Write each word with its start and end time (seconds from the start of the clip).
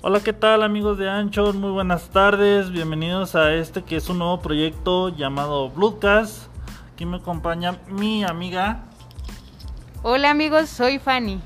Hola, 0.00 0.20
¿qué 0.20 0.32
tal 0.32 0.62
amigos 0.62 0.96
de 0.96 1.10
Anchor? 1.10 1.56
Muy 1.56 1.72
buenas 1.72 2.10
tardes, 2.10 2.70
bienvenidos 2.70 3.34
a 3.34 3.52
este 3.54 3.82
que 3.82 3.96
es 3.96 4.08
un 4.08 4.18
nuevo 4.18 4.38
proyecto 4.38 5.08
llamado 5.08 5.70
Bloodcast. 5.70 6.44
Aquí 6.92 7.04
me 7.04 7.16
acompaña 7.16 7.80
mi 7.88 8.22
amiga. 8.22 8.84
Hola 10.04 10.30
amigos, 10.30 10.68
soy 10.68 11.00
Fanny. 11.00 11.40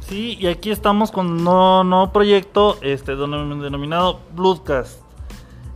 Sí, 0.00 0.36
y 0.38 0.46
aquí 0.48 0.70
estamos 0.70 1.10
con 1.10 1.26
un 1.26 1.44
nuevo, 1.44 1.84
nuevo 1.84 2.12
proyecto 2.12 2.76
este, 2.82 3.16
denominado 3.16 4.20
Bloodcast. 4.34 5.00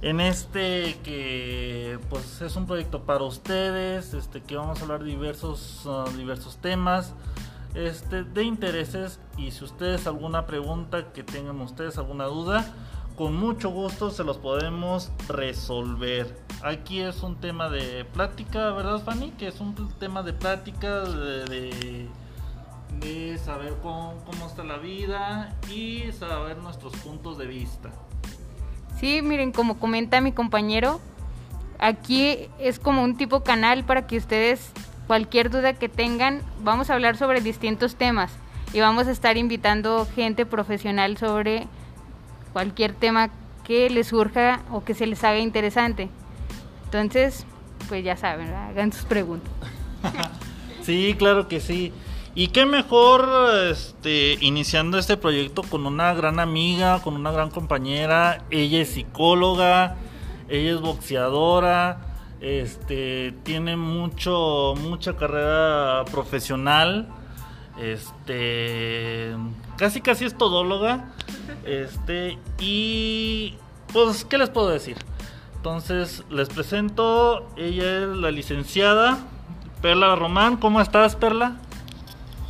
En 0.02 0.20
este 0.20 0.98
que 1.02 1.98
pues 2.10 2.42
es 2.42 2.54
un 2.54 2.66
proyecto 2.66 3.00
para 3.04 3.24
ustedes, 3.24 4.12
este 4.12 4.42
que 4.42 4.56
vamos 4.56 4.78
a 4.78 4.82
hablar 4.82 5.04
de 5.04 5.06
diversos, 5.06 5.86
uh, 5.86 6.04
diversos 6.18 6.58
temas 6.58 7.14
este, 7.74 8.24
de 8.24 8.42
intereses 8.42 9.20
y 9.36 9.50
si 9.50 9.64
ustedes 9.64 10.06
alguna 10.06 10.46
pregunta 10.46 11.12
que 11.12 11.22
tengan 11.22 11.60
ustedes, 11.60 11.98
alguna 11.98 12.24
duda, 12.24 12.74
con 13.16 13.36
mucho 13.36 13.70
gusto 13.70 14.10
se 14.10 14.24
los 14.24 14.38
podemos 14.38 15.12
resolver. 15.28 16.34
Aquí 16.62 17.00
es 17.00 17.22
un 17.22 17.36
tema 17.36 17.68
de 17.68 18.04
plática, 18.04 18.70
¿verdad 18.70 19.02
Fanny? 19.04 19.30
Que 19.32 19.48
es 19.48 19.60
un 19.60 19.74
tema 19.98 20.22
de 20.22 20.32
plática, 20.32 21.02
de, 21.02 22.08
de, 22.98 23.38
saber 23.38 23.74
cómo, 23.82 24.14
cómo 24.26 24.46
está 24.46 24.64
la 24.64 24.78
vida 24.78 25.54
y 25.70 26.10
saber 26.12 26.58
nuestros 26.58 26.94
puntos 26.96 27.38
de 27.38 27.46
vista. 27.46 27.90
Sí, 28.98 29.22
miren, 29.22 29.52
como 29.52 29.78
comenta 29.78 30.20
mi 30.20 30.32
compañero, 30.32 31.00
aquí 31.78 32.48
es 32.58 32.78
como 32.78 33.02
un 33.02 33.16
tipo 33.16 33.42
canal 33.42 33.84
para 33.84 34.06
que 34.06 34.16
ustedes 34.16 34.72
Cualquier 35.10 35.50
duda 35.50 35.72
que 35.72 35.88
tengan, 35.88 36.40
vamos 36.62 36.88
a 36.88 36.94
hablar 36.94 37.16
sobre 37.16 37.40
distintos 37.40 37.96
temas 37.96 38.30
y 38.72 38.78
vamos 38.78 39.08
a 39.08 39.10
estar 39.10 39.36
invitando 39.36 40.06
gente 40.14 40.46
profesional 40.46 41.16
sobre 41.16 41.66
cualquier 42.52 42.92
tema 42.92 43.30
que 43.64 43.90
les 43.90 44.06
surja 44.06 44.60
o 44.70 44.84
que 44.84 44.94
se 44.94 45.08
les 45.08 45.24
haga 45.24 45.40
interesante. 45.40 46.08
Entonces, 46.84 47.44
pues 47.88 48.04
ya 48.04 48.16
saben, 48.16 48.54
hagan 48.54 48.92
sus 48.92 49.04
preguntas. 49.04 49.50
sí, 50.82 51.16
claro 51.18 51.48
que 51.48 51.58
sí. 51.58 51.92
Y 52.36 52.46
qué 52.46 52.64
mejor 52.64 53.28
este, 53.68 54.38
iniciando 54.40 54.96
este 54.96 55.16
proyecto 55.16 55.64
con 55.64 55.86
una 55.86 56.14
gran 56.14 56.38
amiga, 56.38 57.02
con 57.02 57.16
una 57.16 57.32
gran 57.32 57.50
compañera. 57.50 58.44
Ella 58.50 58.80
es 58.80 58.90
psicóloga, 58.90 59.96
ella 60.48 60.70
es 60.70 60.80
boxeadora, 60.80 62.09
este 62.40 63.34
tiene 63.42 63.76
mucho 63.76 64.74
mucha 64.80 65.16
carrera 65.16 66.04
profesional. 66.10 67.08
Este 67.78 69.34
casi 69.76 70.00
casi 70.00 70.24
es 70.24 70.36
todóloga. 70.36 71.10
Este 71.64 72.38
y 72.58 73.56
pues 73.92 74.24
qué 74.24 74.38
les 74.38 74.50
puedo 74.50 74.68
decir? 74.68 74.96
Entonces 75.56 76.24
les 76.30 76.48
presento, 76.48 77.46
ella 77.56 78.04
es 78.04 78.08
la 78.08 78.30
licenciada 78.30 79.18
Perla 79.82 80.14
Román. 80.16 80.56
¿Cómo 80.56 80.80
estás, 80.80 81.16
Perla? 81.16 81.56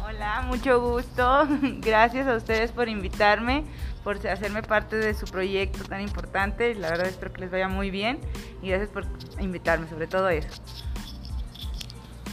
Hola, 0.05 0.43
mucho 0.43 0.81
gusto. 0.81 1.49
Gracias 1.81 2.29
a 2.29 2.37
ustedes 2.37 2.73
por 2.73 2.89
invitarme 2.89 3.65
por 4.05 4.17
hacerme 4.27 4.63
parte 4.63 4.97
de 4.97 5.15
su 5.15 5.27
proyecto 5.27 5.85
tan 5.85 6.01
importante. 6.01 6.75
La 6.75 6.91
verdad 6.91 7.07
espero 7.07 7.33
que 7.33 7.43
les 7.43 7.51
vaya 7.51 7.69
muy 7.69 7.91
bien 7.91 8.21
y 8.63 8.69
gracias 8.69 8.91
por 8.91 9.05
invitarme, 9.41 9.89
sobre 9.89 10.07
todo 10.07 10.29
eso. 10.29 10.49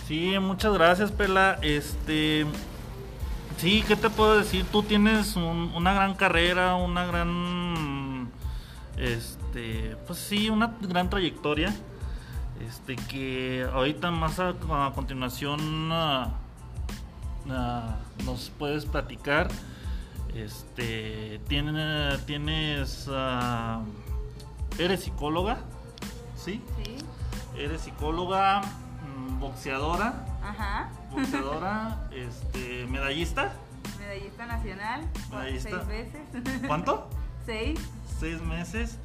Sí, 0.08 0.38
muchas 0.40 0.74
gracias, 0.74 1.12
Pela. 1.12 1.60
Este, 1.62 2.46
sí, 3.58 3.84
¿qué 3.88 3.96
te 3.96 4.10
puedo 4.10 4.38
decir? 4.38 4.66
Tú 4.72 4.84
tienes 4.84 5.36
una 5.36 5.94
gran 5.94 6.16
carrera, 6.16 6.76
una 6.76 7.06
gran, 7.06 8.30
este, 8.96 9.98
pues 10.08 10.20
sí, 10.20 10.50
una 10.50 10.74
gran 10.82 11.10
trayectoria. 11.10 11.76
Este, 12.66 12.96
que 12.96 13.68
ahorita 13.72 14.10
más 14.10 14.40
a, 14.40 14.56
continuación 14.96 15.90
ah, 15.92 16.30
nos 18.26 18.50
puedes 18.58 18.86
platicar 18.86 19.48
este, 20.36 21.40
tienes, 21.48 22.26
tienes 22.26 23.08
uh, 23.08 23.84
eres 24.80 25.02
psicóloga, 25.04 25.60
¿sí? 26.36 26.62
Sí. 26.84 26.98
Eres 27.58 27.82
psicóloga, 27.82 28.62
mm, 28.62 29.40
boxeadora. 29.40 30.26
Ajá. 30.44 30.90
Boxeadora, 31.12 32.08
este, 32.12 32.86
medallista. 32.88 33.54
Medallista 34.00 34.46
nacional. 34.46 35.02
Medallista. 35.32 35.70
Seis 35.70 35.88
veces. 35.88 36.62
¿Cuánto? 36.68 37.10
Seis. 37.46 37.80
Seis 38.20 38.42
meses. 38.42 39.00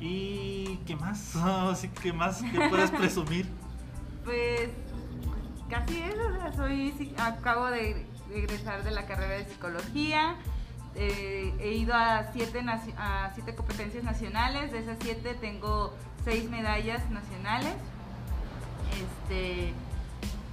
¿Y 0.00 0.78
qué 0.86 0.96
más? 0.96 1.34
¿Qué 2.02 2.12
más 2.12 2.42
que 2.42 2.68
puedes 2.68 2.90
presumir? 2.90 3.46
Pues 4.24 4.70
casi 5.70 6.02
eso, 6.02 6.22
soy, 6.56 7.14
acabo 7.18 7.66
de 7.66 8.06
egresar 8.38 8.82
de 8.84 8.90
la 8.90 9.06
carrera 9.06 9.34
de 9.34 9.44
psicología. 9.44 10.36
Eh, 10.94 11.54
he 11.60 11.72
ido 11.72 11.94
a 11.94 12.32
siete, 12.32 12.64
a 12.96 13.30
siete 13.34 13.54
competencias 13.54 14.02
nacionales, 14.02 14.72
de 14.72 14.78
esas 14.78 14.96
siete 15.00 15.34
tengo 15.34 15.94
seis 16.24 16.48
medallas 16.48 17.08
nacionales. 17.10 17.74
Este, 18.92 19.74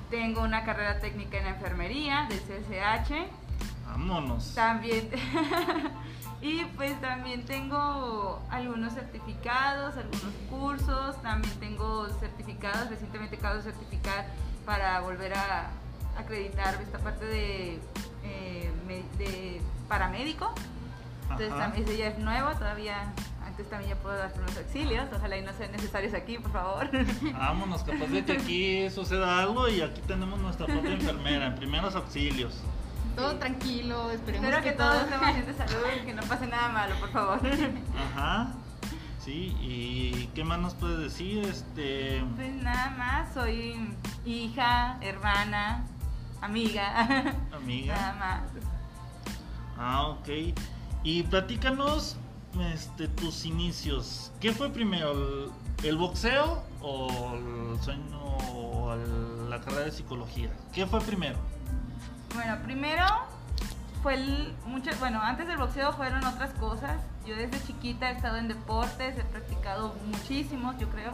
tengo 0.09 0.41
una 0.41 0.63
carrera 0.63 0.99
técnica 0.99 1.39
en 1.39 1.47
enfermería 1.47 2.27
del 2.29 2.39
CSH. 2.39 3.13
Vámonos. 3.87 4.53
También. 4.53 5.09
y 6.41 6.65
pues 6.75 6.99
también 6.99 7.45
tengo 7.45 8.41
algunos 8.49 8.93
certificados, 8.93 9.95
algunos 9.95 10.33
cursos, 10.49 11.21
también 11.21 11.53
tengo 11.59 12.07
certificados, 12.19 12.89
recientemente 12.89 13.37
acabo 13.37 13.55
de 13.55 13.63
certificar 13.63 14.25
para 14.65 14.99
volver 14.99 15.33
a 15.33 15.69
acreditar 16.17 16.79
esta 16.81 16.99
parte 16.99 17.25
de, 17.25 17.79
eh, 18.23 18.71
de 19.17 19.61
paramédico. 19.87 20.53
Entonces 21.23 21.49
también 21.49 21.83
ese 21.83 21.97
ya 21.97 22.07
es 22.07 22.19
nuevo, 22.19 22.51
todavía 22.51 23.13
antes 23.45 23.69
también 23.69 23.91
ya 23.91 23.95
puedo 23.97 24.15
dar 24.17 24.31
unos 24.35 24.57
auxilios, 24.57 25.07
ojalá 25.15 25.37
y 25.37 25.41
no 25.43 25.53
sean 25.53 25.71
necesarios 25.71 26.13
aquí, 26.13 26.39
por 26.39 26.51
favor. 26.51 26.89
Vámonos, 27.33 27.83
capaz 27.83 28.07
de 28.07 28.25
que 28.25 28.31
aquí 28.31 28.89
suceda 28.89 29.39
algo 29.39 29.67
y 29.69 29.81
aquí 29.81 30.01
tenemos 30.07 30.39
nuestra 30.39 30.65
propia 30.65 30.93
enfermera 30.93 31.47
en 31.47 31.55
primeros 31.55 31.95
auxilios. 31.95 32.61
Todo 33.15 33.35
tranquilo, 33.35 34.09
esperemos 34.09 34.47
Espero 34.47 34.63
que, 34.63 34.71
todos 34.71 35.03
estemos 35.03 35.33
bien 35.33 35.45
de 35.45 35.53
salud 35.53 35.85
y 36.01 36.05
que 36.05 36.13
no 36.13 36.23
pase 36.23 36.47
nada 36.47 36.69
malo, 36.69 36.95
por 36.99 37.11
favor. 37.11 37.39
Ajá. 38.15 38.53
Sí, 39.23 39.55
¿y 39.61 40.29
qué 40.33 40.43
más 40.43 40.59
nos 40.59 40.73
puedes 40.73 40.99
decir? 40.99 41.45
Este... 41.45 42.23
Pues 42.35 42.53
nada 42.55 42.89
más, 42.97 43.33
soy 43.35 43.95
hija, 44.25 44.97
hermana, 45.01 45.85
amiga. 46.43 47.35
Amiga. 47.51 47.95
Nada 47.95 48.13
más. 48.13 48.41
Ah, 49.77 50.07
ok. 50.07 50.29
Y 51.03 51.23
platícanos 51.23 52.17
este, 52.73 53.07
tus 53.07 53.45
inicios. 53.45 54.31
¿Qué 54.39 54.51
fue 54.51 54.69
primero, 54.69 55.51
el, 55.83 55.97
boxeo 55.97 56.63
o 56.81 57.33
el 57.35 57.81
sueño 57.81 58.19
o 58.53 58.95
la 59.49 59.59
carrera 59.61 59.85
de 59.85 59.91
psicología? 59.91 60.49
¿Qué 60.73 60.85
fue 60.85 61.01
primero? 61.01 61.37
Bueno, 62.35 62.57
primero 62.63 63.05
fue 64.01 64.15
el, 64.15 64.53
mucho, 64.65 64.91
bueno, 64.99 65.21
antes 65.21 65.47
del 65.47 65.57
boxeo 65.57 65.93
fueron 65.93 66.23
otras 66.25 66.51
cosas. 66.55 67.01
Yo 67.25 67.35
desde 67.35 67.61
chiquita 67.65 68.11
he 68.11 68.15
estado 68.15 68.37
en 68.37 68.47
deportes, 68.47 69.17
he 69.17 69.23
practicado 69.23 69.95
muchísimos, 70.05 70.77
yo 70.77 70.89
creo. 70.89 71.13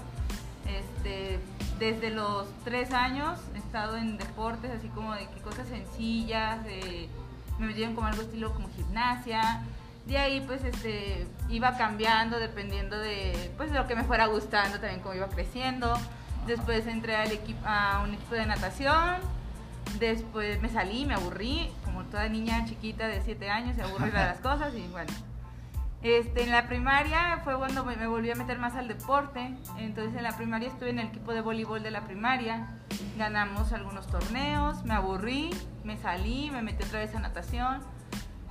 Este, 0.77 1.39
desde 1.79 2.09
los 2.09 2.47
tres 2.63 2.93
años 2.93 3.39
he 3.55 3.57
estado 3.57 3.97
en 3.97 4.17
deportes, 4.17 4.71
así 4.71 4.89
como 4.89 5.13
de 5.13 5.25
cosas 5.43 5.67
sencillas, 5.67 6.63
de 6.63 7.09
me 7.57 7.67
metieron 7.67 7.93
como 7.93 8.07
algo 8.07 8.21
estilo 8.21 8.53
como 8.53 8.69
gimnasia. 8.69 9.63
De 10.05 10.17
ahí 10.17 10.41
pues 10.41 10.63
este 10.63 11.27
iba 11.49 11.77
cambiando 11.77 12.39
dependiendo 12.39 12.97
de 12.97 13.51
pues 13.57 13.71
de 13.71 13.77
lo 13.77 13.87
que 13.87 13.95
me 13.95 14.03
fuera 14.03 14.25
gustando, 14.27 14.79
también 14.79 15.01
como 15.01 15.15
iba 15.15 15.27
creciendo. 15.27 15.93
Después 16.47 16.87
entré 16.87 17.15
al 17.15 17.31
equipo, 17.31 17.59
a 17.65 18.01
un 18.03 18.13
equipo 18.13 18.35
de 18.35 18.45
natación. 18.45 19.17
Después 19.99 20.61
me 20.61 20.69
salí, 20.69 21.05
me 21.05 21.15
aburrí, 21.15 21.71
como 21.83 22.03
toda 22.05 22.29
niña 22.29 22.65
chiquita 22.65 23.07
de 23.07 23.21
7 23.21 23.49
años, 23.49 23.75
se 23.75 23.81
aburre 23.81 24.07
de 24.07 24.11
las 24.13 24.39
cosas 24.39 24.73
y 24.75 24.87
bueno. 24.87 25.11
Este, 26.01 26.43
en 26.43 26.51
la 26.51 26.65
primaria 26.67 27.41
fue 27.43 27.57
cuando 27.57 27.83
me, 27.83 28.07
volví 28.07 28.31
a 28.31 28.35
meter 28.35 28.57
más 28.57 28.75
al 28.75 28.87
deporte. 28.87 29.53
Entonces 29.77 30.15
en 30.15 30.23
la 30.23 30.35
primaria 30.37 30.69
estuve 30.69 30.91
en 30.91 30.99
el 30.99 31.07
equipo 31.07 31.33
de 31.33 31.41
voleibol 31.41 31.83
de 31.83 31.91
la 31.91 32.01
primaria. 32.05 32.67
Ganamos 33.17 33.73
algunos 33.73 34.07
torneos, 34.07 34.83
me 34.85 34.93
aburrí, 34.93 35.49
me 35.83 35.97
salí, 35.97 36.51
me 36.51 36.61
metí 36.61 36.83
otra 36.85 36.99
vez 36.99 37.13
a 37.15 37.19
natación. 37.19 37.81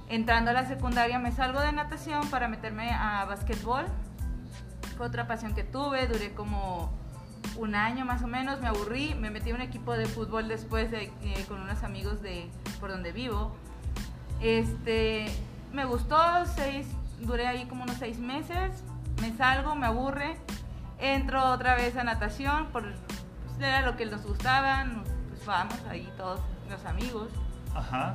Entrando 0.08 0.50
a 0.50 0.54
la 0.54 0.66
secundaria 0.66 1.18
me 1.18 1.32
salgo 1.32 1.60
de 1.60 1.72
natación 1.72 2.28
para 2.28 2.48
meterme 2.48 2.90
a 2.90 3.24
básquetbol. 3.24 3.86
Fue 4.96 5.06
otra 5.06 5.26
pasión 5.26 5.54
que 5.54 5.64
tuve, 5.64 6.06
duré 6.06 6.34
como 6.34 6.92
un 7.56 7.74
año 7.74 8.04
más 8.04 8.22
o 8.22 8.26
menos, 8.26 8.60
me 8.60 8.68
aburrí, 8.68 9.14
me 9.14 9.30
metí 9.30 9.50
a 9.50 9.54
un 9.54 9.60
equipo 9.60 9.96
de 9.96 10.06
fútbol 10.06 10.48
después 10.48 10.90
de, 10.90 11.04
eh, 11.22 11.44
con 11.48 11.60
unos 11.60 11.82
amigos 11.82 12.20
de 12.20 12.50
por 12.78 12.90
donde 12.90 13.12
vivo. 13.12 13.56
Este, 14.40 15.26
me 15.72 15.84
gustó, 15.84 16.16
seis, 16.46 16.86
duré 17.20 17.46
ahí 17.46 17.66
como 17.66 17.84
unos 17.84 17.96
seis 17.96 18.18
meses, 18.18 18.82
me 19.20 19.36
salgo, 19.36 19.74
me 19.74 19.86
aburre, 19.86 20.36
entro 20.98 21.44
otra 21.52 21.74
vez 21.74 21.96
a 21.96 22.04
natación, 22.04 22.66
por, 22.66 22.82
pues, 22.82 23.58
era 23.60 23.82
lo 23.82 23.96
que 23.96 24.06
nos 24.06 24.22
gustaba, 24.24 24.84
nos- 24.84 25.08
pues 25.28 25.44
vamos 25.46 25.76
ahí 25.90 26.08
todos 26.16 26.40
los 26.70 26.84
amigos. 26.84 27.28
Ajá. 27.74 28.14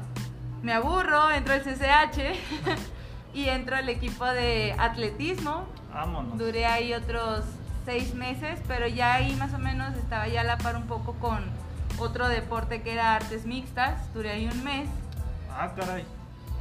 Me 0.62 0.74
aburro, 0.74 1.30
entro 1.32 1.54
al 1.54 1.62
CCH 1.62 2.36
y 3.34 3.50
entro 3.50 3.76
al 3.76 3.90
equipo 3.90 4.26
de 4.26 4.76
atletismo. 4.80 5.66
Vámonos. 5.94 6.38
Duré 6.38 6.66
ahí 6.66 6.94
otros 6.94 7.44
seis 7.86 8.14
meses, 8.16 8.60
pero 8.68 8.88
ya 8.88 9.16
ahí 9.16 9.36
más 9.36 9.54
o 9.54 9.58
menos 9.60 9.94
estaba 9.96 10.28
ya 10.28 10.42
a 10.42 10.44
la 10.46 10.58
par 10.58 10.78
un 10.78 10.88
poco 10.88 11.14
con 11.16 11.44
otro 12.00 12.28
deporte 12.30 12.82
que 12.82 12.94
era 12.94 13.16
artes 13.16 13.46
mixtas. 13.46 14.12
Duré 14.14 14.32
ahí 14.32 14.48
un 14.48 14.64
mes. 14.64 14.88
Ah, 15.52 15.70
caray. 15.76 16.06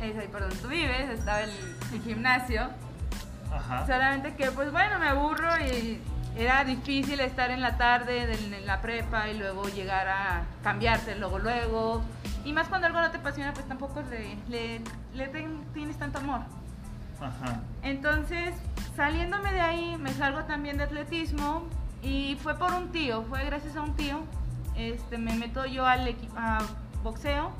Es 0.03 0.19
ahí 0.19 0.29
por 0.29 0.41
donde 0.41 0.57
tú 0.57 0.69
vives, 0.69 1.09
estaba 1.11 1.43
el, 1.43 1.51
el 1.93 2.03
gimnasio. 2.03 2.69
Ajá. 3.55 3.87
Solamente 3.87 4.35
que, 4.35 4.51
pues 4.51 4.73
bueno, 4.73 4.99
me 4.99 5.07
aburro 5.09 5.49
y 5.61 6.01
era 6.37 6.65
difícil 6.65 7.21
estar 7.21 7.51
en 7.51 7.61
la 7.61 7.77
tarde 7.77 8.27
de- 8.27 8.57
en 8.57 8.67
la 8.67 8.81
prepa 8.81 9.29
y 9.29 9.39
luego 9.39 9.69
llegar 9.69 10.09
a 10.09 10.43
cambiarte 10.65 11.15
luego, 11.17 11.39
luego. 11.39 12.03
Y 12.45 12.53
más 12.53 12.67
cuando 12.69 12.87
algo 12.89 13.01
no 13.01 13.11
te 13.11 13.19
apasiona, 13.19 13.53
pues 13.53 13.69
tampoco 13.69 14.03
le, 14.11 14.37
le, 14.49 14.81
le 15.15 15.29
ten- 15.29 15.63
tienes 15.75 15.97
tanto 15.99 16.19
amor. 16.19 16.41
Ajá. 17.21 17.61
Entonces, 17.83 18.55
saliéndome 18.97 19.53
de 19.53 19.61
ahí, 19.61 19.97
me 19.99 20.13
salgo 20.13 20.43
también 20.45 20.79
de 20.79 20.85
atletismo 20.85 21.65
y 22.03 22.37
fue 22.43 22.59
por 22.59 22.73
un 22.73 22.91
tío, 22.91 23.23
fue 23.29 23.45
gracias 23.45 23.77
a 23.77 23.83
un 23.83 23.95
tío. 23.95 24.21
Este, 24.75 25.19
me 25.19 25.35
meto 25.35 25.67
yo 25.67 25.87
al 25.87 26.09
equipo 26.09 26.35
a 26.39 26.59
boxeo 27.05 27.53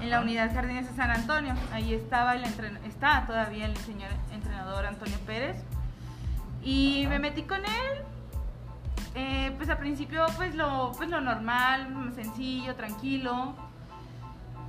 en 0.00 0.10
la 0.10 0.20
unidad 0.20 0.52
Jardines 0.54 0.88
de 0.88 0.94
San 0.96 1.10
Antonio. 1.10 1.54
Ahí 1.72 1.94
estaba 1.94 2.34
el 2.34 2.44
entren- 2.44 2.78
está 2.86 3.24
todavía 3.26 3.66
el 3.66 3.76
señor 3.78 4.10
entrenador 4.32 4.86
Antonio 4.86 5.18
Pérez. 5.26 5.56
Y 6.62 7.02
Ajá. 7.02 7.10
me 7.10 7.18
metí 7.18 7.42
con 7.42 7.58
él. 7.60 8.02
Eh, 9.14 9.52
pues 9.56 9.70
al 9.70 9.78
principio 9.78 10.26
pues 10.36 10.54
lo, 10.54 10.92
pues 10.96 11.08
lo 11.08 11.20
normal, 11.20 12.12
sencillo, 12.14 12.74
tranquilo. 12.74 13.54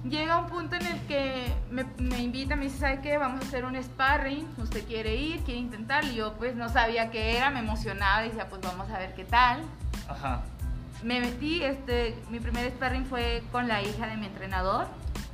Llega 0.07 0.39
un 0.39 0.45
punto 0.45 0.75
en 0.77 0.85
el 0.85 0.99
que 1.01 1.53
me, 1.69 1.83
me 1.97 2.19
invita, 2.19 2.55
me 2.55 2.65
dice, 2.65 2.77
¿sabe 2.77 3.01
qué? 3.01 3.17
Vamos 3.17 3.41
a 3.43 3.47
hacer 3.47 3.65
un 3.65 3.75
sparring, 3.81 4.47
usted 4.57 4.85
quiere 4.85 5.15
ir, 5.15 5.41
quiere 5.41 5.59
intentar. 5.59 6.05
Y 6.05 6.15
yo 6.15 6.33
pues 6.37 6.55
no 6.55 6.69
sabía 6.69 7.11
qué 7.11 7.35
era, 7.35 7.49
me 7.49 7.59
emocionaba, 7.59 8.21
decía, 8.21 8.47
pues 8.47 8.61
vamos 8.61 8.89
a 8.89 8.99
ver 8.99 9.15
qué 9.15 9.25
tal. 9.25 9.63
Ajá. 10.07 10.43
Me 11.03 11.19
metí, 11.19 11.61
este, 11.63 12.17
mi 12.29 12.39
primer 12.39 12.69
sparring 12.71 13.05
fue 13.05 13.43
con 13.51 13.67
la 13.67 13.81
hija 13.81 14.07
de 14.07 14.15
mi 14.15 14.27
entrenador. 14.27 14.87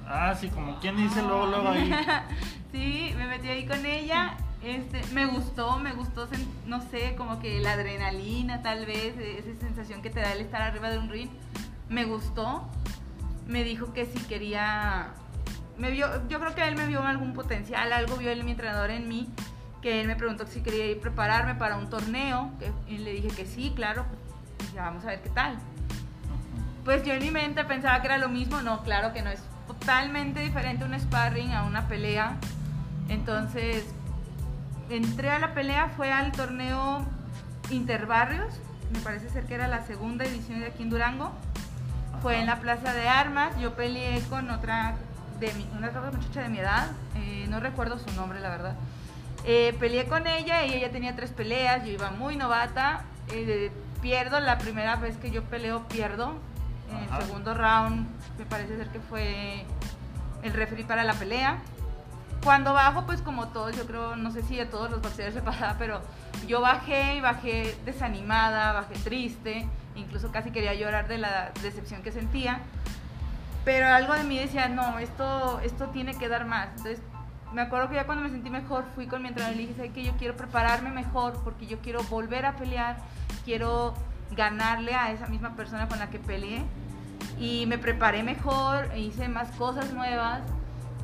Ah, 0.08 0.36
sí, 0.36 0.50
como 0.50 0.80
quien 0.80 0.98
dice 0.98 1.22
luego, 1.22 1.48
luego 1.48 1.70
ahí. 1.70 1.92
sí, 2.72 3.14
me 3.18 3.28
metí 3.28 3.48
ahí 3.48 3.66
con 3.66 3.86
ella. 3.86 4.36
Este, 4.64 5.02
me 5.14 5.26
gustó, 5.26 5.78
me 5.78 5.92
gustó, 5.92 6.28
no 6.66 6.82
sé, 6.90 7.16
como 7.18 7.40
que 7.40 7.60
la 7.60 7.74
adrenalina 7.74 8.62
tal 8.62 8.86
vez, 8.86 9.18
e- 9.18 9.40
esa 9.40 9.60
sensación 9.60 10.02
que 10.02 10.10
te 10.10 10.22
da 10.22 10.32
el 10.32 10.40
estar 10.42 10.62
arriba 10.62 10.90
de 10.90 11.00
un 11.00 11.10
ring. 11.10 11.30
Me 11.90 12.06
gustó. 12.06 12.68
Me 13.46 13.64
dijo 13.66 13.92
que 13.92 14.06
si 14.06 14.20
quería, 14.20 15.08
me 15.78 15.92
vio, 15.92 16.08
yo 16.30 16.40
creo 16.40 16.56
que 16.56 16.66
él 16.66 16.78
me 16.78 16.88
vio 16.88 17.04
algún 17.04 17.34
potencial, 17.34 17.92
algo 17.92 18.16
vio 18.16 18.32
él 18.32 18.46
mi 18.46 18.52
entrenador 18.52 18.90
en 18.90 19.10
mí, 19.10 19.30
que 19.82 20.00
él 20.00 20.08
me 20.08 20.16
preguntó 20.16 20.48
si 20.48 20.62
quería 20.62 20.86
ir 20.86 20.98
a 21.00 21.02
prepararme 21.02 21.56
para 21.56 21.76
un 21.76 21.90
torneo, 21.90 22.52
que, 22.58 22.72
y 22.88 23.00
le 23.00 23.12
dije 23.12 23.28
que 23.28 23.46
sí, 23.46 23.74
claro, 23.76 24.06
pues 24.58 24.74
ya 24.74 24.84
vamos 24.84 25.04
a 25.04 25.08
ver 25.08 25.22
qué 25.22 25.30
tal. 25.30 25.58
Pues 26.86 27.04
yo 27.04 27.14
en 27.14 27.22
mi 27.22 27.32
mente 27.32 27.66
pensaba 27.66 28.00
que 28.00 28.08
era 28.08 28.18
lo 28.18 28.30
mismo, 28.30 28.62
no, 28.62 28.82
claro 28.84 29.12
que 29.12 29.22
no, 29.22 29.30
es 29.30 29.42
totalmente 29.84 30.40
diferente 30.40 30.86
un 30.86 30.98
sparring 30.98 31.52
a 31.52 31.64
una 31.64 31.90
pelea. 31.90 32.38
Entonces, 33.10 33.84
entré 34.90 35.30
a 35.30 35.40
la 35.40 35.54
pelea, 35.54 35.90
fue 35.98 36.10
al 36.10 36.32
torneo 36.32 37.06
Interbarrios, 37.70 38.62
me 38.94 39.00
parece 39.00 39.30
ser 39.30 39.46
que 39.46 39.56
era 39.56 39.68
la 39.68 39.86
segunda 39.86 40.24
edición 40.24 40.62
de 40.62 40.68
aquí 40.68 40.84
en 40.84 40.90
Durango. 40.90 41.34
Fue 42.22 42.40
en 42.40 42.46
la 42.46 42.62
Plaza 42.62 42.94
de 42.94 43.10
Armas, 43.10 43.60
yo 43.60 43.76
peleé 43.76 44.22
con 44.30 44.50
otra, 44.52 44.96
de 45.42 45.54
mi, 45.54 45.68
una 45.78 45.90
otra 45.90 46.12
muchacha 46.12 46.44
de 46.44 46.50
mi 46.50 46.60
edad, 46.60 46.92
eh, 47.16 47.46
no 47.50 47.60
recuerdo 47.60 48.00
su 48.00 48.10
nombre 48.16 48.40
la 48.40 48.50
verdad. 48.50 48.76
Eh, 49.44 49.76
peleé 49.82 50.06
con 50.06 50.28
ella 50.28 50.64
y 50.66 50.74
ella 50.74 50.92
tenía 50.92 51.14
tres 51.14 51.32
peleas, 51.32 51.84
yo 51.84 51.92
iba 51.92 52.12
muy 52.12 52.38
novata, 52.38 53.04
eh, 53.34 53.70
pierdo 54.02 54.40
la 54.40 54.58
primera 54.60 54.96
vez 54.96 55.18
que 55.18 55.30
yo 55.30 55.44
peleo, 55.44 55.86
pierdo. 55.90 56.36
En 56.90 57.14
el 57.14 57.22
segundo 57.24 57.54
round 57.56 58.08
me 58.38 58.46
parece 58.46 58.78
ser 58.78 58.88
que 58.90 59.00
fue 59.00 59.66
el 60.44 60.54
referee 60.54 60.86
para 60.86 61.04
la 61.04 61.14
pelea. 61.14 61.58
Cuando 62.44 62.74
bajo, 62.74 63.06
pues 63.06 63.22
como 63.22 63.48
todos, 63.48 63.76
yo 63.78 63.86
creo, 63.86 64.16
no 64.18 64.32
sé 64.32 64.44
si 64.44 64.60
a 64.60 64.70
todos 64.70 64.92
los 64.92 65.02
boxeadores 65.02 65.36
les 65.36 65.44
pasaba, 65.44 65.76
pero 65.80 66.02
yo 66.46 66.60
bajé 66.60 67.16
y 67.16 67.22
bajé 67.22 67.78
desanimada, 67.86 68.74
bajé 68.74 68.96
triste, 68.96 69.66
incluso 69.96 70.32
casi 70.32 70.52
quería 70.52 70.74
llorar 70.74 71.08
de 71.08 71.20
la 71.20 71.52
decepción 71.62 72.02
que 72.04 72.12
sentía. 72.12 72.60
Pero 73.64 73.88
algo 73.88 74.14
de 74.14 74.26
mí 74.26 74.38
decía, 74.38 74.68
no, 74.68 75.00
esto, 75.00 75.62
esto 75.62 75.88
tiene 75.88 76.16
que 76.16 76.28
dar 76.28 76.46
más. 76.46 76.68
Entonces, 76.76 77.00
me 77.54 77.62
acuerdo 77.62 77.88
que 77.88 77.96
ya 77.96 78.06
cuando 78.06 78.24
me 78.24 78.30
sentí 78.30 78.50
mejor, 78.50 78.84
fui 78.94 79.08
con 79.08 79.22
mi 79.22 79.30
entrenador 79.30 79.56
y 79.56 79.68
dije, 79.68 79.76
"¿Sabe 79.76 79.92
qué? 79.92 80.04
yo 80.04 80.14
quiero 80.18 80.36
prepararme 80.36 80.90
mejor 80.90 81.40
porque 81.44 81.68
yo 81.68 81.80
quiero 81.80 82.04
volver 82.04 82.46
a 82.46 82.54
pelear, 82.58 82.98
quiero 83.46 83.94
ganarle 84.32 84.96
a 84.96 85.12
esa 85.12 85.28
misma 85.28 85.56
persona 85.56 85.88
con 85.88 86.00
la 86.00 86.10
que 86.10 86.20
peleé. 86.20 86.64
Y 87.40 87.66
me 87.66 87.78
preparé 87.78 88.24
mejor, 88.24 88.90
hice 88.96 89.28
más 89.28 89.50
cosas 89.52 89.92
nuevas. 89.94 90.42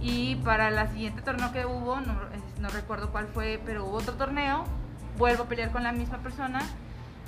Y 0.01 0.35
para 0.37 0.71
la 0.71 0.87
siguiente 0.87 1.21
torneo 1.21 1.51
que 1.51 1.65
hubo, 1.65 1.99
no, 1.99 2.13
no 2.59 2.69
recuerdo 2.69 3.11
cuál 3.11 3.27
fue, 3.27 3.59
pero 3.65 3.85
hubo 3.85 3.97
otro 3.97 4.13
torneo, 4.13 4.63
vuelvo 5.17 5.43
a 5.43 5.47
pelear 5.47 5.71
con 5.71 5.83
la 5.83 5.91
misma 5.91 6.19
persona 6.19 6.61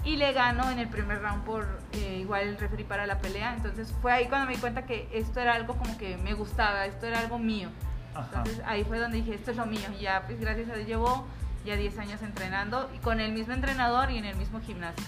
y 0.06 0.16
le 0.16 0.32
gano 0.34 0.70
en 0.72 0.80
el 0.80 0.88
primer 0.88 1.22
round 1.22 1.44
por 1.44 1.68
eh, 1.92 2.18
igual 2.22 2.44
el 2.48 2.58
referee 2.58 2.86
para 2.86 3.06
la 3.06 3.20
pelea. 3.20 3.54
Entonces 3.56 3.94
fue 4.02 4.14
ahí 4.14 4.28
cuando 4.28 4.48
me 4.48 4.54
di 4.56 4.60
cuenta 4.60 4.86
que 4.86 5.10
esto 5.14 5.42
era 5.42 5.54
algo 5.56 5.76
como 5.76 5.98
que 5.98 6.16
me 6.18 6.34
gustaba, 6.34 6.86
esto 6.86 7.06
era 7.08 7.20
algo 7.20 7.38
mío. 7.38 7.70
Ajá. 8.16 8.28
Entonces 8.38 8.62
ahí 8.66 8.84
fue 8.86 9.00
donde 9.00 9.18
dije, 9.18 9.36
esto 9.36 9.52
es 9.52 9.58
lo 9.58 9.66
mío. 9.66 9.88
Y 10.00 10.04
ya, 10.04 10.24
pues 10.26 10.40
gracias 10.40 10.70
a 10.70 10.74
Dios 10.76 10.88
llevo 10.88 11.28
ya 11.66 11.76
10 11.76 11.98
años 12.00 12.22
entrenando 12.22 12.90
y 12.96 13.00
con 13.00 13.20
el 13.20 13.34
mismo 13.34 13.54
entrenador 13.54 14.10
y 14.12 14.18
en 14.18 14.26
el 14.26 14.36
mismo 14.38 14.62
gimnasio. 14.62 15.04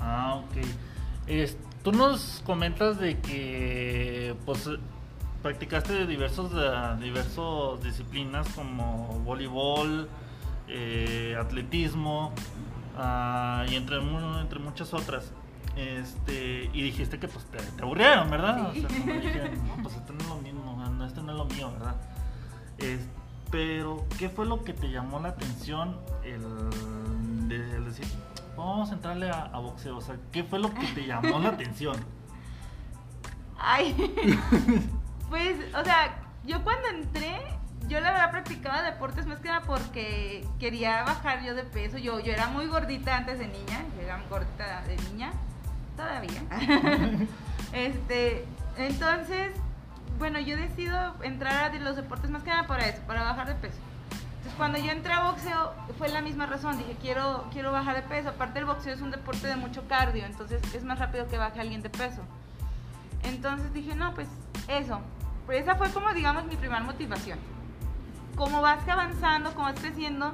Ah, 0.00 0.34
ok. 0.34 0.56
Es- 1.28 1.56
tú 1.86 1.92
nos 1.92 2.42
comentas 2.44 2.98
de 2.98 3.20
que 3.20 4.34
pues 4.44 4.66
eh, 4.66 4.76
practicaste 5.40 5.92
de 5.92 6.06
diversos 6.08 6.52
de 6.52 6.96
diversos 7.00 7.80
disciplinas 7.80 8.48
como 8.56 9.20
voleibol, 9.24 10.08
eh, 10.66 11.36
atletismo 11.40 12.32
ah, 12.98 13.64
y 13.70 13.76
entre 13.76 13.98
entre 14.40 14.58
muchas 14.58 14.92
otras. 14.94 15.30
Este, 15.76 16.68
y 16.72 16.82
dijiste 16.82 17.20
que 17.20 17.28
pues 17.28 17.44
te, 17.44 17.58
te 17.58 17.82
aburrieron, 17.84 18.32
¿verdad? 18.32 18.72
Sí. 18.72 18.84
O 18.84 18.88
sea, 18.88 18.98
como 18.98 19.20
dije, 19.20 19.52
no, 19.68 19.82
pues 19.84 19.94
esto 19.94 20.12
no 20.12 20.18
es 20.18 20.28
lo 20.28 20.36
mismo, 20.38 20.90
no, 20.90 21.06
esto 21.06 21.22
no 21.22 21.30
es 21.30 21.38
lo 21.38 21.44
mío, 21.44 21.70
¿verdad? 21.70 21.94
Es- 22.78 23.08
pero, 23.52 24.04
¿qué 24.18 24.28
fue 24.28 24.44
lo 24.44 24.64
que 24.64 24.72
te 24.72 24.90
llamó 24.90 25.20
la 25.20 25.28
atención 25.28 25.96
el, 26.24 26.42
el 27.48 27.84
decir, 27.84 28.06
vamos 28.64 28.90
a 28.90 28.94
entrarle 28.94 29.30
a, 29.30 29.42
a 29.44 29.58
boxeo? 29.58 29.96
O 29.96 30.00
sea, 30.00 30.16
¿qué 30.32 30.44
fue 30.44 30.58
lo 30.58 30.72
que 30.72 30.86
te 30.88 31.06
llamó 31.06 31.38
la 31.38 31.50
atención? 31.50 31.96
Ay, 33.58 33.94
pues, 35.30 35.56
o 35.74 35.84
sea, 35.84 36.16
yo 36.44 36.62
cuando 36.62 36.88
entré, 36.88 37.40
yo 37.88 38.00
la 38.00 38.12
verdad 38.12 38.30
practicaba 38.30 38.82
deportes 38.82 39.26
más 39.26 39.40
que 39.40 39.48
nada 39.48 39.62
porque 39.62 40.46
quería 40.58 41.02
bajar 41.04 41.42
yo 41.44 41.54
de 41.54 41.64
peso. 41.64 41.98
Yo, 41.98 42.20
yo 42.20 42.32
era 42.32 42.48
muy 42.48 42.66
gordita 42.66 43.16
antes 43.16 43.38
de 43.38 43.46
niña, 43.48 43.84
yo 43.96 44.02
era 44.02 44.18
muy 44.18 44.28
gordita 44.28 44.82
de 44.82 44.96
niña, 45.10 45.32
todavía. 45.96 46.42
este, 47.72 48.44
entonces, 48.76 49.52
bueno, 50.18 50.38
yo 50.40 50.56
decido 50.56 51.14
entrar 51.22 51.72
a 51.72 51.78
los 51.78 51.96
deportes 51.96 52.30
más 52.30 52.42
que 52.42 52.50
nada 52.50 52.66
para 52.66 52.86
eso, 52.86 53.02
para 53.06 53.22
bajar 53.22 53.48
de 53.48 53.54
peso. 53.54 53.78
Cuando 54.56 54.78
yo 54.78 54.90
entré 54.90 55.12
a 55.12 55.24
boxeo, 55.30 55.74
fue 55.98 56.08
la 56.08 56.22
misma 56.22 56.46
razón. 56.46 56.78
Dije, 56.78 56.96
quiero, 57.00 57.44
quiero 57.52 57.72
bajar 57.72 57.96
de 57.96 58.02
peso. 58.02 58.30
Aparte, 58.30 58.58
el 58.58 58.64
boxeo 58.64 58.94
es 58.94 59.00
un 59.02 59.10
deporte 59.10 59.46
de 59.46 59.56
mucho 59.56 59.86
cardio, 59.86 60.24
entonces 60.24 60.62
es 60.74 60.82
más 60.84 60.98
rápido 60.98 61.28
que 61.28 61.36
baje 61.36 61.60
alguien 61.60 61.82
de 61.82 61.90
peso. 61.90 62.22
Entonces 63.22 63.72
dije, 63.74 63.94
no, 63.94 64.14
pues 64.14 64.28
eso. 64.68 65.00
Pues 65.44 65.62
esa 65.62 65.76
fue 65.76 65.90
como, 65.90 66.12
digamos, 66.14 66.46
mi 66.46 66.56
primera 66.56 66.80
motivación. 66.82 67.38
Como 68.34 68.62
vas 68.62 68.86
avanzando, 68.88 69.52
como 69.54 69.64
vas 69.66 69.78
creciendo, 69.80 70.32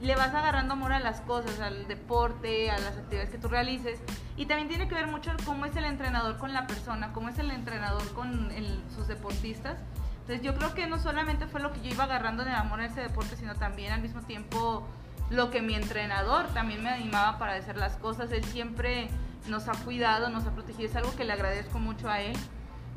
le 0.00 0.14
vas 0.14 0.34
agarrando 0.34 0.74
amor 0.74 0.92
a 0.92 1.00
las 1.00 1.20
cosas, 1.22 1.58
al 1.60 1.88
deporte, 1.88 2.70
a 2.70 2.78
las 2.78 2.96
actividades 2.96 3.30
que 3.30 3.38
tú 3.38 3.48
realices. 3.48 3.98
Y 4.36 4.46
también 4.46 4.68
tiene 4.68 4.88
que 4.88 4.94
ver 4.94 5.06
mucho 5.08 5.32
cómo 5.44 5.66
es 5.66 5.74
el 5.76 5.84
entrenador 5.84 6.38
con 6.38 6.52
la 6.52 6.66
persona, 6.66 7.12
cómo 7.12 7.30
es 7.30 7.38
el 7.38 7.50
entrenador 7.50 8.12
con 8.12 8.50
el- 8.52 8.82
sus 8.94 9.08
deportistas. 9.08 9.78
Entonces 10.26 10.44
yo 10.44 10.56
creo 10.56 10.74
que 10.74 10.88
no 10.88 10.98
solamente 10.98 11.46
fue 11.46 11.60
lo 11.60 11.72
que 11.72 11.80
yo 11.82 11.90
iba 11.90 12.02
agarrando 12.02 12.44
de 12.44 12.50
amor 12.50 12.80
a 12.80 12.86
ese 12.86 13.00
deporte, 13.00 13.36
sino 13.36 13.54
también 13.54 13.92
al 13.92 14.02
mismo 14.02 14.22
tiempo 14.22 14.84
lo 15.30 15.52
que 15.52 15.62
mi 15.62 15.76
entrenador 15.76 16.46
también 16.48 16.82
me 16.82 16.90
animaba 16.90 17.38
para 17.38 17.54
hacer 17.54 17.76
las 17.76 17.96
cosas. 17.96 18.32
Él 18.32 18.42
siempre 18.42 19.08
nos 19.46 19.68
ha 19.68 19.74
cuidado, 19.84 20.28
nos 20.28 20.44
ha 20.44 20.50
protegido. 20.50 20.88
Es 20.88 20.96
algo 20.96 21.14
que 21.14 21.22
le 21.22 21.32
agradezco 21.32 21.78
mucho 21.78 22.10
a 22.10 22.20
él. 22.20 22.36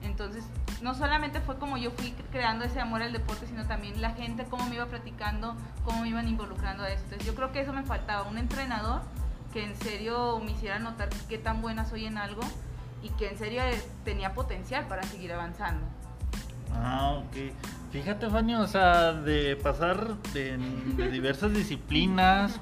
Entonces, 0.01 0.43
no 0.81 0.95
solamente 0.95 1.39
fue 1.39 1.59
como 1.59 1.77
yo 1.77 1.91
fui 1.91 2.13
creando 2.31 2.65
ese 2.65 2.79
amor 2.79 3.03
al 3.03 3.13
deporte, 3.13 3.45
sino 3.45 3.67
también 3.67 4.01
la 4.01 4.13
gente, 4.13 4.45
cómo 4.45 4.65
me 4.65 4.77
iba 4.77 4.87
practicando, 4.87 5.55
cómo 5.83 6.01
me 6.01 6.09
iban 6.09 6.27
involucrando 6.27 6.81
a 6.81 6.89
esto. 6.89 7.03
Entonces, 7.03 7.27
yo 7.27 7.35
creo 7.35 7.51
que 7.51 7.61
eso 7.61 7.73
me 7.73 7.83
faltaba, 7.83 8.27
un 8.27 8.39
entrenador 8.39 9.03
que 9.53 9.63
en 9.63 9.75
serio 9.75 10.39
me 10.43 10.53
hiciera 10.53 10.79
notar 10.79 11.09
qué 11.27 11.37
tan 11.37 11.61
buena 11.61 11.85
soy 11.85 12.05
en 12.05 12.17
algo 12.17 12.41
y 13.03 13.09
que 13.09 13.29
en 13.29 13.37
serio 13.37 13.61
tenía 14.03 14.33
potencial 14.33 14.87
para 14.87 15.03
seguir 15.03 15.31
avanzando. 15.31 15.85
Ah, 16.73 17.19
ok. 17.19 17.53
Fíjate, 17.91 18.29
Fanny, 18.29 18.55
o 18.55 18.67
sea, 18.67 19.13
de 19.13 19.55
pasar 19.55 20.15
de, 20.33 20.57
diversas 21.11 21.53
disciplinas, 21.53 22.59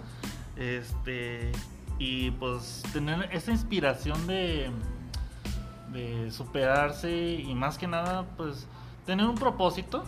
este, 0.55 1.51
y 1.99 2.31
pues 2.31 2.83
tener 2.93 3.29
esa 3.33 3.51
inspiración 3.51 4.25
de, 4.27 4.69
de 5.91 6.31
superarse 6.31 7.11
y 7.33 7.53
más 7.55 7.77
que 7.77 7.87
nada, 7.87 8.23
pues 8.37 8.67
tener 9.05 9.25
un 9.25 9.35
propósito, 9.35 10.03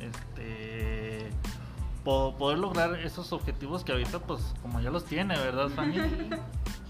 este, 0.00 1.30
po- 2.02 2.34
poder 2.36 2.58
lograr 2.58 2.94
esos 2.96 3.32
objetivos 3.32 3.84
que 3.84 3.92
ahorita, 3.92 4.18
pues, 4.18 4.40
como 4.60 4.80
ya 4.80 4.90
los 4.90 5.04
tiene, 5.04 5.36
¿verdad, 5.38 5.68
Fanny? 5.68 5.98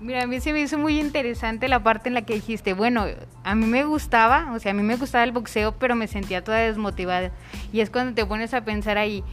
Mira, 0.00 0.22
a 0.22 0.26
mí 0.28 0.40
se 0.40 0.52
me 0.52 0.60
hizo 0.60 0.78
muy 0.78 1.00
interesante 1.00 1.66
la 1.66 1.82
parte 1.82 2.08
en 2.08 2.14
la 2.14 2.22
que 2.22 2.34
dijiste, 2.34 2.72
bueno, 2.72 3.04
a 3.42 3.54
mí 3.56 3.66
me 3.66 3.82
gustaba, 3.84 4.52
o 4.52 4.60
sea, 4.60 4.70
a 4.70 4.74
mí 4.74 4.84
me 4.84 4.94
gustaba 4.94 5.24
el 5.24 5.32
boxeo, 5.32 5.72
pero 5.72 5.96
me 5.96 6.06
sentía 6.06 6.44
toda 6.44 6.58
desmotivada. 6.58 7.32
Y 7.72 7.80
es 7.80 7.90
cuando 7.90 8.14
te 8.14 8.24
pones 8.24 8.54
a 8.54 8.64
pensar 8.64 8.96
ahí, 8.96 9.24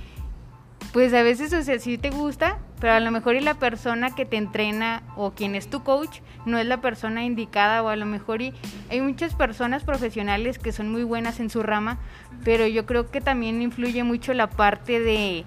pues 0.92 1.14
a 1.14 1.22
veces, 1.22 1.54
o 1.54 1.62
sea, 1.62 1.78
sí 1.78 2.00
te 2.00 2.10
gusta, 2.10 2.58
pero 2.80 2.94
a 2.94 3.00
lo 3.00 3.12
mejor 3.12 3.36
y 3.36 3.42
la 3.42 3.54
persona 3.56 4.16
que 4.16 4.26
te 4.26 4.38
entrena 4.38 5.04
o 5.16 5.32
quien 5.32 5.54
es 5.54 5.70
tu 5.70 5.84
coach 5.84 6.22
no 6.48 6.58
es 6.58 6.66
la 6.66 6.82
persona 6.82 7.24
indicada 7.24 7.84
o 7.84 7.90
a 7.90 7.96
lo 7.96 8.08
mejor 8.08 8.42
y 8.42 8.54
hay 8.90 9.02
muchas 9.02 9.36
personas 9.36 9.84
profesionales 9.84 10.58
que 10.58 10.72
son 10.72 10.92
muy 10.92 11.04
buenas 11.04 11.40
en 11.40 11.52
su 11.52 11.62
rama, 11.62 12.00
pero 12.44 12.66
yo 12.66 12.86
creo 12.88 13.12
que 13.12 13.22
también 13.22 13.62
influye 13.62 14.04
mucho 14.04 14.34
la 14.34 14.50
parte 14.50 15.00
de 15.00 15.46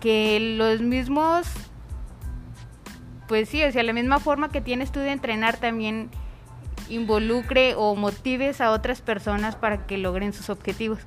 que 0.00 0.54
los 0.58 0.82
mismos 0.82 1.46
pues 3.28 3.48
sí, 3.48 3.62
o 3.64 3.72
sea, 3.72 3.82
la 3.82 3.92
misma 3.92 4.18
forma 4.20 4.50
que 4.50 4.60
tienes 4.60 4.92
tú 4.92 5.00
de 5.00 5.12
entrenar 5.12 5.56
también 5.56 6.10
involucre 6.88 7.74
o 7.76 7.94
motives 7.96 8.60
a 8.60 8.70
otras 8.70 9.00
personas 9.00 9.56
para 9.56 9.86
que 9.86 9.98
logren 9.98 10.32
sus 10.32 10.50
objetivos. 10.50 11.00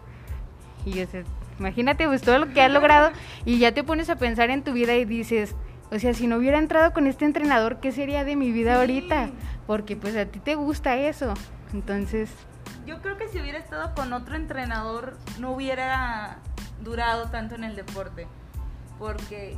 Y 0.86 1.01
o 1.01 1.07
sea, 1.07 1.24
imagínate 1.59 2.07
pues 2.07 2.21
todo 2.21 2.39
lo 2.39 2.53
que 2.53 2.62
has 2.62 2.71
logrado 2.71 3.12
y 3.45 3.59
ya 3.59 3.74
te 3.74 3.83
pones 3.83 4.09
a 4.09 4.15
pensar 4.15 4.50
en 4.50 4.63
tu 4.63 4.74
vida 4.74 4.95
y 4.95 5.05
dices, 5.05 5.55
o 5.91 6.00
sea, 6.00 6.13
si 6.13 6.27
no 6.27 6.38
hubiera 6.38 6.57
entrado 6.57 6.93
con 6.93 7.07
este 7.07 7.25
entrenador, 7.25 7.79
¿qué 7.79 7.91
sería 7.91 8.24
de 8.24 8.36
mi 8.36 8.51
vida 8.51 8.74
Sí. 8.74 8.79
ahorita? 8.79 9.29
Porque 9.67 9.95
pues 9.95 10.15
a 10.15 10.25
ti 10.25 10.39
te 10.39 10.55
gusta 10.55 10.97
eso. 10.97 11.33
Entonces, 11.74 12.31
Yo 12.86 13.01
creo 13.01 13.17
que 13.17 13.27
si 13.27 13.39
hubiera 13.39 13.59
estado 13.59 13.93
con 13.95 14.13
otro 14.13 14.36
entrenador 14.38 15.17
no 15.39 15.51
hubiera 15.51 16.38
durado 16.81 17.29
tanto 17.29 17.55
en 17.55 17.65
el 17.65 17.75
deporte. 17.75 18.27
Porque, 18.97 19.57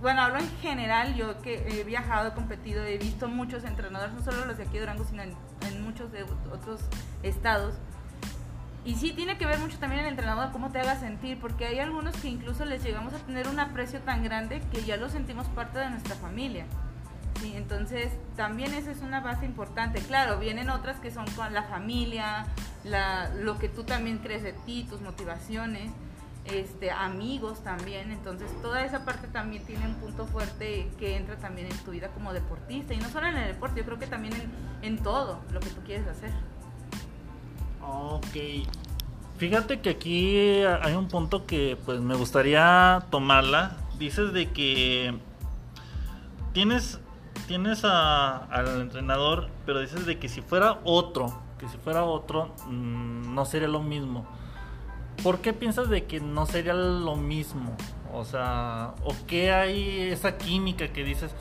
bueno, 0.00 0.22
hablo 0.22 0.38
en 0.38 0.48
general, 0.58 1.14
yo 1.14 1.40
que 1.42 1.80
he 1.80 1.84
viajado, 1.84 2.28
he 2.28 2.32
competido, 2.32 2.84
he 2.84 2.98
visto 2.98 3.28
muchos 3.28 3.64
entrenadores, 3.64 4.14
no 4.14 4.22
solo 4.22 4.44
los 4.46 4.56
de 4.56 4.62
aquí 4.64 4.74
de 4.74 4.80
Durango, 4.80 5.04
sino 5.04 5.22
en, 5.22 5.34
en 5.68 5.82
muchos 5.82 6.12
de 6.12 6.22
otros 6.22 6.80
estados. 7.22 7.74
Y 8.84 8.94
sí 8.94 9.12
tiene 9.12 9.36
que 9.36 9.44
ver 9.44 9.58
mucho 9.58 9.78
también 9.78 10.02
el 10.02 10.08
entrenador, 10.08 10.50
cómo 10.52 10.70
te 10.70 10.80
haga 10.80 10.98
sentir, 10.98 11.38
porque 11.40 11.66
hay 11.66 11.78
algunos 11.80 12.16
que 12.16 12.28
incluso 12.28 12.64
les 12.64 12.82
llegamos 12.82 13.12
a 13.12 13.18
tener 13.18 13.48
un 13.48 13.58
aprecio 13.58 14.00
tan 14.00 14.22
grande 14.22 14.62
que 14.72 14.82
ya 14.82 14.96
los 14.96 15.12
sentimos 15.12 15.46
parte 15.48 15.78
de 15.78 15.90
nuestra 15.90 16.14
familia. 16.14 16.64
Sí, 17.40 17.52
entonces 17.54 18.12
también 18.36 18.74
esa 18.74 18.90
es 18.90 19.00
una 19.00 19.20
base 19.20 19.44
importante. 19.44 20.00
Claro, 20.00 20.38
vienen 20.38 20.70
otras 20.70 20.98
que 21.00 21.10
son 21.10 21.26
con 21.32 21.52
la 21.52 21.64
familia, 21.64 22.46
la, 22.84 23.28
lo 23.34 23.58
que 23.58 23.68
tú 23.68 23.84
también 23.84 24.18
crees 24.18 24.42
de 24.42 24.52
ti, 24.52 24.86
tus 24.88 25.00
motivaciones, 25.00 25.90
este, 26.52 26.90
amigos 26.90 27.62
también. 27.64 28.10
Entonces 28.10 28.50
toda 28.62 28.84
esa 28.84 29.04
parte 29.04 29.28
también 29.28 29.64
tiene 29.64 29.86
un 29.86 29.94
punto 29.94 30.26
fuerte 30.26 30.90
que 30.98 31.16
entra 31.16 31.36
también 31.36 31.68
en 31.70 31.78
tu 31.78 31.90
vida 31.92 32.08
como 32.08 32.32
deportista. 32.32 32.94
Y 32.94 32.98
no 32.98 33.08
solo 33.10 33.26
en 33.26 33.36
el 33.36 33.48
deporte, 33.48 33.80
yo 33.80 33.86
creo 33.86 33.98
que 33.98 34.06
también 34.06 34.34
en, 34.34 34.50
en 34.82 35.02
todo 35.02 35.40
lo 35.52 35.60
que 35.60 35.70
tú 35.70 35.80
quieres 35.84 36.06
hacer. 36.08 36.30
Ok. 37.82 38.66
Fíjate 39.38 39.80
que 39.80 39.90
aquí 39.90 40.36
hay 40.64 40.94
un 40.94 41.06
punto 41.08 41.46
que 41.46 41.78
pues 41.86 42.00
me 42.00 42.14
gustaría 42.16 43.04
tomarla. 43.10 43.76
Dices 43.98 44.32
de 44.32 44.50
que 44.50 45.14
tienes 46.52 47.00
tienes 47.46 47.82
a- 47.84 48.36
al 48.44 48.80
entrenador, 48.82 49.48
pero 49.64 49.80
dices 49.80 50.04
de 50.04 50.18
que 50.18 50.28
si 50.28 50.42
fuera 50.42 50.80
otro, 50.84 51.40
que 51.58 51.66
si 51.68 51.78
fuera 51.78 52.04
otro 52.04 52.54
mm, 52.66 53.34
no 53.34 53.44
sería 53.46 53.68
lo 53.68 53.80
mismo. 53.80 54.26
¿Por 55.22 55.40
qué 55.40 55.52
piensas 55.52 55.88
de 55.88 56.04
que 56.04 56.20
no 56.20 56.46
sería 56.46 56.74
lo 56.74 57.16
mismo? 57.16 57.76
O 58.12 58.24
sea, 58.24 58.94
¿o 59.04 59.14
qué 59.26 59.52
hay 59.52 60.00
esa 60.10 60.38
química 60.38 60.92
que 60.92 61.04
dices, 61.04 61.32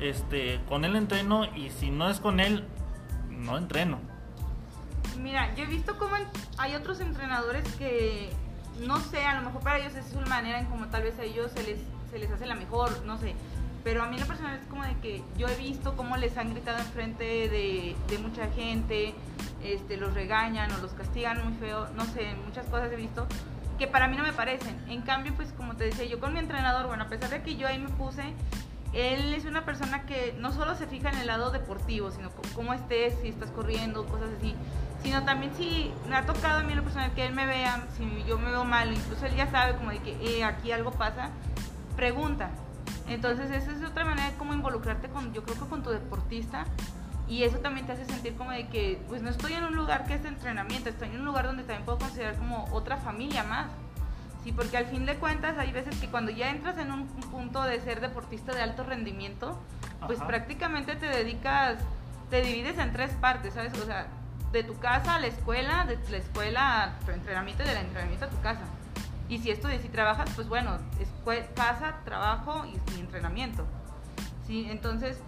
este, 0.00 0.60
con 0.68 0.84
él 0.84 0.96
entreno 0.96 1.44
y 1.56 1.70
si 1.70 1.90
no 1.90 2.10
es 2.10 2.20
con 2.20 2.40
él, 2.40 2.64
no 3.28 3.56
entreno? 3.56 3.98
Mira, 5.18 5.54
yo 5.54 5.64
he 5.64 5.66
visto 5.66 5.96
cómo 5.98 6.16
hay 6.58 6.74
otros 6.74 7.00
entrenadores 7.00 7.64
que, 7.76 8.30
no 8.80 8.98
sé, 8.98 9.24
a 9.24 9.34
lo 9.34 9.42
mejor 9.42 9.62
para 9.62 9.78
ellos 9.78 9.94
es 9.94 10.12
una 10.14 10.26
manera 10.26 10.58
en 10.58 10.66
como 10.66 10.86
tal 10.86 11.02
vez 11.02 11.18
a 11.18 11.22
ellos 11.22 11.50
se 11.54 11.62
les, 11.62 11.78
se 12.10 12.18
les 12.18 12.30
hace 12.30 12.46
la 12.46 12.54
mejor, 12.54 13.04
no 13.04 13.18
sé. 13.18 13.34
Pero 13.82 14.02
a 14.02 14.06
mí 14.06 14.18
lo 14.18 14.26
personal 14.26 14.58
es 14.58 14.66
como 14.66 14.84
de 14.84 14.94
que 14.98 15.22
yo 15.38 15.48
he 15.48 15.56
visto 15.56 15.96
cómo 15.96 16.16
les 16.16 16.36
han 16.36 16.50
gritado 16.50 16.78
enfrente 16.78 17.24
de, 17.24 17.96
de 18.08 18.18
mucha 18.18 18.50
gente, 18.52 19.14
este, 19.62 19.96
los 19.96 20.14
regañan 20.14 20.70
o 20.72 20.78
los 20.78 20.92
castigan 20.92 21.42
muy 21.44 21.54
feo, 21.58 21.88
no 21.96 22.04
sé, 22.04 22.34
muchas 22.44 22.66
cosas 22.66 22.92
he 22.92 22.96
visto 22.96 23.26
que 23.78 23.86
para 23.86 24.08
mí 24.08 24.16
no 24.16 24.22
me 24.22 24.34
parecen. 24.34 24.78
En 24.88 25.00
cambio, 25.00 25.32
pues 25.34 25.52
como 25.52 25.74
te 25.74 25.84
decía, 25.84 26.04
yo 26.04 26.20
con 26.20 26.34
mi 26.34 26.38
entrenador, 26.38 26.86
bueno, 26.86 27.04
a 27.04 27.08
pesar 27.08 27.30
de 27.30 27.42
que 27.42 27.56
yo 27.56 27.66
ahí 27.66 27.78
me 27.78 27.88
puse, 27.88 28.34
él 28.92 29.32
es 29.32 29.46
una 29.46 29.64
persona 29.64 30.04
que 30.04 30.34
no 30.38 30.52
solo 30.52 30.74
se 30.74 30.86
fija 30.86 31.08
en 31.08 31.16
el 31.16 31.28
lado 31.28 31.50
deportivo, 31.50 32.10
sino 32.10 32.30
cómo 32.54 32.74
estés, 32.74 33.14
si 33.22 33.28
estás 33.28 33.50
corriendo, 33.50 34.04
cosas 34.04 34.28
así, 34.36 34.54
sino 35.02 35.24
también 35.24 35.54
si 35.54 35.92
me 36.08 36.16
ha 36.16 36.26
tocado 36.26 36.60
a 36.60 36.62
mí 36.62 36.74
lo 36.74 36.82
personal 36.82 37.12
que 37.14 37.24
él 37.24 37.32
me 37.32 37.46
vea, 37.46 37.86
si 37.96 38.04
yo 38.28 38.38
me 38.38 38.50
veo 38.50 38.64
mal, 38.64 38.92
incluso 38.92 39.24
él 39.24 39.34
ya 39.34 39.50
sabe 39.50 39.74
como 39.76 39.90
de 39.90 40.00
que 40.00 40.12
eh, 40.20 40.44
aquí 40.44 40.72
algo 40.72 40.90
pasa, 40.90 41.30
pregunta. 41.96 42.50
Entonces 43.10 43.50
esa 43.50 43.72
es 43.72 43.82
otra 43.82 44.04
manera 44.04 44.30
de 44.30 44.36
cómo 44.36 44.54
involucrarte 44.54 45.08
con, 45.08 45.32
yo 45.32 45.42
creo 45.42 45.58
que 45.58 45.68
con 45.68 45.82
tu 45.82 45.90
deportista 45.90 46.64
y 47.28 47.42
eso 47.42 47.58
también 47.58 47.86
te 47.86 47.92
hace 47.92 48.04
sentir 48.06 48.36
como 48.36 48.52
de 48.52 48.68
que 48.68 49.02
pues 49.08 49.20
no 49.20 49.30
estoy 49.30 49.54
en 49.54 49.64
un 49.64 49.74
lugar 49.74 50.06
que 50.06 50.14
es 50.14 50.22
de 50.22 50.28
entrenamiento, 50.28 50.88
estoy 50.88 51.08
en 51.08 51.18
un 51.18 51.24
lugar 51.24 51.46
donde 51.46 51.64
también 51.64 51.84
puedo 51.84 51.98
considerar 51.98 52.36
como 52.36 52.64
otra 52.72 52.96
familia 52.96 53.42
más. 53.42 53.66
Sí, 54.44 54.52
porque 54.52 54.76
al 54.78 54.86
fin 54.86 55.06
de 55.06 55.16
cuentas 55.16 55.58
hay 55.58 55.70
veces 55.70 55.96
que 55.96 56.08
cuando 56.08 56.30
ya 56.30 56.50
entras 56.50 56.78
en 56.78 56.92
un 56.92 57.06
punto 57.06 57.62
de 57.62 57.80
ser 57.80 58.00
deportista 58.00 58.54
de 58.54 58.62
alto 58.62 58.84
rendimiento, 58.84 59.60
pues 60.06 60.18
Ajá. 60.18 60.28
prácticamente 60.28 60.96
te 60.96 61.06
dedicas, 61.06 61.78
te 62.30 62.40
divides 62.40 62.78
en 62.78 62.92
tres 62.92 63.10
partes, 63.20 63.54
¿sabes? 63.54 63.74
O 63.74 63.84
sea, 63.84 64.06
de 64.52 64.64
tu 64.64 64.78
casa 64.78 65.16
a 65.16 65.18
la 65.20 65.26
escuela, 65.26 65.84
de 65.84 65.98
la 66.10 66.16
escuela 66.16 66.84
a 66.84 66.98
tu 67.00 67.10
entrenamiento 67.10 67.62
y 67.64 67.66
del 67.66 67.76
entrenamiento 67.76 68.24
a 68.26 68.30
tu 68.30 68.40
casa. 68.40 68.62
Y 69.30 69.38
si 69.38 69.50
esto 69.50 69.68
de 69.68 69.78
si 69.78 69.88
trabajas, 69.88 70.28
pues 70.34 70.48
bueno, 70.48 70.76
escue- 70.98 71.48
casa, 71.54 72.00
trabajo 72.04 72.64
y, 72.66 72.96
y 72.96 73.00
entrenamiento. 73.00 73.64
Sí, 74.46 74.66
entonces 74.68 75.18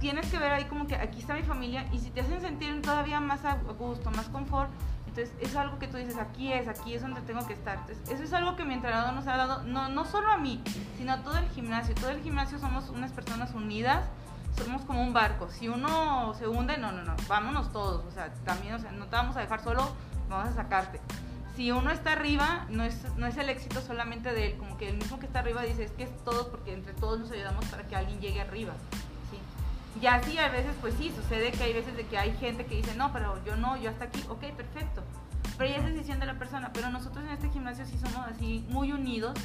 tienes 0.00 0.30
que 0.30 0.38
ver 0.38 0.52
ahí 0.52 0.64
como 0.64 0.86
que 0.86 0.96
aquí 0.96 1.20
está 1.20 1.34
mi 1.34 1.44
familia 1.44 1.86
y 1.92 1.98
si 2.00 2.10
te 2.10 2.20
hacen 2.20 2.40
sentir 2.42 2.82
todavía 2.82 3.20
más 3.20 3.44
a 3.44 3.54
gusto, 3.78 4.10
más 4.10 4.26
confort, 4.28 4.70
entonces 5.06 5.32
es 5.40 5.54
algo 5.54 5.78
que 5.78 5.86
tú 5.86 5.96
dices, 5.96 6.18
aquí 6.18 6.52
es, 6.52 6.66
aquí 6.66 6.94
es 6.94 7.02
donde 7.02 7.20
tengo 7.20 7.46
que 7.46 7.52
estar. 7.52 7.78
Entonces, 7.78 8.10
eso 8.10 8.24
es 8.24 8.32
algo 8.32 8.56
que 8.56 8.64
mi 8.64 8.74
entrenador 8.74 9.14
nos 9.14 9.26
ha 9.28 9.36
dado, 9.36 9.62
no, 9.62 9.88
no 9.88 10.04
solo 10.04 10.30
a 10.32 10.36
mí, 10.38 10.60
sino 10.98 11.12
a 11.12 11.22
todo 11.22 11.38
el 11.38 11.48
gimnasio. 11.50 11.94
Todo 11.94 12.10
el 12.10 12.20
gimnasio 12.20 12.58
somos 12.58 12.90
unas 12.90 13.12
personas 13.12 13.54
unidas, 13.54 14.04
somos 14.58 14.82
como 14.82 15.00
un 15.00 15.12
barco. 15.12 15.48
Si 15.48 15.68
uno 15.68 16.34
se 16.34 16.48
hunde, 16.48 16.76
no, 16.78 16.90
no, 16.90 17.04
no, 17.04 17.14
vámonos 17.28 17.70
todos. 17.72 18.04
O 18.04 18.10
sea, 18.10 18.34
también, 18.44 18.74
o 18.74 18.78
sea, 18.80 18.90
no 18.90 19.06
te 19.06 19.14
vamos 19.14 19.36
a 19.36 19.40
dejar 19.40 19.62
solo, 19.62 19.88
vamos 20.28 20.48
a 20.48 20.52
sacarte. 20.54 21.00
Si 21.56 21.70
uno 21.70 21.90
está 21.90 22.12
arriba, 22.12 22.66
no 22.68 22.82
es, 22.82 23.04
no 23.16 23.26
es 23.26 23.36
el 23.36 23.48
éxito 23.48 23.80
solamente 23.80 24.32
de 24.32 24.46
él, 24.46 24.56
como 24.56 24.76
que 24.76 24.88
el 24.88 24.96
mismo 24.96 25.20
que 25.20 25.26
está 25.26 25.38
arriba 25.38 25.62
dice, 25.62 25.84
es 25.84 25.92
que 25.92 26.04
es 26.04 26.24
todos, 26.24 26.46
porque 26.48 26.72
entre 26.72 26.92
todos 26.94 27.20
nos 27.20 27.30
ayudamos 27.30 27.64
para 27.66 27.86
que 27.86 27.94
alguien 27.94 28.20
llegue 28.20 28.40
arriba. 28.40 28.72
¿sí? 29.30 30.00
Ya 30.00 30.20
sí, 30.22 30.36
a 30.38 30.48
veces, 30.48 30.74
pues 30.80 30.94
sí, 30.94 31.12
sucede 31.14 31.52
que 31.52 31.62
hay 31.62 31.72
veces 31.72 31.96
de 31.96 32.06
que 32.06 32.18
hay 32.18 32.36
gente 32.38 32.66
que 32.66 32.74
dice, 32.74 32.96
no, 32.96 33.12
pero 33.12 33.42
yo 33.44 33.54
no, 33.56 33.76
yo 33.76 33.90
hasta 33.90 34.06
aquí, 34.06 34.24
ok, 34.28 34.52
perfecto. 34.56 35.02
Pero 35.56 35.70
ya 35.70 35.76
es 35.76 35.84
decisión 35.84 36.18
de 36.18 36.26
la 36.26 36.38
persona. 36.38 36.72
Pero 36.72 36.90
nosotros 36.90 37.24
en 37.24 37.30
este 37.30 37.48
gimnasio 37.50 37.86
sí 37.86 37.96
somos 37.98 38.26
así 38.26 38.66
muy 38.68 38.92
unidos, 38.92 39.38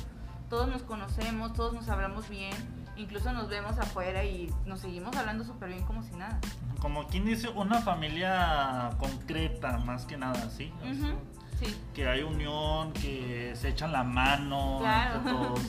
todos 0.49 0.67
nos 0.67 0.81
conocemos, 0.81 1.53
todos 1.53 1.73
nos 1.73 1.87
hablamos 1.89 2.27
bien, 2.27 2.53
incluso 2.97 3.31
nos 3.33 3.49
vemos 3.49 3.77
afuera 3.77 4.23
y 4.23 4.51
nos 4.65 4.79
seguimos 4.79 5.15
hablando 5.15 5.43
súper 5.43 5.69
bien 5.69 5.83
como 5.85 6.03
si 6.03 6.15
nada. 6.15 6.39
Como 6.81 7.07
quien 7.07 7.25
dice, 7.25 7.49
una 7.49 7.81
familia 7.81 8.91
concreta, 8.97 9.77
más 9.77 10.05
que 10.05 10.17
nada, 10.17 10.49
¿sí? 10.49 10.73
Ujú, 10.81 11.13
Sí. 11.59 11.77
Que 11.93 12.07
hay 12.07 12.23
unión, 12.23 12.93
que 12.93 13.53
se 13.55 13.69
echan 13.69 13.91
la 13.91 14.03
mano 14.03 14.77
Claro. 14.79 15.19
todos. 15.21 15.59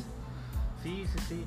Sí, 0.82 1.04
sí, 1.06 1.18
sí. 1.28 1.46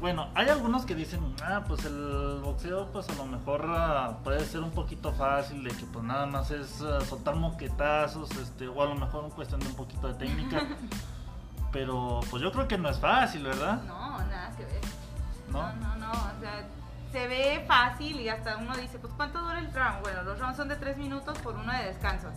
Bueno, 0.00 0.28
hay 0.34 0.48
algunos 0.48 0.86
que 0.86 0.94
dicen, 0.94 1.20
ah, 1.44 1.62
pues 1.68 1.84
el 1.84 2.40
boxeo, 2.42 2.86
pues 2.90 3.06
a 3.10 3.14
lo 3.14 3.26
mejor 3.26 3.66
ah, 3.68 4.18
puede 4.24 4.40
ser 4.46 4.60
un 4.60 4.70
poquito 4.70 5.12
fácil, 5.12 5.62
de 5.62 5.70
que 5.70 5.84
pues 5.84 6.02
nada 6.04 6.24
más 6.24 6.50
es 6.50 6.80
ah, 6.80 7.00
soltar 7.04 7.36
moquetazos, 7.36 8.30
este, 8.38 8.66
o 8.68 8.82
a 8.82 8.86
lo 8.86 8.94
mejor 8.94 9.24
en 9.24 9.30
cuestión 9.30 9.60
de 9.60 9.66
un 9.66 9.74
poquito 9.74 10.08
de 10.08 10.14
técnica. 10.14 10.62
Pero 11.72 12.20
pues 12.30 12.42
yo 12.42 12.50
creo 12.50 12.66
que 12.66 12.78
no 12.78 12.88
es 12.88 12.98
fácil, 12.98 13.44
¿verdad? 13.44 13.82
No, 13.82 14.18
nada 14.18 14.50
que 14.56 14.64
ver. 14.64 14.80
¿No? 15.50 15.62
No, 15.74 15.96
no, 15.96 15.96
no. 15.96 16.10
O 16.12 16.40
sea, 16.40 16.66
se 17.12 17.28
ve 17.28 17.64
fácil 17.68 18.20
y 18.20 18.28
hasta 18.28 18.56
uno 18.56 18.74
dice, 18.76 18.98
pues 18.98 19.12
¿cuánto 19.16 19.40
dura 19.40 19.58
el 19.58 19.72
round? 19.72 20.00
Bueno, 20.02 20.22
los 20.22 20.38
rounds 20.38 20.56
son 20.56 20.68
de 20.68 20.76
tres 20.76 20.96
minutos 20.96 21.38
por 21.38 21.56
uno 21.56 21.72
de 21.72 21.84
descanso. 21.84 22.28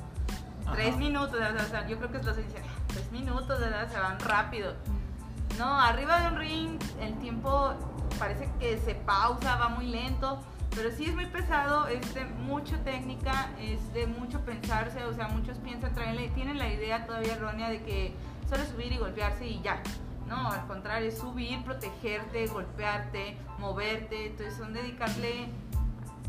Ajá. 0.65 0.75
Tres 0.75 0.97
minutos, 0.97 1.39
o 1.39 1.69
sea, 1.69 1.87
yo 1.87 1.97
creo 1.97 2.11
que 2.11 2.19
los 2.19 2.37
dicen, 2.37 2.63
tres 2.87 3.11
minutos, 3.11 3.59
¿verdad? 3.59 3.89
Se 3.91 3.99
van 3.99 4.19
rápido. 4.19 4.73
No, 5.57 5.79
arriba 5.79 6.21
de 6.21 6.27
un 6.29 6.37
ring 6.37 6.79
el 6.99 7.17
tiempo 7.19 7.73
parece 8.17 8.49
que 8.59 8.77
se 8.77 8.95
pausa, 8.95 9.55
va 9.57 9.69
muy 9.69 9.87
lento, 9.87 10.39
pero 10.75 10.91
sí 10.91 11.05
es 11.05 11.13
muy 11.13 11.25
pesado, 11.27 11.87
es 11.87 12.13
de 12.13 12.25
mucha 12.25 12.77
técnica, 12.83 13.49
es 13.59 13.93
de 13.93 14.07
mucho 14.07 14.39
pensarse, 14.41 15.03
o 15.03 15.13
sea, 15.13 15.27
muchos 15.27 15.57
piensan, 15.59 15.93
traen 15.93 16.33
tienen 16.33 16.57
la 16.57 16.71
idea 16.71 17.05
todavía 17.05 17.33
errónea 17.33 17.69
de 17.69 17.83
que 17.83 18.15
solo 18.49 18.63
es 18.63 18.69
subir 18.69 18.91
y 18.91 18.97
golpearse 18.97 19.45
y 19.45 19.61
ya. 19.61 19.81
No, 20.27 20.51
al 20.51 20.65
contrario, 20.67 21.09
es 21.09 21.17
subir, 21.17 21.63
protegerte, 21.63 22.47
golpearte, 22.47 23.37
moverte, 23.59 24.27
entonces 24.27 24.55
son 24.55 24.73
dedicarle 24.73 25.49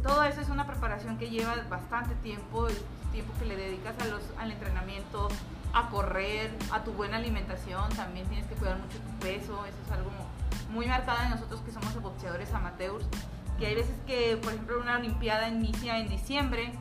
todo 0.05 0.23
eso 0.25 0.41
es 0.41 0.49
una 0.51 0.67
preparación 0.67 1.17
que 1.19 1.31
lleva 1.31 1.55
bastante 1.69 2.15
tiempo, 2.17 2.69
es 2.69 2.81
tiempo 3.11 3.33
que 3.39 3.47
le 3.47 3.57
dedicas 3.57 3.95
a 4.01 4.05
los, 4.07 4.23
al 4.39 4.53
entrenamiento, 4.53 5.29
a 5.73 5.89
correr, 5.89 6.53
a 6.73 6.85
tu 6.85 6.93
buena 6.93 7.17
alimentación, 7.17 7.89
también 7.97 8.27
tienes 8.29 8.47
que 8.47 8.55
cuidar 8.55 8.77
mucho 8.79 8.99
tu 8.99 9.19
peso, 9.19 9.65
eso 9.67 9.77
es 9.87 9.91
algo 9.93 10.11
muy 10.71 10.87
marcado 10.87 11.23
en 11.25 11.31
nosotros 11.31 11.61
que 11.63 11.73
somos 11.73 11.95
boxeadores 12.01 12.53
amateurs, 12.53 13.05
que 13.59 13.67
hay 13.67 13.75
veces 13.75 13.95
que, 14.07 14.37
por 14.43 14.53
ejemplo, 14.53 14.81
una 14.81 14.97
olimpiada 14.97 15.49
inicia 15.49 15.99
en 15.99 16.09
diciembre 16.09 16.73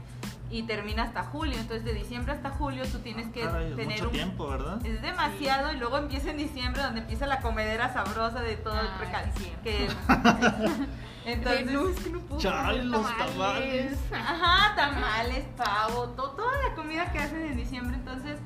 y 0.50 0.63
termina 0.63 1.03
hasta 1.03 1.24
julio, 1.24 1.56
entonces 1.58 1.86
de 1.86 1.94
diciembre 1.94 2.34
hasta 2.34 2.50
julio 2.51 2.84
tú 2.92 3.00
tienes 3.00 3.27
que 3.32 3.42
Caray, 3.42 3.70
es 3.72 3.75
tener 3.75 3.88
mucho 3.98 4.06
un, 4.06 4.12
tiempo, 4.12 4.48
¿verdad? 4.50 4.86
es 4.86 5.01
demasiado 5.01 5.72
y 5.72 5.77
luego 5.77 5.98
empieza 5.98 6.30
en 6.30 6.38
diciembre 6.38 6.84
donde 6.84 7.00
empieza 7.01 7.25
la 7.25 7.39
comedera 7.39 7.92
sabrosa 7.94 8.42
de 8.42 8.58
todo 8.58 8.80
el 8.80 8.88
Ah, 8.88 9.00
recal- 9.00 9.32
sí, 9.38 9.51
cierto. 9.63 9.63
que 9.63 9.88
Entonces, 11.25 11.72
no, 11.72 11.88
es 11.89 12.00
que 12.00 12.10
no 12.10 12.20
puedo 12.20 12.39
los 12.84 13.01
tamales. 13.18 13.98
Ajá, 14.12 14.75
tamales, 14.75 15.46
pavo, 15.58 16.10
to- 16.10 16.32
toda 16.32 16.51
la 16.68 16.75
comida 16.75 17.12
que 17.12 17.20
hacen 17.20 17.42
en 17.46 17.58
diciembre, 17.58 17.96
entonces 17.98 18.38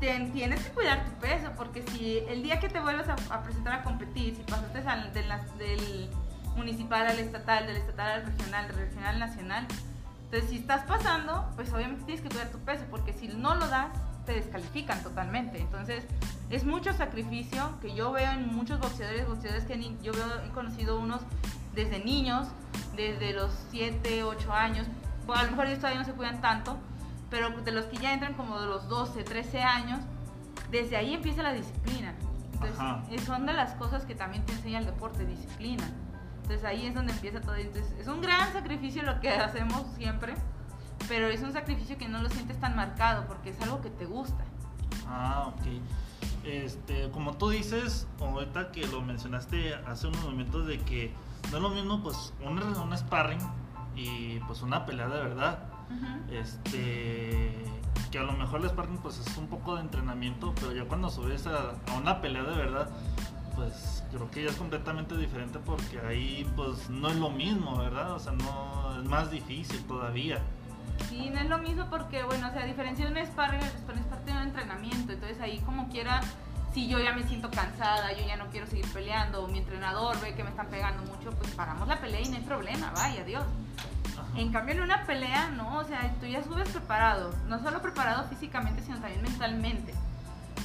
tienes 0.00 0.60
que 0.64 0.70
cuidar 0.70 1.04
tu 1.04 1.10
peso, 1.20 1.50
porque 1.56 1.82
si 1.82 2.18
el 2.28 2.42
día 2.42 2.58
que 2.58 2.68
te 2.70 2.80
vuelvas 2.80 3.08
a, 3.08 3.16
a 3.34 3.42
presentar 3.42 3.74
a 3.74 3.82
competir, 3.82 4.34
si 4.34 4.42
pasaste 4.42 4.78
al- 4.88 5.12
de 5.12 5.22
las- 5.24 5.58
del 5.58 6.08
municipal 6.56 7.06
al 7.06 7.18
estatal, 7.18 7.66
del 7.66 7.76
estatal 7.76 8.20
al 8.20 8.26
regional, 8.26 8.66
del 8.68 8.76
regional 8.76 9.14
al 9.14 9.18
nacional, 9.20 9.66
entonces 10.24 10.48
si 10.50 10.56
estás 10.56 10.84
pasando, 10.84 11.50
pues 11.56 11.72
obviamente 11.72 12.04
tienes 12.04 12.22
que 12.22 12.28
cuidar 12.30 12.48
tu 12.48 12.58
peso, 12.60 12.84
porque 12.90 13.12
si 13.12 13.28
no 13.28 13.54
lo 13.56 13.66
das, 13.68 13.88
te 14.26 14.32
descalifican 14.32 15.02
totalmente. 15.02 15.58
Entonces 15.60 16.04
es 16.50 16.64
mucho 16.64 16.92
sacrificio 16.92 17.78
que 17.82 17.94
yo 17.94 18.12
veo 18.12 18.30
en 18.32 18.46
muchos 18.54 18.78
boxeadores, 18.80 19.26
boxeadores 19.28 19.64
que 19.64 19.76
ni- 19.76 19.98
yo 20.02 20.12
veo, 20.12 20.26
he 20.46 20.50
conocido 20.50 20.98
unos 20.98 21.20
desde 21.74 22.04
niños, 22.04 22.48
desde 22.96 23.32
los 23.32 23.52
7, 23.70 24.24
8 24.24 24.52
años, 24.52 24.86
bueno, 25.26 25.42
a 25.42 25.44
lo 25.44 25.50
mejor 25.52 25.66
ellos 25.66 25.78
todavía 25.78 26.00
no 26.00 26.06
se 26.06 26.12
cuidan 26.12 26.40
tanto, 26.40 26.76
pero 27.30 27.50
de 27.50 27.72
los 27.72 27.84
que 27.86 27.98
ya 27.98 28.12
entran 28.12 28.34
como 28.34 28.60
de 28.60 28.66
los 28.66 28.88
12, 28.88 29.22
13 29.22 29.62
años, 29.62 30.00
desde 30.70 30.96
ahí 30.96 31.14
empieza 31.14 31.42
la 31.42 31.52
disciplina. 31.52 32.14
Entonces, 32.52 32.78
Ajá. 32.78 33.02
son 33.24 33.46
de 33.46 33.52
las 33.52 33.74
cosas 33.74 34.04
que 34.04 34.14
también 34.14 34.44
te 34.44 34.52
enseña 34.52 34.80
el 34.80 34.86
deporte, 34.86 35.24
disciplina. 35.24 35.88
Entonces 36.42 36.64
ahí 36.64 36.86
es 36.86 36.94
donde 36.94 37.12
empieza 37.12 37.40
todo. 37.40 37.54
Entonces, 37.54 37.92
es 37.98 38.08
un 38.08 38.20
gran 38.20 38.52
sacrificio 38.52 39.02
lo 39.02 39.20
que 39.20 39.30
hacemos 39.30 39.84
siempre, 39.96 40.34
pero 41.08 41.28
es 41.28 41.42
un 41.42 41.52
sacrificio 41.52 41.96
que 41.96 42.08
no 42.08 42.20
lo 42.22 42.28
sientes 42.28 42.58
tan 42.60 42.76
marcado 42.76 43.26
porque 43.26 43.50
es 43.50 43.60
algo 43.62 43.80
que 43.80 43.90
te 43.90 44.04
gusta. 44.04 44.44
Ah, 45.06 45.46
ok. 45.48 45.66
Este, 46.44 47.10
como 47.10 47.34
tú 47.34 47.50
dices, 47.50 48.06
ahorita 48.20 48.72
que 48.72 48.86
lo 48.86 49.00
mencionaste 49.02 49.74
hace 49.74 50.08
unos 50.08 50.24
momentos 50.24 50.66
de 50.66 50.78
que 50.80 51.12
no 51.50 51.56
es 51.56 51.62
lo 51.62 51.70
mismo 51.70 52.02
pues 52.02 52.32
un, 52.44 52.58
un 52.62 52.98
sparring 52.98 53.40
y 53.96 54.38
pues 54.40 54.62
una 54.62 54.86
pelea 54.86 55.08
de 55.08 55.22
verdad. 55.22 55.58
Este, 56.30 57.64
que 58.12 58.18
a 58.18 58.22
lo 58.22 58.32
mejor 58.32 58.60
el 58.60 58.70
sparring 58.70 58.98
pues 58.98 59.18
es 59.18 59.36
un 59.36 59.48
poco 59.48 59.74
de 59.74 59.82
entrenamiento, 59.82 60.54
pero 60.54 60.72
ya 60.72 60.84
cuando 60.84 61.10
subes 61.10 61.46
a, 61.46 61.70
a 61.88 61.94
una 61.96 62.20
pelea 62.20 62.44
de 62.44 62.56
verdad, 62.56 62.88
pues 63.56 64.04
creo 64.10 64.30
que 64.30 64.44
ya 64.44 64.50
es 64.50 64.56
completamente 64.56 65.16
diferente 65.16 65.58
porque 65.58 66.00
ahí 66.00 66.50
pues 66.56 66.88
no 66.88 67.08
es 67.08 67.16
lo 67.16 67.30
mismo, 67.30 67.76
¿verdad? 67.78 68.12
O 68.12 68.18
sea, 68.18 68.32
no 68.32 69.00
es 69.00 69.08
más 69.08 69.30
difícil 69.30 69.82
todavía. 69.84 70.38
Sí, 71.08 71.30
no 71.30 71.40
es 71.40 71.48
lo 71.48 71.58
mismo 71.58 71.86
porque, 71.90 72.22
bueno, 72.24 72.48
o 72.48 72.50
sea, 72.52 72.62
a 72.62 72.66
diferencia 72.66 73.08
de 73.08 73.20
un 73.20 73.26
sparring, 73.26 73.60
el 73.60 73.68
sparring 73.70 74.02
es 74.02 74.08
parte 74.08 74.32
de 74.32 74.36
un 74.36 74.44
entrenamiento. 74.44 75.12
Entonces 75.12 75.40
ahí 75.40 75.58
como 75.60 75.88
quiera, 75.88 76.20
si 76.72 76.88
yo 76.88 76.98
ya 76.98 77.12
me 77.12 77.24
siento 77.24 77.50
cansada, 77.50 78.12
yo 78.12 78.26
ya 78.26 78.36
no 78.36 78.46
quiero 78.46 78.66
seguir 78.66 78.86
peleando, 78.92 79.46
mi 79.48 79.58
entrenador 79.58 80.20
ve 80.20 80.34
que 80.34 80.44
me 80.44 80.50
están 80.50 80.68
pegando 80.68 81.02
mucho, 81.02 81.30
pues 81.32 81.50
paramos 81.52 81.88
la 81.88 82.00
pelea 82.00 82.20
y 82.20 82.28
no 82.28 82.36
hay 82.36 82.42
problema, 82.42 82.92
vaya, 82.94 83.24
Dios. 83.24 83.44
Ajá. 84.16 84.40
En 84.40 84.52
cambio, 84.52 84.74
en 84.74 84.82
una 84.82 85.04
pelea, 85.06 85.48
no, 85.50 85.78
o 85.78 85.84
sea, 85.84 86.14
tú 86.20 86.26
ya 86.26 86.42
subes 86.44 86.68
preparado, 86.68 87.34
no 87.48 87.60
solo 87.62 87.82
preparado 87.82 88.28
físicamente, 88.28 88.82
sino 88.82 88.98
también 88.98 89.22
mentalmente. 89.22 89.94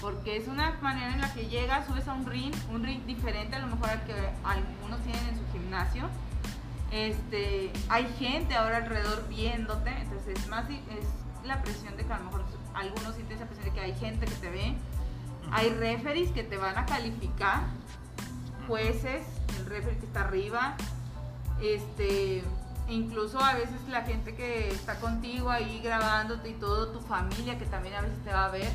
Porque 0.02 0.38
es 0.38 0.48
una 0.48 0.72
manera 0.82 1.14
en 1.14 1.22
la 1.22 1.34
que 1.34 1.48
llegas, 1.48 1.88
subes 1.88 2.08
a 2.08 2.14
un 2.14 2.26
ring, 2.26 2.54
un 2.72 2.84
ring 2.84 3.06
diferente 3.06 3.56
a 3.56 3.60
lo 3.60 3.68
mejor 3.68 3.90
al 3.90 4.04
que 4.04 4.14
algunos 4.44 5.00
tienen 5.02 5.26
en 5.30 5.38
su 5.38 5.52
gimnasio. 5.52 6.10
Este, 6.92 7.72
hay 7.90 8.06
gente 8.20 8.56
ahora 8.56 8.78
alrededor 8.78 9.28
viéndote, 9.28 9.90
entonces 9.90 10.38
es 10.38 10.48
más 10.48 10.70
es 10.70 11.08
la 11.44 11.62
presión 11.62 11.96
de 11.98 12.06
que 12.06 12.14
a 12.14 12.18
lo 12.20 12.26
mejor 12.26 12.46
algunos 12.74 13.16
sienten 13.16 13.38
esa 13.38 13.46
presión 13.46 13.66
de 13.66 13.74
que 13.74 13.82
hay 13.82 13.96
gente 13.96 14.26
que 14.26 14.36
te 14.36 14.50
ve. 14.50 14.76
Hay 15.52 15.70
referees 15.70 16.32
que 16.32 16.44
te 16.44 16.58
van 16.58 16.78
a 16.78 16.86
calificar, 16.86 17.64
jueces, 18.68 19.26
el 19.60 19.66
referee 19.66 19.98
que 19.98 20.06
está 20.06 20.22
arriba, 20.22 20.76
este, 21.62 22.40
e 22.88 22.94
incluso 22.94 23.40
a 23.40 23.54
veces 23.54 23.76
la 23.90 24.04
gente 24.04 24.36
que 24.36 24.70
está 24.70 25.00
contigo 25.00 25.50
ahí 25.50 25.80
grabándote 25.84 26.50
y 26.50 26.54
todo, 26.54 26.90
tu 26.90 27.00
familia 27.00 27.58
que 27.58 27.66
también 27.66 27.96
a 27.96 28.02
veces 28.02 28.24
te 28.24 28.32
va 28.32 28.46
a 28.46 28.50
ver. 28.50 28.72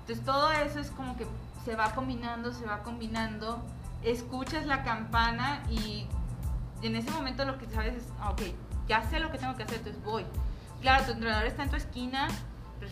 Entonces 0.00 0.24
todo 0.24 0.50
eso 0.52 0.80
es 0.80 0.90
como 0.90 1.16
que 1.16 1.26
se 1.64 1.76
va 1.76 1.94
combinando, 1.94 2.52
se 2.52 2.64
va 2.64 2.82
combinando, 2.82 3.62
escuchas 4.02 4.66
la 4.66 4.82
campana 4.82 5.62
y 5.70 6.06
en 6.82 6.96
ese 6.96 7.10
momento 7.10 7.44
lo 7.44 7.58
que 7.58 7.66
sabes 7.66 7.94
es, 7.94 8.04
ah, 8.20 8.30
ok, 8.30 8.42
ya 8.88 9.08
sé 9.08 9.20
lo 9.20 9.30
que 9.30 9.38
tengo 9.38 9.56
que 9.56 9.64
hacer, 9.64 9.78
entonces 9.78 10.02
voy. 10.04 10.24
Claro, 10.80 11.04
tu 11.04 11.12
entrenador 11.12 11.46
está 11.46 11.64
en 11.64 11.70
tu 11.70 11.76
esquina, 11.76 12.28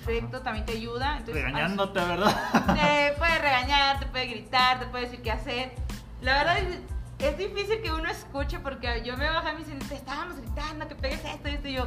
perfecto, 0.05 0.41
también 0.41 0.67
te 0.67 0.73
ayuda. 0.73 1.19
Entonces, 1.19 1.45
Regañándote, 1.45 2.01
¿verdad? 2.01 2.35
te 2.75 3.15
puede 3.19 3.39
regañar, 3.39 3.99
te 3.99 4.07
puede 4.07 4.27
gritar, 4.27 4.79
te 4.79 4.87
puede 4.87 5.05
decir 5.05 5.23
qué 5.23 5.31
hacer. 5.33 5.73
La 6.21 6.39
verdad 6.39 6.59
es, 6.59 6.79
es 7.19 7.39
difícil 7.39 7.81
que 7.83 7.91
uno 7.93 8.09
escuche 8.09 8.59
porque 8.61 9.03
yo 9.05 9.17
me 9.17 9.29
bajé 9.29 9.51
a 9.51 9.53
mis 9.55 9.67
te 9.67 9.95
estábamos 9.95 10.37
gritando 10.37 10.89
que 10.89 10.95
pegues 10.95 11.25
esto 11.25 11.49
y 11.49 11.53
esto 11.53 11.69
y 11.69 11.73
yo 11.75 11.87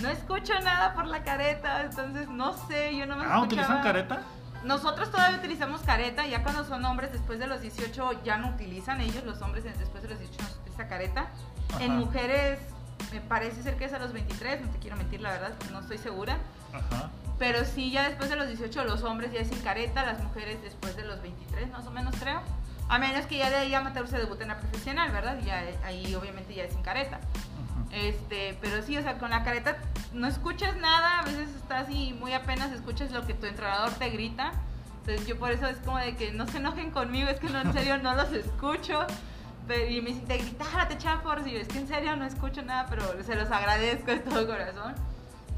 no 0.00 0.08
escucho 0.08 0.58
nada 0.60 0.94
por 0.94 1.06
la 1.06 1.22
careta, 1.22 1.82
entonces 1.82 2.28
no 2.28 2.56
sé, 2.68 2.96
yo 2.96 3.06
no 3.06 3.16
me 3.16 3.24
Ah, 3.26 3.40
¿utilizan 3.40 3.82
careta? 3.82 4.22
Nosotros 4.64 5.10
todavía 5.10 5.38
utilizamos 5.38 5.80
careta, 5.82 6.26
ya 6.26 6.42
cuando 6.42 6.64
son 6.64 6.84
hombres 6.84 7.12
después 7.12 7.38
de 7.38 7.46
los 7.46 7.62
18 7.62 8.22
ya 8.24 8.36
no 8.36 8.48
utilizan 8.48 9.00
ellos, 9.00 9.24
los 9.24 9.40
hombres 9.40 9.64
después 9.64 10.02
de 10.02 10.10
los 10.10 10.18
18 10.18 10.42
no 10.42 10.48
se 10.48 10.58
utiliza 10.60 10.88
careta. 10.88 11.30
En 11.78 11.92
Ajá. 11.92 12.00
mujeres 12.00 12.58
me 13.12 13.20
parece 13.20 13.62
ser 13.62 13.76
que 13.76 13.86
es 13.86 13.92
a 13.92 13.98
los 13.98 14.12
23, 14.12 14.60
no 14.60 14.68
te 14.68 14.78
quiero 14.78 14.96
mentir 14.96 15.20
la 15.20 15.30
verdad, 15.30 15.52
no 15.70 15.80
estoy 15.80 15.98
segura. 15.98 16.36
Ajá. 16.72 17.10
Pero 17.40 17.64
sí, 17.64 17.90
ya 17.90 18.06
después 18.06 18.28
de 18.28 18.36
los 18.36 18.48
18 18.48 18.84
los 18.84 19.02
hombres 19.02 19.32
ya 19.32 19.40
es 19.40 19.48
sin 19.48 19.58
careta, 19.60 20.04
las 20.04 20.22
mujeres 20.22 20.62
después 20.62 20.94
de 20.94 21.04
los 21.04 21.22
23 21.22 21.70
más 21.70 21.86
o 21.86 21.90
menos 21.90 22.14
creo. 22.20 22.42
A 22.90 22.98
menos 22.98 23.24
que 23.24 23.38
ya 23.38 23.48
de 23.48 23.56
ahí 23.56 23.72
amateur 23.72 24.06
se 24.06 24.18
debute 24.18 24.42
en 24.42 24.48
la 24.48 24.58
profesional, 24.58 25.10
¿verdad? 25.10 25.38
Y 25.40 25.46
ya 25.46 25.64
ahí 25.82 26.14
obviamente 26.14 26.54
ya 26.54 26.64
es 26.64 26.74
sin 26.74 26.82
careta. 26.82 27.18
Este, 27.92 28.58
pero 28.60 28.82
sí, 28.82 28.98
o 28.98 29.02
sea, 29.02 29.16
con 29.16 29.30
la 29.30 29.42
careta 29.42 29.78
no 30.12 30.26
escuchas 30.26 30.76
nada, 30.76 31.20
a 31.20 31.22
veces 31.22 31.48
estás 31.56 31.88
y 31.88 32.12
muy 32.12 32.34
apenas 32.34 32.72
escuchas 32.72 33.10
lo 33.10 33.26
que 33.26 33.32
tu 33.32 33.46
entrenador 33.46 33.90
te 33.92 34.10
grita. 34.10 34.52
Entonces 34.98 35.26
yo 35.26 35.38
por 35.38 35.50
eso 35.50 35.66
es 35.66 35.78
como 35.78 35.96
de 35.96 36.16
que 36.16 36.32
no 36.32 36.46
se 36.46 36.58
enojen 36.58 36.90
conmigo, 36.90 37.30
es 37.30 37.40
que 37.40 37.48
no, 37.48 37.62
en 37.62 37.72
serio 37.72 37.96
no 37.96 38.14
los 38.16 38.30
escucho. 38.34 39.06
Pero, 39.66 39.90
y 39.90 40.02
me 40.02 40.10
dicen, 40.10 40.26
te 40.26 40.36
gritárate, 40.36 40.98
chafors, 40.98 41.46
y 41.46 41.52
yo, 41.52 41.58
es 41.58 41.68
que 41.68 41.78
en 41.78 41.88
serio 41.88 42.16
no 42.16 42.26
escucho 42.26 42.60
nada, 42.60 42.86
pero 42.90 43.22
se 43.22 43.34
los 43.34 43.50
agradezco 43.50 44.10
de 44.10 44.18
todo 44.18 44.46
corazón. 44.46 44.94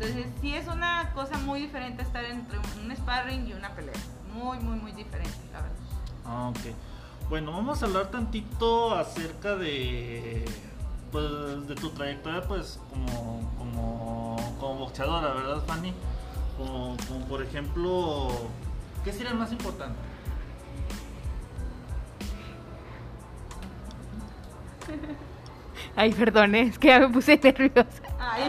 Entonces 0.02 0.26
sí 0.40 0.52
es 0.52 0.66
una 0.66 1.12
cosa 1.14 1.38
muy 1.38 1.60
diferente 1.60 2.02
estar 2.02 2.24
entre 2.24 2.58
un 2.58 2.96
sparring 2.96 3.46
y 3.46 3.52
una 3.52 3.72
pelea. 3.72 3.94
Muy, 4.34 4.58
muy, 4.58 4.76
muy 4.76 4.90
diferente, 4.90 5.30
la 5.52 5.60
verdad. 5.60 5.76
Ah, 6.24 6.48
ok. 6.48 7.28
Bueno, 7.28 7.52
vamos 7.52 7.80
a 7.82 7.86
hablar 7.86 8.10
tantito 8.10 8.96
acerca 8.96 9.54
de 9.54 10.44
pues 11.12 11.68
de 11.68 11.74
tu 11.76 11.90
trayectoria 11.90 12.42
pues 12.42 12.80
como 12.90 13.48
como, 13.56 14.56
como 14.58 14.74
boxeadora, 14.80 15.34
¿verdad, 15.34 15.62
Fanny? 15.68 15.92
Como, 16.58 16.96
como 17.06 17.24
por 17.26 17.40
ejemplo, 17.40 18.28
¿qué 19.04 19.12
sería 19.12 19.34
más 19.34 19.52
importante? 19.52 19.96
Ay, 25.94 26.12
perdón, 26.12 26.56
es 26.56 26.76
que 26.76 26.88
ya 26.88 26.98
me 26.98 27.08
puse 27.08 27.38
nerviosa. 27.42 28.01
Ay, 28.24 28.42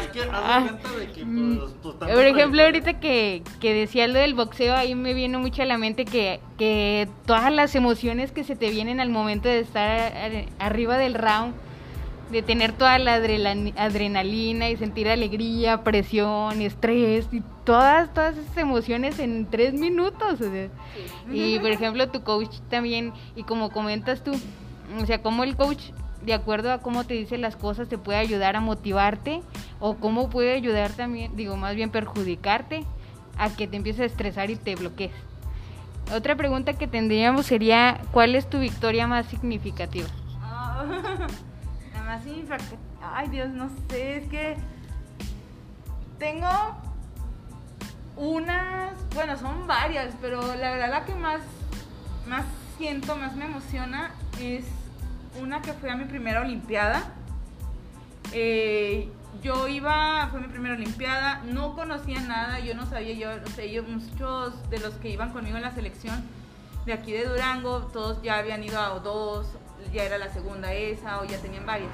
Es 0.00 0.06
que 0.08 0.20
haz 0.22 0.28
Ah, 0.32 0.66
de 0.98 1.06
que 1.12 1.24
mm, 1.24 1.58
pues, 1.82 1.94
Por 1.96 2.24
ejemplo, 2.24 2.62
ahorita 2.62 3.00
que, 3.00 3.42
que 3.60 3.74
decía 3.74 4.08
lo 4.08 4.18
del 4.18 4.34
boxeo, 4.34 4.74
ahí 4.74 4.94
me 4.94 5.12
viene 5.14 5.36
mucho 5.38 5.62
a 5.62 5.66
la 5.66 5.76
mente 5.78 6.04
que, 6.04 6.40
que 6.58 7.08
todas 7.26 7.52
las 7.52 7.74
emociones 7.74 8.32
que 8.32 8.44
se 8.44 8.56
te 8.56 8.70
vienen 8.70 9.00
al 9.00 9.10
momento 9.10 9.48
de 9.48 9.60
estar 9.60 10.12
arriba 10.58 10.96
del 10.96 11.14
round, 11.14 11.54
de 12.30 12.42
tener 12.42 12.72
toda 12.72 12.98
la 12.98 13.14
adrenalina 13.76 14.70
y 14.70 14.76
sentir 14.76 15.08
alegría, 15.08 15.84
presión, 15.84 16.60
estrés 16.62 17.28
y 17.32 17.42
todas, 17.64 18.12
todas 18.14 18.36
esas 18.36 18.56
emociones 18.56 19.18
en 19.18 19.46
tres 19.50 19.74
minutos. 19.74 20.40
o 20.40 20.50
sea. 20.50 20.68
Y 21.32 21.58
por 21.58 21.70
ejemplo, 21.70 22.08
tu 22.08 22.22
coach 22.22 22.56
también, 22.70 23.12
y 23.36 23.42
como 23.42 23.70
comentas 23.70 24.24
tú, 24.24 24.32
o 25.00 25.06
sea, 25.06 25.20
cómo 25.22 25.44
el 25.44 25.56
coach, 25.56 25.90
de 26.24 26.34
acuerdo 26.34 26.72
a 26.72 26.78
cómo 26.78 27.04
te 27.04 27.14
dice 27.14 27.38
las 27.38 27.56
cosas, 27.56 27.88
te 27.88 27.98
puede 27.98 28.18
ayudar 28.18 28.56
a 28.56 28.60
motivarte, 28.60 29.42
o 29.80 29.96
cómo 29.96 30.30
puede 30.30 30.54
ayudar 30.54 30.92
también, 30.92 31.36
digo, 31.36 31.56
más 31.56 31.74
bien 31.74 31.90
perjudicarte 31.90 32.84
a 33.38 33.50
que 33.50 33.66
te 33.66 33.76
empieces 33.76 34.02
a 34.02 34.06
estresar 34.06 34.50
y 34.50 34.56
te 34.56 34.74
bloquees. 34.76 35.12
Otra 36.14 36.36
pregunta 36.36 36.74
que 36.74 36.86
tendríamos 36.86 37.46
sería, 37.46 38.00
¿cuál 38.12 38.34
es 38.34 38.48
tu 38.48 38.58
victoria 38.60 39.06
más 39.06 39.26
significativa? 39.26 40.08
Nada 41.92 42.04
más 42.04 42.26
infra- 42.26 42.58
Ay, 43.02 43.28
Dios, 43.28 43.50
no 43.50 43.68
sé, 43.88 44.16
es 44.18 44.28
que 44.28 44.56
tengo 46.18 46.48
unas, 48.16 48.92
bueno, 49.14 49.36
son 49.36 49.66
varias, 49.66 50.14
pero 50.20 50.40
la 50.54 50.70
verdad 50.70 50.90
la 50.90 51.04
que 51.04 51.14
más, 51.14 51.40
más 52.28 52.44
siento, 52.78 53.16
más 53.16 53.34
me 53.36 53.44
emociona 53.46 54.12
es 54.40 54.64
una 55.40 55.62
que 55.62 55.72
fue 55.72 55.90
a 55.90 55.96
mi 55.96 56.04
primera 56.04 56.40
Olimpiada. 56.40 57.12
Eh, 58.32 59.08
yo 59.42 59.68
iba, 59.68 60.28
fue 60.30 60.40
mi 60.40 60.48
primera 60.48 60.74
Olimpiada, 60.74 61.42
no 61.44 61.74
conocía 61.74 62.20
nada, 62.20 62.60
yo 62.60 62.74
no 62.74 62.86
sabía, 62.86 63.14
yo, 63.14 63.28
o 63.44 63.50
sea, 63.50 63.66
yo, 63.66 63.82
muchos 63.82 64.70
de 64.70 64.78
los 64.78 64.94
que 64.94 65.10
iban 65.10 65.32
conmigo 65.32 65.56
en 65.56 65.62
la 65.62 65.72
selección 65.72 66.24
de 66.86 66.92
aquí 66.92 67.12
de 67.12 67.26
Durango, 67.26 67.90
todos 67.92 68.22
ya 68.22 68.38
habían 68.38 68.62
ido 68.62 68.80
a 68.80 68.98
dos, 69.00 69.46
ya 69.92 70.04
era 70.04 70.18
la 70.18 70.32
segunda 70.32 70.72
esa, 70.72 71.20
o 71.20 71.24
ya 71.24 71.38
tenían 71.38 71.66
varias. 71.66 71.90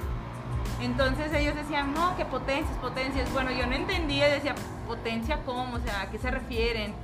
Entonces 0.81 1.33
ellos 1.33 1.55
decían, 1.55 1.93
no, 1.93 2.17
que 2.17 2.25
potencias, 2.25 2.77
potencias. 2.79 3.31
Bueno, 3.33 3.51
yo 3.53 3.67
no 3.67 3.75
entendía, 3.75 4.29
decía, 4.29 4.55
potencia 4.87 5.39
cómo, 5.45 5.77
o 5.77 5.81
sea, 5.81 6.03
a 6.03 6.11
qué 6.11 6.19
se 6.19 6.31
refieren. 6.31 6.95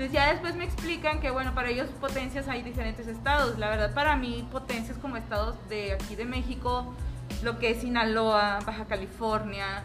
Entonces 0.00 0.14
ya 0.18 0.30
después 0.32 0.54
me 0.54 0.64
explican 0.64 1.20
que, 1.20 1.30
bueno, 1.30 1.54
para 1.54 1.68
ellos 1.68 1.86
potencias 2.00 2.48
hay 2.48 2.62
diferentes 2.62 3.06
estados. 3.06 3.58
La 3.58 3.68
verdad, 3.68 3.92
para 3.92 4.16
mí, 4.16 4.48
potencias 4.50 4.96
como 4.96 5.18
estados 5.18 5.56
de 5.68 5.92
aquí 5.92 6.16
de 6.16 6.24
México, 6.24 6.94
lo 7.42 7.58
que 7.58 7.72
es 7.72 7.82
Sinaloa, 7.82 8.60
Baja 8.64 8.86
California, 8.86 9.82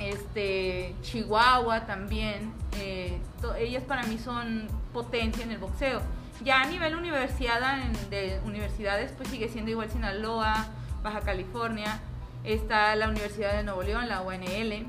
este, 0.00 0.96
Chihuahua 1.02 1.86
también. 1.86 2.52
eh, 2.78 3.20
ellas 3.60 3.84
para 3.84 4.02
mí 4.02 4.18
son 4.18 4.66
potencia 4.92 5.44
en 5.44 5.52
el 5.52 5.58
boxeo. 5.58 6.00
Ya 6.42 6.60
a 6.62 6.66
nivel 6.66 6.96
universidad, 6.96 7.80
en- 7.80 8.10
de 8.10 8.40
universidades, 8.44 9.12
pues 9.12 9.28
sigue 9.28 9.48
siendo 9.48 9.70
igual 9.70 9.88
Sinaloa, 9.88 10.66
Baja 11.04 11.20
California. 11.20 12.00
Está 12.42 12.96
la 12.96 13.08
Universidad 13.08 13.52
de 13.52 13.62
Nuevo 13.62 13.84
León, 13.84 14.08
la 14.08 14.22
UNL. 14.22 14.84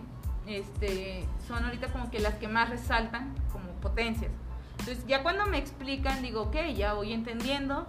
Este, 0.47 1.23
son 1.47 1.63
ahorita 1.65 1.89
como 1.89 2.09
que 2.09 2.19
las 2.19 2.33
que 2.33 2.47
más 2.47 2.67
resaltan 2.71 3.35
potencias. 3.81 4.31
Entonces 4.79 5.05
ya 5.07 5.23
cuando 5.23 5.45
me 5.47 5.57
explican, 5.57 6.21
digo, 6.21 6.43
ok, 6.43 6.55
ya 6.75 6.93
voy 6.93 7.13
entendiendo 7.13 7.87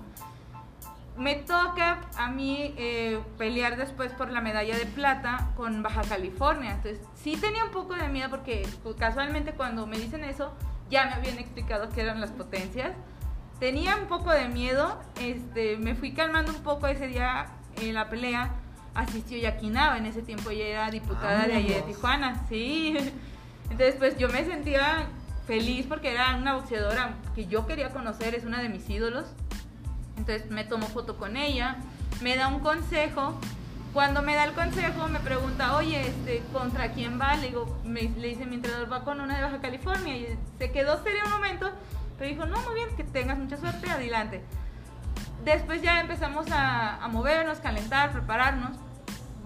me 1.17 1.35
toca 1.35 2.01
a 2.17 2.29
mí 2.29 2.75
eh, 2.77 3.21
pelear 3.37 3.77
después 3.77 4.13
por 4.13 4.31
la 4.31 4.41
medalla 4.41 4.77
de 4.77 4.87
plata 4.87 5.51
con 5.57 5.83
Baja 5.83 6.03
California. 6.03 6.73
Entonces, 6.73 7.01
sí 7.15 7.37
tenía 7.37 7.65
un 7.65 7.71
poco 7.71 7.95
de 7.95 8.09
miedo 8.09 8.31
porque 8.31 8.67
pues, 8.83 8.97
casualmente 8.97 9.53
cuando 9.53 9.87
me 9.87 9.99
dicen 9.99 10.25
eso, 10.25 10.53
ya 10.91 11.07
me 11.07 11.13
habían 11.13 11.39
explicado 11.39 11.89
qué 11.91 12.03
eran 12.03 12.21
las 12.21 12.31
potencias. 12.31 12.93
Tenía 13.61 13.97
un 13.97 14.07
poco 14.07 14.31
de 14.31 14.49
miedo, 14.49 14.99
este, 15.21 15.77
me 15.77 15.95
fui 15.95 16.13
calmando 16.13 16.53
un 16.53 16.63
poco 16.63 16.87
ese 16.87 17.07
día 17.09 17.47
en 17.81 17.95
la 17.95 18.09
pelea. 18.09 18.51
Asistió 18.95 19.39
Yaquinaba, 19.39 19.97
en 19.97 20.07
ese 20.07 20.23
tiempo 20.23 20.51
ella 20.51 20.67
era 20.67 20.91
diputada 20.91 21.47
de 21.47 21.55
allá 21.55 21.77
de. 21.77 21.83
Tijuana, 21.83 22.45
sí. 22.49 22.95
Entonces, 23.71 23.95
pues 23.99 24.19
yo 24.19 24.29
me 24.29 24.45
sentía 24.45 25.07
feliz 25.47 25.87
porque 25.89 26.13
era 26.13 26.37
una 26.37 26.55
boxeadora 26.55 27.15
que 27.35 27.47
yo 27.47 27.67
quería 27.67 27.91
conocer, 27.91 28.35
es 28.35 28.45
una 28.45 28.61
de 28.61 28.69
mis 28.69 28.89
ídolos. 28.89 29.27
Entonces 30.17 30.51
me 30.51 30.65
tomo 30.65 30.87
foto 30.87 31.17
con 31.17 31.37
ella, 31.37 31.77
me 32.21 32.37
da 32.37 32.49
un 32.49 32.61
consejo. 32.61 33.35
Cuando 33.93 34.23
me 34.23 34.35
da 34.35 34.45
el 34.45 34.53
consejo 34.53 35.07
me 35.09 35.21
pregunta, 35.21 35.77
oye, 35.77 36.01
este, 36.09 36.43
¿contra 36.53 36.93
quién 36.93 37.21
va? 37.21 37.37
Le, 37.37 37.49
digo, 37.49 37.79
me- 37.85 38.09
le 38.09 38.29
dice 38.29 38.47
mi 38.47 38.55
entrenador, 38.57 38.91
va 38.91 39.05
con 39.05 39.21
una 39.21 39.37
de 39.37 39.43
Baja 39.43 39.61
California. 39.61 40.17
Y 40.17 40.39
se 40.59 40.71
quedó 40.73 41.03
serio 41.03 41.21
un 41.27 41.31
momento, 41.33 41.71
pero 42.19 42.31
dijo, 42.31 42.47
no, 42.47 42.59
muy 42.63 42.75
bien, 42.75 42.89
que 42.97 43.05
tengas 43.05 43.37
mucha 43.39 43.59
suerte, 43.59 43.91
adelante. 43.91 44.43
Después 45.45 45.83
ya 45.83 46.01
empezamos 46.01 46.51
a, 46.51 47.05
a 47.05 47.09
movernos, 47.09 47.59
calentar, 47.59 48.13
prepararnos. 48.13 48.79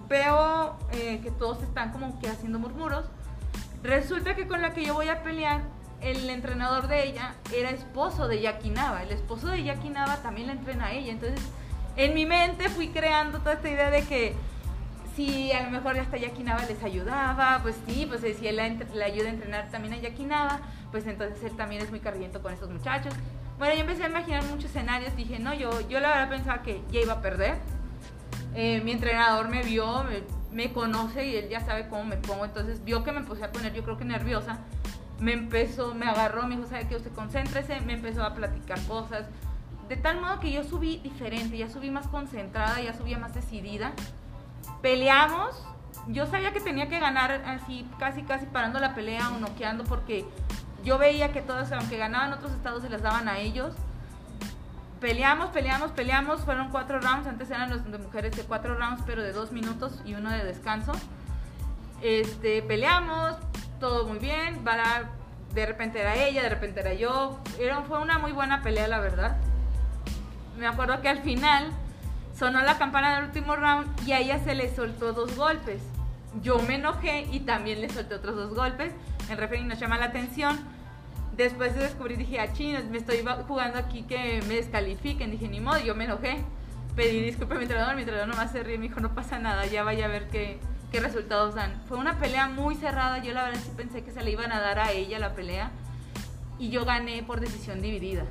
Veo 0.07 0.77
eh, 0.93 1.19
que 1.21 1.31
todos 1.31 1.61
están 1.63 1.91
como 1.91 2.17
que 2.21 2.29
haciendo 2.29 2.59
murmuros. 2.59 3.05
Resulta 3.83 4.35
que 4.35 4.47
con 4.47 4.61
la 4.61 4.73
que 4.73 4.85
yo 4.85 4.93
voy 4.93 5.09
a 5.09 5.23
pelear, 5.23 5.61
el 6.01 6.29
entrenador 6.29 6.87
de 6.87 7.07
ella 7.07 7.35
era 7.53 7.69
esposo 7.71 8.27
de 8.27 8.41
Jackie. 8.41 8.73
El 9.01 9.11
esposo 9.11 9.47
de 9.47 9.63
Jackie 9.63 9.89
Nava 9.89 10.17
también 10.17 10.47
la 10.47 10.53
entrena 10.53 10.87
a 10.87 10.91
ella. 10.91 11.11
Entonces, 11.11 11.41
en 11.95 12.13
mi 12.13 12.25
mente 12.25 12.69
fui 12.69 12.89
creando 12.89 13.39
toda 13.39 13.53
esta 13.53 13.69
idea 13.69 13.89
de 13.89 14.03
que 14.03 14.35
si 15.15 15.51
a 15.51 15.63
lo 15.63 15.71
mejor 15.71 15.97
hasta 15.97 16.17
Jackie 16.17 16.43
Nava 16.43 16.63
les 16.65 16.83
ayudaba, 16.83 17.59
pues 17.63 17.75
sí, 17.87 18.05
pues 18.07 18.23
eh, 18.23 18.35
si 18.39 18.47
él 18.47 18.57
la, 18.57 19.05
ayuda 19.05 19.27
a 19.27 19.31
entrenar 19.31 19.69
también 19.71 19.95
a 19.95 19.97
Jackie 19.97 20.27
pues 20.91 21.07
entonces 21.07 21.43
él 21.43 21.57
también 21.57 21.81
es 21.81 21.89
muy 21.89 21.99
carriento 21.99 22.41
con 22.41 22.53
estos 22.53 22.69
muchachos. 22.69 23.13
Bueno, 23.57 23.73
yo 23.73 23.81
empecé 23.81 24.03
a 24.03 24.09
imaginar 24.09 24.43
muchos 24.43 24.65
escenarios. 24.65 25.15
Dije, 25.15 25.39
no, 25.39 25.53
yo, 25.55 25.87
yo 25.89 25.99
la 25.99 26.09
verdad 26.09 26.29
pensaba 26.29 26.61
que 26.61 26.81
ya 26.91 27.01
iba 27.01 27.13
a 27.13 27.21
perder. 27.21 27.55
Eh, 28.53 28.81
mi 28.81 28.91
entrenador 28.91 29.49
me 29.49 29.63
vio, 29.63 30.03
me, 30.03 30.21
me 30.51 30.71
conoce 30.71 31.25
y 31.27 31.35
él 31.35 31.49
ya 31.49 31.65
sabe 31.65 31.87
cómo 31.87 32.05
me 32.05 32.17
pongo. 32.17 32.45
Entonces 32.45 32.83
vio 32.83 33.03
que 33.03 33.11
me 33.11 33.17
empecé 33.17 33.43
a 33.43 33.51
poner, 33.51 33.73
yo 33.73 33.83
creo 33.83 33.97
que 33.97 34.05
nerviosa. 34.05 34.59
Me 35.19 35.33
empezó, 35.33 35.95
me 35.95 36.07
agarró, 36.07 36.47
me 36.47 36.55
dijo, 36.55 36.67
¿sabe 36.67 36.87
qué? 36.87 36.95
Usted 36.95 37.11
concéntrese. 37.13 37.81
Me 37.81 37.93
empezó 37.93 38.23
a 38.23 38.33
platicar 38.33 38.79
cosas. 38.87 39.25
De 39.89 39.95
tal 39.95 40.21
modo 40.21 40.39
que 40.39 40.51
yo 40.51 40.63
subí 40.63 40.97
diferente, 40.97 41.57
ya 41.57 41.69
subí 41.69 41.89
más 41.89 42.07
concentrada, 42.07 42.81
ya 42.81 42.93
subía 42.93 43.17
más 43.17 43.33
decidida. 43.33 43.93
Peleamos. 44.81 45.63
Yo 46.07 46.25
sabía 46.25 46.53
que 46.53 46.61
tenía 46.61 46.87
que 46.87 46.99
ganar 46.99 47.31
así, 47.45 47.89
casi, 47.99 48.23
casi 48.23 48.45
parando 48.45 48.79
la 48.79 48.95
pelea 48.95 49.29
o 49.29 49.39
noqueando, 49.39 49.83
porque 49.83 50.25
yo 50.83 50.97
veía 50.97 51.33
que 51.33 51.41
todos, 51.41 51.71
aunque 51.71 51.97
ganaban 51.97 52.31
otros 52.31 52.53
estados, 52.53 52.83
se 52.83 52.89
las 52.89 53.01
daban 53.01 53.27
a 53.27 53.39
ellos 53.39 53.73
peleamos, 54.99 55.49
peleamos, 55.49 55.91
peleamos. 55.91 56.41
Fueron 56.41 56.69
cuatro 56.69 56.99
rounds. 56.99 57.27
Antes 57.27 57.49
eran 57.49 57.69
los 57.69 57.89
de 57.89 57.97
mujeres 57.97 58.35
de 58.35 58.43
cuatro 58.43 58.77
rounds, 58.77 59.01
pero 59.05 59.23
de 59.23 59.31
dos 59.31 59.51
minutos 59.51 60.01
y 60.05 60.13
uno 60.13 60.29
de 60.29 60.43
descanso. 60.43 60.93
Este, 62.01 62.61
peleamos, 62.61 63.35
todo 63.79 64.07
muy 64.07 64.19
bien. 64.19 64.63
De 65.53 65.65
repente 65.65 65.99
era 65.99 66.15
ella, 66.15 66.43
de 66.43 66.49
repente 66.49 66.79
era 66.79 66.93
yo. 66.93 67.39
Era, 67.59 67.81
fue 67.83 67.99
una 67.99 68.17
muy 68.19 68.31
buena 68.31 68.61
pelea, 68.61 68.87
la 68.87 68.99
verdad. 68.99 69.37
Me 70.57 70.67
acuerdo 70.67 71.01
que 71.01 71.09
al 71.09 71.19
final 71.19 71.71
sonó 72.37 72.61
la 72.61 72.77
campana 72.77 73.15
del 73.15 73.25
último 73.25 73.55
round 73.55 73.87
y 74.07 74.11
a 74.11 74.19
ella 74.19 74.39
se 74.43 74.55
le 74.55 74.73
soltó 74.73 75.13
dos 75.13 75.35
golpes. 75.35 75.81
Yo 76.41 76.59
me 76.59 76.75
enojé 76.75 77.27
y 77.31 77.39
también 77.41 77.81
le 77.81 77.89
solté 77.89 78.15
otros 78.15 78.35
dos 78.35 78.53
golpes. 78.53 78.93
El 79.29 79.37
referee 79.37 79.63
nos 79.63 79.79
llama 79.79 79.97
la 79.97 80.05
atención. 80.05 80.59
Después 81.35 81.75
de 81.75 81.81
descubrir, 81.81 82.17
dije, 82.17 82.39
ah, 82.39 82.51
chinos, 82.53 82.85
me 82.85 82.97
estoy 82.97 83.23
jugando 83.47 83.77
aquí 83.77 84.03
que 84.03 84.41
me 84.47 84.55
descalifiquen. 84.55 85.31
Dije, 85.31 85.47
ni 85.47 85.59
modo, 85.59 85.79
yo 85.79 85.95
me 85.95 86.05
enojé. 86.05 86.43
Pedí 86.95 87.21
disculpas 87.21 87.57
a 87.57 87.59
mi 87.59 87.65
entrenador, 87.65 87.95
mi 87.95 88.01
entrenador 88.01 88.29
nomás 88.29 88.51
se 88.51 88.63
ríe 88.63 88.79
me 88.79 88.87
dijo, 88.87 88.99
no 88.99 89.13
pasa 89.13 89.37
nada, 89.37 89.67
ya 89.67 89.83
vaya 89.83 90.05
a 90.05 90.07
ver 90.07 90.29
qué, 90.29 90.59
qué 90.91 90.99
resultados 90.99 91.55
dan. 91.55 91.81
Fue 91.87 91.97
una 91.97 92.19
pelea 92.19 92.47
muy 92.47 92.75
cerrada, 92.75 93.19
yo 93.19 93.33
la 93.33 93.45
verdad 93.45 93.59
sí 93.63 93.71
pensé 93.75 94.03
que 94.03 94.11
se 94.11 94.23
le 94.23 94.31
iban 94.31 94.51
a 94.51 94.59
dar 94.59 94.79
a 94.79 94.91
ella 94.91 95.19
la 95.19 95.33
pelea. 95.33 95.71
Y 96.59 96.69
yo 96.69 96.85
gané 96.85 97.23
por 97.23 97.39
decisión 97.39 97.81
dividida. 97.81 98.23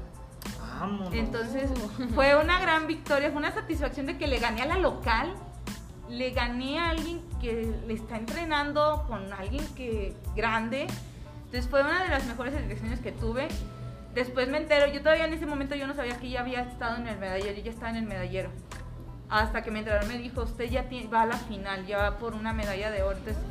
Vámonos. 0.81 1.15
Entonces 1.15 1.71
fue 2.15 2.37
una 2.37 2.61
gran 2.61 2.87
victoria, 2.87 3.31
fue 3.31 3.39
una 3.39 3.53
satisfacción 3.53 4.07
de 4.07 4.19
que 4.19 4.27
le 4.27 4.39
gané 4.39 4.63
a 4.63 4.67
la 4.67 4.79
local, 4.79 5.33
le 6.09 6.31
gané 6.31 6.79
a 6.79 6.91
alguien 6.91 7.23
que 7.41 7.73
le 7.87 7.95
está 7.95 8.17
entrenando 8.17 9.05
con 9.09 9.33
alguien 9.33 9.65
que 9.75 10.15
grande. 10.35 10.87
Entonces 11.47 11.69
fue 11.69 11.83
una 11.83 12.03
de 12.03 12.09
las 12.09 12.27
mejores 12.27 12.55
elecciones 12.55 13.01
que 13.01 13.13
tuve. 13.13 13.49
Después 14.15 14.49
me 14.49 14.59
entero, 14.59 14.87
yo 14.87 15.03
todavía 15.03 15.27
en 15.27 15.35
ese 15.35 15.47
momento 15.47 15.75
yo 15.75 15.87
no 15.87 15.95
sabía 15.95 16.19
que 16.19 16.27
ella 16.27 16.41
había 16.41 16.63
estado 16.63 16.97
en 16.97 17.07
el 17.07 17.19
medallero, 17.19 17.51
ella 17.51 17.71
estaba 17.71 17.91
en 17.91 17.97
el 17.97 18.07
medallero. 18.07 18.51
Hasta 19.29 19.63
que 19.63 19.71
mi 19.71 19.81
entrenador 19.81 20.09
me 20.09 20.19
dijo, 20.19 20.43
usted 20.43 20.67
ya 20.71 20.89
tiene- 20.89 21.09
va 21.09 21.23
a 21.23 21.27
la 21.27 21.37
final, 21.37 21.85
ya 21.87 21.99
va 21.99 22.19
por 22.19 22.35
una 22.35 22.53
medalla 22.53 22.91
de 22.91 23.03
oro. 23.03 23.17
Entonces 23.19 23.43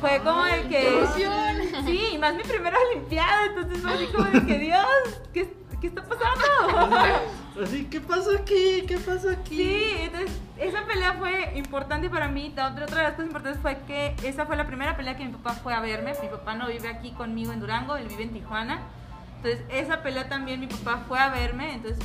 fue 0.00 0.20
como 0.22 0.46
el 0.46 0.68
que... 0.68 1.06
Sí, 1.86 2.00
y 2.14 2.18
más 2.18 2.34
mi 2.34 2.42
primera 2.42 2.76
olimpiada, 2.90 3.46
entonces 3.46 3.80
fue 3.80 3.92
así 3.94 4.06
como 4.08 4.24
de 4.28 4.44
que 4.46 4.58
Dios, 4.58 4.86
¿qué, 5.32 5.54
qué 5.80 5.86
está 5.86 6.02
pasando? 6.02 6.96
Así, 7.62 7.86
¿qué 7.86 8.02
pasó 8.02 8.32
aquí? 8.38 8.84
¿Qué 8.86 8.98
pasó 8.98 9.30
aquí? 9.30 9.56
Sí, 9.56 9.96
entonces 10.00 10.30
esa 10.58 10.84
pelea 10.84 11.14
fue 11.14 11.52
importante 11.56 12.10
para 12.10 12.28
mí. 12.28 12.52
La 12.54 12.68
otra, 12.68 12.84
otra 12.84 12.98
de 12.98 13.02
las 13.04 13.12
cosas 13.12 13.26
importantes 13.28 13.62
fue 13.62 13.78
que 13.86 14.14
esa 14.24 14.44
fue 14.44 14.56
la 14.58 14.66
primera 14.66 14.94
pelea 14.94 15.16
que 15.16 15.24
mi 15.24 15.32
papá 15.32 15.54
fue 15.54 15.72
a 15.72 15.80
verme. 15.80 16.12
Mi 16.20 16.28
papá 16.28 16.54
no 16.54 16.66
vive 16.68 16.88
aquí 16.88 17.12
conmigo 17.12 17.54
en 17.54 17.60
Durango, 17.60 17.96
él 17.96 18.08
vive 18.08 18.24
en 18.24 18.34
Tijuana. 18.34 18.80
Entonces 19.36 19.62
esa 19.70 20.02
pelea 20.02 20.28
también 20.28 20.60
mi 20.60 20.66
papá 20.66 21.04
fue 21.08 21.18
a 21.18 21.30
verme. 21.30 21.72
Entonces 21.76 22.04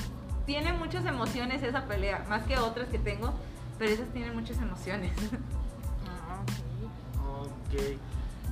tiene 0.51 0.73
muchas 0.73 1.05
emociones 1.05 1.63
esa 1.63 1.85
pelea, 1.85 2.25
más 2.27 2.43
que 2.43 2.57
otras 2.57 2.89
que 2.89 2.99
tengo, 2.99 3.33
pero 3.79 3.89
esas 3.89 4.09
tienen 4.09 4.35
muchas 4.35 4.57
emociones. 4.57 5.13
Ah, 6.05 6.41
ok. 7.31 7.73
Ok. 7.73 7.81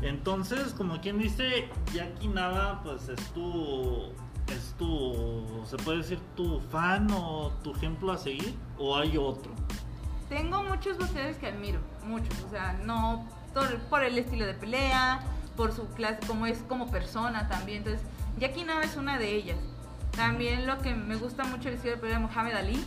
Entonces, 0.01 0.71
como 0.71 1.01
quien 1.01 1.17
dice, 1.19 1.67
Jackie 1.93 2.29
Nava, 2.29 2.81
pues 2.83 3.09
es 3.09 3.19
tu. 3.31 4.13
Es 4.47 4.73
tu. 4.77 5.62
¿Se 5.65 5.75
puede 5.75 5.97
decir 5.97 6.19
tu 6.38 6.62
fan 6.71 7.12
o 7.12 7.51
tu 7.63 7.75
ejemplo 7.75 8.13
a 8.13 8.17
seguir? 8.17 8.55
¿O 8.77 8.95
hay 8.95 9.17
otro? 9.17 9.51
Tengo 10.29 10.63
muchos 10.63 10.97
boxeadores 10.97 11.35
que 11.35 11.47
admiro, 11.47 11.81
muchos, 12.05 12.33
o 12.47 12.49
sea, 12.49 12.79
no 12.85 13.27
por, 13.53 13.77
por 13.89 14.03
el 14.03 14.17
estilo 14.17 14.45
de 14.45 14.53
pelea, 14.53 15.19
por 15.57 15.73
su 15.73 15.85
clase, 15.89 16.25
como 16.25 16.45
es 16.45 16.59
como 16.59 16.89
persona 16.89 17.49
también. 17.49 17.79
Entonces, 17.79 18.07
Jackie 18.38 18.63
Nava 18.63 18.83
es 18.83 18.95
una 18.95 19.17
de 19.17 19.35
ellas. 19.35 19.57
También 20.15 20.67
lo 20.67 20.80
que 20.80 20.93
me 20.93 21.15
gusta 21.15 21.43
mucho 21.45 21.69
el 21.69 21.76
estilo 21.76 21.95
de 21.98 22.08
de 22.08 22.19
Muhammad 22.19 22.54
Ali. 22.56 22.84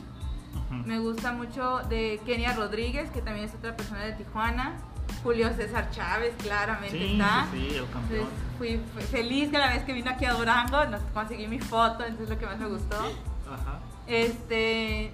Me 0.87 0.99
gusta 0.99 1.33
mucho 1.33 1.81
de 1.89 2.21
Kenia 2.27 2.55
Rodríguez, 2.55 3.11
que 3.11 3.21
también 3.23 3.47
es 3.47 3.55
otra 3.55 3.77
persona 3.77 4.01
de 4.05 4.13
Tijuana. 4.13 4.75
Julio 5.23 5.53
César 5.55 5.91
Chávez, 5.91 6.35
claramente 6.43 6.99
Sí, 6.99 7.13
está. 7.13 7.47
sí, 7.53 7.69
sí, 7.71 7.77
el 7.77 7.91
campeón. 7.91 8.21
Entonces, 8.21 8.29
fui 8.59 8.81
fe- 8.97 9.03
feliz 9.07 9.51
que 9.51 9.59
la 9.59 9.69
vez 9.69 9.83
que 9.85 9.93
vino 9.93 10.11
aquí 10.11 10.25
a 10.25 10.33
Durango, 10.33 10.85
nos 10.87 11.01
conseguí 11.15 11.47
mi 11.47 11.59
foto, 11.61 12.05
entonces 12.05 12.23
es 12.25 12.31
lo 12.31 12.39
que 12.39 12.47
más 12.47 12.59
me 12.59 12.67
gustó. 12.67 12.97
Ajá. 12.97 13.79
Este, 14.07 15.13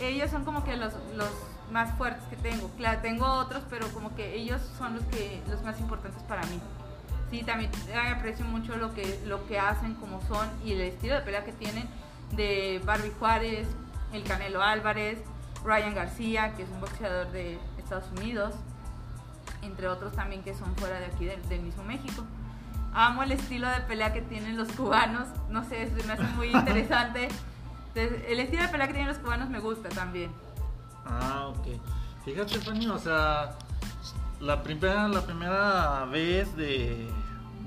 ellos 0.00 0.30
son 0.30 0.44
como 0.44 0.64
que 0.64 0.76
los, 0.76 0.92
los 1.16 1.28
más 1.72 1.92
fuertes 1.98 2.22
que 2.30 2.36
tengo. 2.36 2.68
Claro, 2.76 3.00
tengo 3.02 3.26
otros, 3.26 3.62
pero 3.68 3.88
como 3.88 4.14
que 4.14 4.34
ellos 4.36 4.60
son 4.78 4.94
los 4.94 5.04
que 5.04 5.42
los 5.48 5.62
más 5.62 5.78
importantes 5.80 6.22
para 6.24 6.42
mí. 6.46 6.60
Sí, 7.30 7.42
también 7.42 7.70
aprecio 8.16 8.44
mucho 8.44 8.76
lo 8.76 8.92
que 8.92 9.20
lo 9.24 9.46
que 9.46 9.58
hacen, 9.58 9.94
como 9.94 10.20
son 10.26 10.48
y 10.64 10.72
el 10.72 10.80
estilo 10.80 11.14
de 11.14 11.20
pelea 11.20 11.44
que 11.44 11.52
tienen 11.52 11.88
de 12.32 12.80
Barbie 12.84 13.12
Juárez, 13.18 13.68
el 14.12 14.24
Canelo 14.24 14.62
Álvarez, 14.62 15.18
Ryan 15.64 15.94
García, 15.94 16.54
que 16.56 16.64
es 16.64 16.68
un 16.70 16.80
boxeador 16.80 17.30
de 17.30 17.58
Estados 17.78 18.10
Unidos, 18.16 18.54
entre 19.62 19.86
otros 19.86 20.12
también 20.12 20.42
que 20.42 20.54
son 20.54 20.74
fuera 20.76 20.98
de 20.98 21.06
aquí 21.06 21.24
del, 21.24 21.48
del 21.48 21.62
mismo 21.62 21.84
México. 21.84 22.24
Amo 22.92 23.22
el 23.22 23.30
estilo 23.30 23.68
de 23.68 23.80
pelea 23.82 24.12
que 24.12 24.22
tienen 24.22 24.56
los 24.56 24.68
cubanos, 24.72 25.28
no 25.48 25.64
sé, 25.64 25.88
se 25.88 26.06
me 26.06 26.14
hace 26.14 26.24
muy 26.34 26.48
interesante. 26.52 27.28
Entonces, 27.94 28.24
el 28.28 28.40
estilo 28.40 28.62
de 28.62 28.68
pelea 28.68 28.86
que 28.88 28.94
tienen 28.94 29.08
los 29.08 29.18
cubanos 29.18 29.48
me 29.48 29.60
gusta 29.60 29.88
también. 29.88 30.32
Ah, 31.06 31.48
ok. 31.48 31.66
Fíjate, 32.24 32.58
Fanny, 32.60 32.88
o 32.88 32.98
sea, 32.98 33.56
la 34.40 34.62
primera, 34.62 35.08
la 35.08 35.22
primera 35.22 36.04
vez 36.06 36.54
de, 36.56 37.08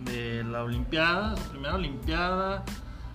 de 0.05 0.43
la 0.43 0.63
Olimpiada, 0.63 1.35
su 1.37 1.43
primera 1.49 1.75
Olimpiada, 1.75 2.63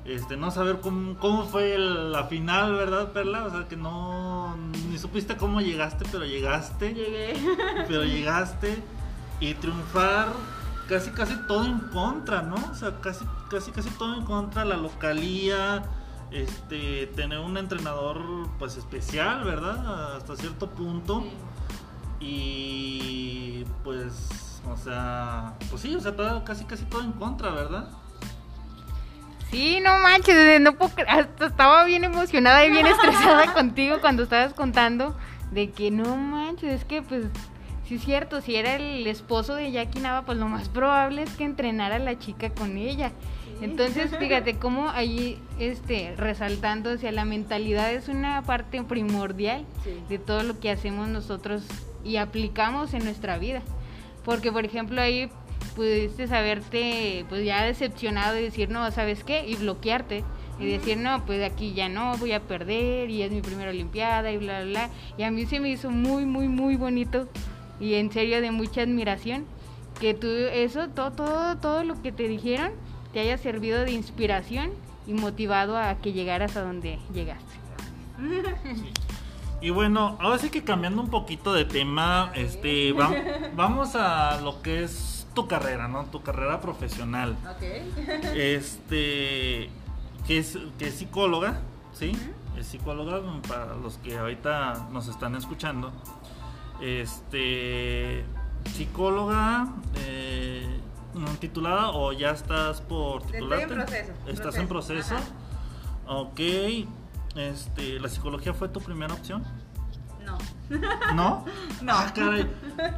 este, 0.04 0.36
no 0.36 0.50
saber 0.50 0.80
cómo, 0.80 1.16
cómo 1.18 1.44
fue 1.44 1.74
el- 1.74 2.12
la 2.12 2.24
final, 2.24 2.74
¿verdad, 2.74 3.12
Perla? 3.12 3.44
O 3.44 3.50
sea, 3.50 3.68
que 3.68 3.76
no, 3.76 4.56
ni 4.90 4.96
supiste 4.98 5.36
cómo 5.36 5.60
llegaste, 5.60 6.04
pero 6.10 6.24
llegaste, 6.24 6.94
Llegué. 6.94 7.34
pero 7.86 8.04
llegaste 8.04 8.82
y 9.40 9.54
triunfar 9.54 10.28
casi, 10.88 11.10
casi 11.10 11.34
todo 11.46 11.64
en 11.66 11.78
contra, 11.92 12.42
¿no? 12.42 12.56
O 12.70 12.74
sea, 12.74 13.00
casi, 13.00 13.24
casi, 13.50 13.70
casi 13.72 13.90
todo 13.90 14.14
en 14.14 14.24
contra, 14.24 14.64
la 14.64 14.76
localía, 14.78 15.82
este, 16.30 17.06
tener 17.08 17.38
un 17.40 17.56
entrenador, 17.58 18.20
pues, 18.58 18.76
especial, 18.78 19.44
¿verdad? 19.44 20.16
Hasta 20.16 20.36
cierto 20.36 20.70
punto. 20.70 21.24
Y 22.20 23.64
pues, 23.84 24.47
o 24.70 24.76
sea, 24.76 25.54
pues 25.70 25.82
sí, 25.82 25.94
o 25.94 26.00
sea, 26.00 26.14
todo- 26.16 26.44
casi 26.44 26.64
casi 26.64 26.84
todo 26.84 27.02
en 27.02 27.12
contra, 27.12 27.50
¿verdad? 27.50 27.88
Sí, 29.50 29.80
no 29.82 29.98
manches, 30.00 30.60
no 30.60 30.74
puedo 30.74 30.92
hasta 31.08 31.46
estaba 31.46 31.84
bien 31.84 32.04
emocionada 32.04 32.64
y 32.66 32.70
bien 32.70 32.86
estresada 32.86 33.54
contigo 33.54 33.96
cuando 34.00 34.22
estabas 34.24 34.52
contando 34.52 35.16
de 35.50 35.70
que 35.70 35.90
no 35.90 36.16
manches, 36.16 36.74
es 36.80 36.84
que 36.84 37.00
pues 37.00 37.24
sí 37.86 37.94
es 37.94 38.04
cierto, 38.04 38.42
si 38.42 38.56
era 38.56 38.74
el 38.76 39.06
esposo 39.06 39.54
de 39.54 39.72
Jackie 39.72 40.00
Nava, 40.00 40.26
pues 40.26 40.36
lo 40.36 40.46
más 40.48 40.68
probable 40.68 41.22
es 41.22 41.30
que 41.36 41.44
entrenara 41.44 41.96
a 41.96 42.00
la 42.00 42.18
chica 42.18 42.50
con 42.50 42.76
ella. 42.76 43.12
Entonces, 43.62 44.10
fíjate 44.18 44.58
cómo 44.58 44.90
ahí 44.90 45.40
este 45.58 46.14
resaltando 46.18 46.92
hacia 46.92 47.10
la 47.12 47.24
mentalidad 47.24 47.90
es 47.92 48.08
una 48.08 48.42
parte 48.42 48.82
primordial 48.82 49.64
Sí. 49.82 49.98
de 50.10 50.18
todo 50.18 50.42
lo 50.42 50.60
que 50.60 50.70
hacemos 50.70 51.08
nosotros 51.08 51.62
y 52.04 52.16
aplicamos 52.18 52.92
en 52.92 53.04
nuestra 53.04 53.38
vida. 53.38 53.62
Porque, 54.28 54.52
por 54.52 54.66
ejemplo, 54.66 55.00
ahí 55.00 55.30
pudiste 55.74 56.24
haberte 56.24 57.24
pues 57.30 57.46
ya 57.46 57.64
decepcionado 57.64 58.38
y 58.38 58.42
decir, 58.42 58.68
no, 58.68 58.90
¿sabes 58.90 59.24
qué? 59.24 59.48
Y 59.48 59.56
bloquearte. 59.56 60.22
Y 60.60 60.66
decir, 60.66 60.98
no, 60.98 61.24
pues 61.24 61.42
aquí 61.50 61.72
ya 61.72 61.88
no, 61.88 62.14
voy 62.18 62.32
a 62.32 62.40
perder 62.40 63.08
y 63.08 63.22
es 63.22 63.32
mi 63.32 63.40
primera 63.40 63.70
Olimpiada 63.70 64.30
y 64.30 64.36
bla, 64.36 64.64
bla, 64.64 64.70
bla. 64.70 64.90
Y 65.16 65.22
a 65.22 65.30
mí 65.30 65.46
se 65.46 65.60
me 65.60 65.70
hizo 65.70 65.88
muy, 65.88 66.26
muy, 66.26 66.46
muy 66.46 66.76
bonito 66.76 67.26
y 67.80 67.94
en 67.94 68.12
serio 68.12 68.42
de 68.42 68.50
mucha 68.50 68.82
admiración 68.82 69.46
que 69.98 70.12
tú 70.12 70.26
eso, 70.26 70.88
todo, 70.88 71.12
todo, 71.12 71.56
todo 71.56 71.82
lo 71.82 72.02
que 72.02 72.12
te 72.12 72.28
dijeron 72.28 72.72
te 73.14 73.20
haya 73.20 73.38
servido 73.38 73.82
de 73.82 73.92
inspiración 73.92 74.72
y 75.06 75.14
motivado 75.14 75.78
a 75.78 75.94
que 76.02 76.12
llegaras 76.12 76.54
a 76.58 76.60
donde 76.60 76.98
llegaste. 77.14 77.54
Y 79.60 79.70
bueno, 79.70 80.16
ahora 80.20 80.38
sí 80.38 80.50
que 80.50 80.62
cambiando 80.62 81.02
un 81.02 81.10
poquito 81.10 81.52
de 81.52 81.64
tema, 81.64 82.30
este, 82.34 82.92
va- 82.92 83.10
vamos 83.56 83.94
a 83.96 84.40
lo 84.40 84.62
que 84.62 84.84
es 84.84 85.26
tu 85.34 85.48
carrera, 85.48 85.88
¿no? 85.88 86.04
Tu 86.06 86.22
carrera 86.22 86.60
profesional. 86.60 87.36
Ok. 87.50 87.62
Este, 88.36 89.70
que 90.26 90.38
es, 90.38 90.58
que 90.78 90.88
es 90.88 90.94
psicóloga, 90.94 91.60
¿sí? 91.92 92.12
Es 92.56 92.66
psicóloga 92.68 93.20
para 93.48 93.74
los 93.74 93.98
que 93.98 94.16
ahorita 94.18 94.88
nos 94.92 95.08
están 95.08 95.34
escuchando. 95.34 95.92
Este, 96.80 98.24
psicóloga, 98.74 99.68
eh, 99.96 100.80
titulada 101.40 101.90
o 101.90 102.12
ya 102.12 102.30
estás 102.30 102.80
por 102.80 103.22
Estoy 103.22 103.36
en 103.36 103.40
titularte? 103.40 103.74
proceso, 103.74 104.12
¿Estás 104.28 104.54
en 104.56 104.68
proceso, 104.68 105.08
proceso? 105.08 105.32
Ok. 106.06 106.40
Este, 107.36 108.00
¿la 108.00 108.08
psicología 108.08 108.52
fue 108.54 108.68
tu 108.68 108.80
primera 108.80 109.14
opción? 109.14 109.44
No. 110.24 110.38
¿No? 111.14 111.44
No. 111.82 111.92
Ah, 111.94 112.12
caray. 112.14 112.50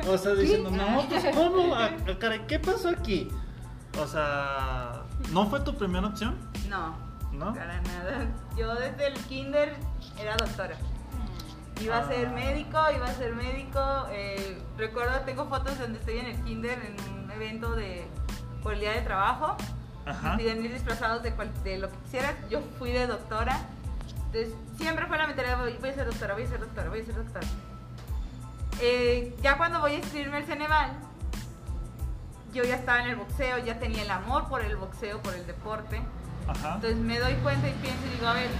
O 0.09 0.17
sea, 0.19 0.35
diciendo, 0.35 0.71
no, 0.71 1.07
pues 1.09 1.25
¿cómo? 1.35 1.75
Ah, 1.75 1.91
ah, 2.09 2.19
caray, 2.19 2.47
¿qué 2.47 2.59
pasó 2.59 2.89
aquí? 2.89 3.29
O 4.01 4.07
sea, 4.07 5.03
¿no 5.31 5.47
fue 5.49 5.61
tu 5.61 5.77
primera 5.77 6.07
opción? 6.07 6.37
No. 6.69 6.95
¿No? 7.33 7.55
Para 7.55 7.81
nada. 7.83 8.27
Yo 8.57 8.75
desde 8.75 9.07
el 9.09 9.15
kinder 9.25 9.77
era 10.19 10.37
doctora. 10.37 10.77
Iba 11.81 11.99
a 11.99 12.07
ser 12.09 12.27
Ah. 12.29 12.33
médico, 12.33 12.79
iba 12.95 13.07
a 13.07 13.15
ser 13.15 13.35
médico. 13.35 13.81
eh, 14.11 14.61
recuerdo, 14.77 15.21
tengo 15.21 15.47
fotos 15.49 15.79
donde 15.79 15.99
estoy 15.99 16.19
en 16.19 16.27
el 16.27 16.43
kinder 16.45 16.79
en 16.85 17.23
un 17.25 17.31
evento 17.31 17.75
de 17.75 18.07
por 18.63 18.75
el 18.75 18.81
día 18.81 18.93
de 18.93 19.01
trabajo. 19.03 19.57
Ajá. 20.07 20.29
Nos 20.31 20.39
piden 20.39 20.65
ir 20.65 20.73
disfrazados 20.73 21.23
de, 21.23 21.35
cual- 21.35 21.53
de 21.63 21.79
lo 21.79 21.89
que 21.91 21.97
quisieras. 21.99 22.35
Yo 22.51 22.61
fui 22.79 22.91
de 22.91 23.07
doctora. 23.07 23.61
Entonces, 24.33 24.55
siempre 24.77 25.07
fue 25.07 25.19
la 25.19 25.27
mentalidad, 25.27 25.59
voy, 25.59 25.77
voy 25.81 25.89
a 25.89 25.95
ser 25.95 26.07
doctora, 26.07 26.35
voy 26.35 26.45
a 26.45 26.49
ser 26.49 26.61
doctora, 26.61 26.89
voy 26.89 27.01
a 27.01 27.05
ser 27.05 27.17
doctora. 27.17 27.47
Eh, 28.81 29.37
ya 29.43 29.57
cuando 29.57 29.81
voy 29.81 29.93
a 29.93 29.97
inscribirme 29.97 30.37
al 30.39 30.45
Ceneval, 30.45 30.93
yo 32.55 32.63
ya 32.63 32.77
estaba 32.77 33.03
en 33.03 33.11
el 33.11 33.17
boxeo, 33.17 33.59
ya 33.59 33.79
tenía 33.79 34.03
el 34.03 34.11
amor 34.11 34.49
por 34.49 34.63
el 34.63 34.77
boxeo, 34.77 35.21
por 35.21 35.35
el 35.35 35.47
deporte. 35.47 36.01
Ajá. 36.47 36.77
Entonces 36.77 36.97
me 36.97 37.19
doy 37.19 37.35
cuenta 37.37 37.69
y 37.69 37.73
pienso 37.73 38.07
y 38.07 38.11
digo, 38.11 38.29
a 38.29 38.35
ver, 38.35 38.51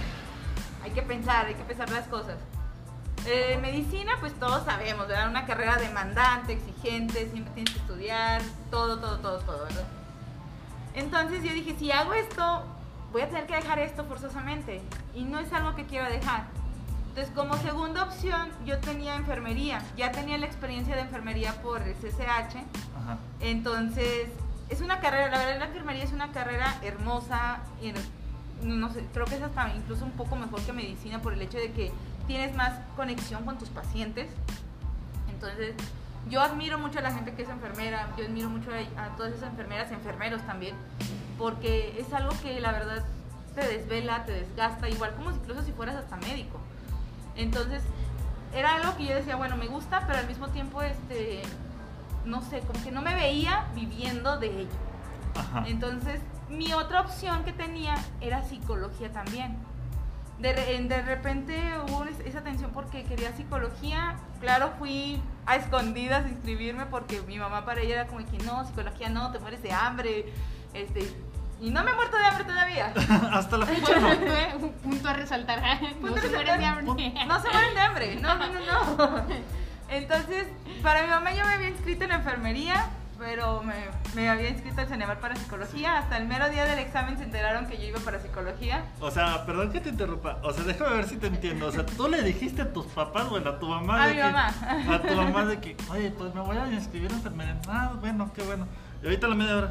hay 0.83 0.91
que 0.91 1.01
pensar, 1.01 1.45
hay 1.45 1.55
que 1.55 1.63
pensar 1.63 1.89
las 1.89 2.07
cosas. 2.07 2.37
Eh, 3.25 3.57
medicina, 3.61 4.13
pues 4.19 4.33
todos 4.39 4.65
sabemos, 4.65 5.07
¿verdad? 5.07 5.29
Una 5.29 5.45
carrera 5.45 5.77
demandante, 5.77 6.53
exigente, 6.53 7.29
siempre 7.31 7.53
tienes 7.53 7.73
que 7.73 7.79
estudiar, 7.79 8.41
todo, 8.69 8.99
todo, 8.99 9.19
todo, 9.19 9.39
todo, 9.39 9.63
¿verdad? 9.63 9.87
Entonces 10.95 11.43
yo 11.43 11.53
dije, 11.53 11.75
si 11.77 11.91
hago 11.91 12.13
esto, 12.13 12.65
voy 13.11 13.21
a 13.21 13.29
tener 13.29 13.45
que 13.45 13.55
dejar 13.55 13.79
esto 13.79 14.05
forzosamente. 14.05 14.81
Y 15.13 15.23
no 15.23 15.39
es 15.39 15.51
algo 15.53 15.75
que 15.75 15.85
quiero 15.85 16.09
dejar. 16.09 16.45
Entonces, 17.09 17.33
como 17.35 17.57
segunda 17.57 18.03
opción, 18.03 18.49
yo 18.65 18.79
tenía 18.79 19.15
enfermería. 19.15 19.83
Ya 19.97 20.11
tenía 20.11 20.37
la 20.37 20.45
experiencia 20.45 20.95
de 20.95 21.01
enfermería 21.01 21.61
por 21.61 21.81
el 21.81 21.93
CCH. 21.95 22.55
Ajá. 22.95 23.17
Entonces, 23.41 24.29
es 24.69 24.79
una 24.79 25.01
carrera, 25.01 25.29
la 25.29 25.37
verdad 25.39 25.59
la 25.59 25.65
enfermería 25.65 26.03
es 26.03 26.13
una 26.13 26.31
carrera 26.31 26.77
hermosa, 26.81 27.59
y 27.81 27.91
no 28.65 28.89
sé, 28.93 29.05
creo 29.13 29.25
que 29.25 29.35
es 29.35 29.41
hasta 29.41 29.75
incluso 29.75 30.05
un 30.05 30.11
poco 30.11 30.37
mejor 30.37 30.61
que 30.61 30.71
medicina 30.71 31.21
por 31.21 31.33
el 31.33 31.41
hecho 31.41 31.57
de 31.57 31.73
que 31.73 31.91
tienes 32.25 32.55
más 32.55 32.79
conexión 32.95 33.43
con 33.43 33.57
tus 33.57 33.69
pacientes. 33.69 34.29
Entonces, 35.29 35.75
yo 36.29 36.41
admiro 36.41 36.77
mucho 36.77 36.99
a 36.99 37.01
la 37.01 37.11
gente 37.11 37.33
que 37.33 37.43
es 37.43 37.49
enfermera, 37.49 38.07
yo 38.17 38.25
admiro 38.25 38.49
mucho 38.49 38.69
a, 38.71 39.05
a 39.05 39.15
todas 39.15 39.33
esas 39.33 39.49
enfermeras, 39.49 39.91
enfermeros 39.91 40.41
también, 40.43 40.75
porque 41.37 41.99
es 41.99 42.13
algo 42.13 42.31
que 42.41 42.59
la 42.59 42.71
verdad 42.71 43.03
te 43.55 43.67
desvela, 43.67 44.23
te 44.25 44.31
desgasta, 44.31 44.89
igual 44.89 45.13
como 45.15 45.31
incluso 45.31 45.63
si 45.63 45.71
fueras 45.71 45.95
hasta 45.95 46.15
médico. 46.17 46.59
Entonces, 47.35 47.81
era 48.53 48.75
algo 48.75 48.95
que 48.97 49.05
yo 49.05 49.15
decía, 49.15 49.35
bueno, 49.35 49.57
me 49.57 49.67
gusta, 49.67 50.05
pero 50.07 50.19
al 50.19 50.27
mismo 50.27 50.47
tiempo, 50.49 50.81
este, 50.81 51.41
no 52.25 52.41
sé, 52.41 52.59
como 52.61 52.83
que 52.83 52.91
no 52.91 53.01
me 53.01 53.15
veía 53.15 53.65
viviendo 53.73 54.37
de 54.37 54.61
ello. 54.61 54.69
Ajá. 55.35 55.63
Entonces, 55.67 56.21
mi 56.49 56.73
otra 56.73 57.01
opción 57.01 57.43
que 57.43 57.53
tenía 57.53 57.95
era 58.19 58.43
psicología 58.43 59.11
también. 59.11 59.57
De, 60.41 60.53
de 60.53 61.01
repente 61.03 61.55
hubo 61.87 62.03
es- 62.05 62.19
esa 62.25 62.41
tensión 62.41 62.71
porque 62.71 63.03
quería 63.03 63.31
psicología. 63.35 64.15
Claro, 64.39 64.73
fui 64.79 65.21
a 65.45 65.55
escondidas 65.55 66.25
a 66.25 66.29
inscribirme 66.29 66.85
porque 66.87 67.21
mi 67.21 67.37
mamá 67.37 67.63
para 67.65 67.81
ella 67.81 67.93
era 68.01 68.07
como 68.07 68.25
que 68.25 68.37
no, 68.39 68.65
psicología 68.65 69.09
no, 69.09 69.31
te 69.31 69.39
mueres 69.39 69.61
de 69.61 69.71
hambre. 69.71 70.25
Este, 70.73 71.01
y 71.59 71.69
no 71.69 71.83
me 71.83 71.91
he 71.91 71.93
muerto 71.93 72.17
de 72.17 72.25
hambre 72.25 72.43
todavía. 72.45 72.91
Hasta 73.33 73.57
la 73.57 73.65
fecha 73.67 73.99
no. 73.99 74.09
Un 74.65 74.73
punto 74.73 75.09
a 75.09 75.13
resaltar. 75.13 75.61
No 76.01 76.07
Punto 76.07 76.21
se 76.21 76.27
a 76.27 76.29
mueren 76.31 76.45
de 76.45 76.51
resaltar. 76.57 76.77
hambre. 76.79 77.13
No 77.27 77.39
se 77.41 77.49
mueren 77.49 77.73
de 77.75 77.81
hambre, 77.81 78.15
no, 78.15 78.35
no, 78.35 78.47
no, 78.47 78.59
no. 78.97 79.25
Entonces, 79.89 80.47
para 80.81 81.03
mi 81.03 81.09
mamá 81.09 81.33
yo 81.33 81.45
me 81.45 81.53
había 81.53 81.69
inscrito 81.69 82.05
en 82.05 82.09
la 82.11 82.15
enfermería, 82.15 82.89
pero 83.21 83.61
me, 83.61 83.75
me 84.15 84.29
había 84.29 84.49
inscrito 84.49 84.81
al 84.81 84.87
Ceneval 84.87 85.19
para 85.19 85.35
psicología. 85.35 85.99
Hasta 85.99 86.17
el 86.17 86.27
mero 86.27 86.49
día 86.49 86.65
del 86.65 86.79
examen 86.79 87.19
se 87.19 87.23
enteraron 87.23 87.67
que 87.67 87.77
yo 87.77 87.83
iba 87.83 87.99
para 87.99 88.19
psicología. 88.19 88.83
O 88.99 89.11
sea, 89.11 89.45
perdón 89.45 89.71
que 89.71 89.79
te 89.79 89.89
interrumpa. 89.89 90.39
O 90.41 90.51
sea, 90.51 90.63
déjame 90.63 90.95
ver 90.95 91.07
si 91.07 91.17
te 91.17 91.27
entiendo. 91.27 91.67
O 91.67 91.71
sea, 91.71 91.85
tú 91.85 92.07
le 92.07 92.23
dijiste 92.23 92.63
a 92.63 92.73
tus 92.73 92.87
papás, 92.87 93.29
bueno, 93.29 93.51
a 93.51 93.59
tu 93.59 93.67
mamá. 93.67 94.03
A 94.03 94.07
de 94.07 94.13
mi 94.15 94.17
que, 94.17 94.23
mamá. 94.23 94.47
A 94.89 95.01
tu 95.01 95.13
mamá 95.13 95.45
de 95.45 95.59
que, 95.59 95.77
oye, 95.91 96.09
pues 96.09 96.33
me 96.33 96.41
voy 96.41 96.57
a 96.57 96.67
inscribir 96.67 97.11
en 97.11 97.17
enfermería. 97.17 97.61
Ah, 97.67 97.93
bueno, 97.99 98.31
qué 98.33 98.41
bueno. 98.41 98.67
Y 99.03 99.05
ahorita 99.05 99.27
a 99.27 99.29
la 99.29 99.35
media 99.35 99.55
hora, 99.55 99.69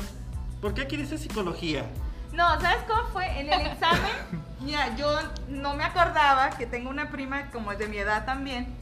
¿por 0.61 0.73
qué 0.73 0.87
quieres 0.87 1.09
psicología? 1.21 1.87
No, 2.33 2.49
¿sabes 2.61 2.85
cómo 2.87 3.03
fue? 3.09 3.27
En 3.41 3.53
el 3.53 3.67
examen, 3.67 4.13
mira, 4.61 4.95
yo 4.95 5.13
no 5.49 5.75
me 5.75 5.83
acordaba 5.83 6.51
que 6.51 6.67
tengo 6.67 6.89
una 6.89 7.11
prima 7.11 7.51
como 7.51 7.75
de 7.75 7.89
mi 7.89 7.97
edad 7.99 8.25
también. 8.25 8.79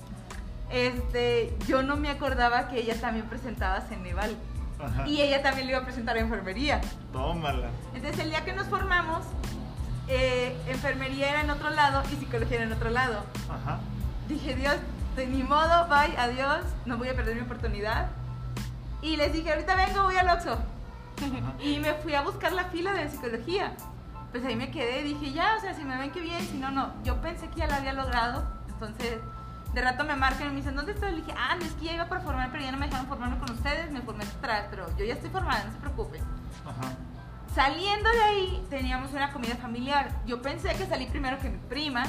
Este, 0.70 1.56
yo 1.66 1.82
no 1.82 1.96
me 1.96 2.10
acordaba 2.10 2.68
que 2.68 2.80
ella 2.80 3.00
también 3.00 3.26
presentaba 3.26 3.80
Ceneval. 3.80 4.36
Ajá. 4.82 5.06
Y 5.08 5.20
ella 5.20 5.42
también 5.42 5.66
le 5.66 5.72
iba 5.72 5.80
a 5.80 5.84
presentar 5.84 6.16
a 6.16 6.20
enfermería. 6.20 6.80
Tómala. 7.12 7.68
Entonces 7.94 8.20
el 8.20 8.30
día 8.30 8.44
que 8.44 8.52
nos 8.52 8.66
formamos, 8.68 9.24
eh, 10.08 10.56
enfermería 10.68 11.30
era 11.30 11.40
en 11.42 11.50
otro 11.50 11.70
lado 11.70 12.02
y 12.12 12.16
psicología 12.16 12.56
era 12.58 12.66
en 12.66 12.72
otro 12.72 12.90
lado. 12.90 13.24
Ajá. 13.50 13.80
Dije, 14.28 14.54
Dios, 14.54 14.76
de 15.16 15.26
ni 15.26 15.42
modo, 15.42 15.88
bye, 15.88 16.16
adiós, 16.16 16.64
no 16.86 16.96
voy 16.96 17.08
a 17.08 17.16
perder 17.16 17.34
mi 17.34 17.42
oportunidad. 17.42 18.08
Y 19.02 19.16
les 19.16 19.32
dije, 19.32 19.50
ahorita 19.50 19.74
vengo, 19.74 20.04
voy 20.04 20.16
al 20.16 20.28
Oxxo. 20.28 20.58
Y 21.60 21.78
me 21.78 21.94
fui 21.94 22.14
a 22.14 22.22
buscar 22.22 22.52
la 22.52 22.64
fila 22.66 22.92
de 22.92 23.08
psicología. 23.08 23.72
Pues 24.30 24.44
ahí 24.44 24.56
me 24.56 24.70
quedé, 24.70 25.02
dije, 25.02 25.32
ya, 25.32 25.56
o 25.56 25.60
sea, 25.60 25.74
si 25.74 25.82
me 25.84 25.96
ven 25.98 26.10
que 26.10 26.20
bien, 26.20 26.40
si 26.40 26.58
no, 26.58 26.70
no. 26.70 26.92
Yo 27.02 27.20
pensé 27.20 27.48
que 27.48 27.60
ya 27.60 27.66
la 27.66 27.76
había 27.76 27.92
logrado. 27.92 28.44
Entonces, 28.68 29.18
de 29.74 29.82
rato 29.82 30.04
me 30.04 30.16
marcan 30.16 30.46
y 30.48 30.50
me 30.50 30.56
dicen, 30.56 30.74
¿dónde 30.74 30.92
estoy? 30.92 31.10
Le 31.10 31.16
dije, 31.18 31.34
ah, 31.36 31.56
no, 31.58 31.64
es 31.64 31.72
que 31.72 31.86
ya 31.86 31.94
iba 31.94 32.08
para 32.08 32.20
formar, 32.22 32.50
pero 32.50 32.64
ya 32.64 32.72
no 32.72 32.78
me 32.78 32.86
dejaron 32.86 33.06
formarme 33.06 33.38
con 33.38 33.50
ustedes, 33.50 33.90
me 33.90 34.00
formé 34.00 34.24
atrás, 34.24 34.66
pero 34.70 34.86
yo 34.96 35.04
ya 35.04 35.14
estoy 35.14 35.30
formada, 35.30 35.64
no 35.64 35.72
se 35.72 35.78
preocupen. 35.78 36.22
Ajá. 36.64 36.94
Saliendo 37.54 38.08
de 38.10 38.22
ahí, 38.22 38.66
teníamos 38.70 39.12
una 39.12 39.32
comida 39.32 39.56
familiar. 39.56 40.10
Yo 40.26 40.40
pensé 40.42 40.74
que 40.74 40.86
salí 40.86 41.06
primero 41.06 41.38
que 41.38 41.50
mi 41.50 41.58
prima, 41.58 42.04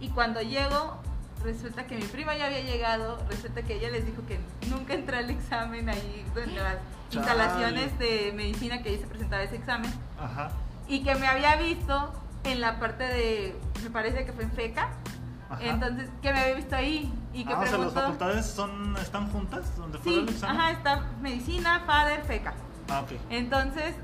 y 0.00 0.08
cuando 0.10 0.40
llego, 0.40 1.00
resulta 1.42 1.86
que 1.86 1.96
mi 1.96 2.04
prima 2.04 2.36
ya 2.36 2.46
había 2.46 2.60
llegado, 2.62 3.18
resulta 3.28 3.62
que 3.62 3.74
ella 3.76 3.90
les 3.90 4.06
dijo 4.06 4.24
que 4.26 4.40
nunca 4.68 4.94
entré 4.94 5.18
al 5.18 5.30
examen 5.30 5.88
ahí, 5.88 6.24
en 6.36 6.54
las 6.56 6.74
Chale. 7.10 7.26
instalaciones 7.26 7.98
de 7.98 8.32
medicina 8.34 8.82
que 8.82 8.90
ahí 8.90 8.98
se 8.98 9.06
presentaba 9.06 9.42
ese 9.42 9.56
examen, 9.56 9.92
Ajá. 10.18 10.50
y 10.88 11.02
que 11.02 11.14
me 11.16 11.26
había 11.26 11.56
visto 11.56 12.12
en 12.44 12.60
la 12.60 12.78
parte 12.78 13.04
de, 13.04 13.56
me 13.82 13.90
parece 13.90 14.24
que 14.24 14.32
fue 14.32 14.44
en 14.44 14.52
FECA, 14.52 14.90
Ajá. 15.54 15.64
entonces 15.66 16.08
que 16.22 16.32
me 16.32 16.38
había 16.40 16.54
visto 16.54 16.76
ahí, 16.76 17.12
y 17.32 17.44
que 17.44 17.52
ah, 17.52 17.58
o 17.58 17.62
sea, 17.62 17.70
las 17.72 17.78
preguntó... 17.78 18.00
facultades 18.00 18.46
son, 18.46 18.96
están 18.98 19.30
juntas, 19.30 19.76
donde 19.76 19.98
fue 19.98 20.12
Sí, 20.12 20.18
el 20.20 20.28
examen. 20.28 20.60
ajá, 20.60 20.70
está 20.70 21.06
medicina, 21.20 21.82
FADER, 21.86 22.22
FECA. 22.24 22.54
Ah, 22.88 23.00
ok. 23.00 23.12
Entonces, 23.30 23.94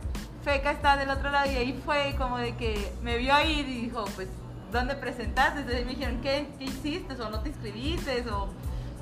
Feca 0.44 0.70
está 0.70 0.96
del 0.96 1.10
otro 1.10 1.30
lado 1.30 1.50
y 1.50 1.56
ahí 1.56 1.82
fue 1.84 2.14
como 2.16 2.38
de 2.38 2.56
que 2.56 2.92
me 3.02 3.18
vio 3.18 3.38
ir 3.44 3.68
y 3.68 3.82
dijo, 3.82 4.04
pues, 4.16 4.28
¿dónde 4.72 4.94
presentaste? 4.94 5.60
Entonces 5.60 5.84
me 5.84 5.94
dijeron, 5.94 6.20
¿qué, 6.22 6.48
qué 6.58 6.64
hiciste? 6.64 7.14
¿O 7.22 7.30
no 7.30 7.40
te 7.40 7.50
inscribiste? 7.50 8.24
O... 8.30 8.48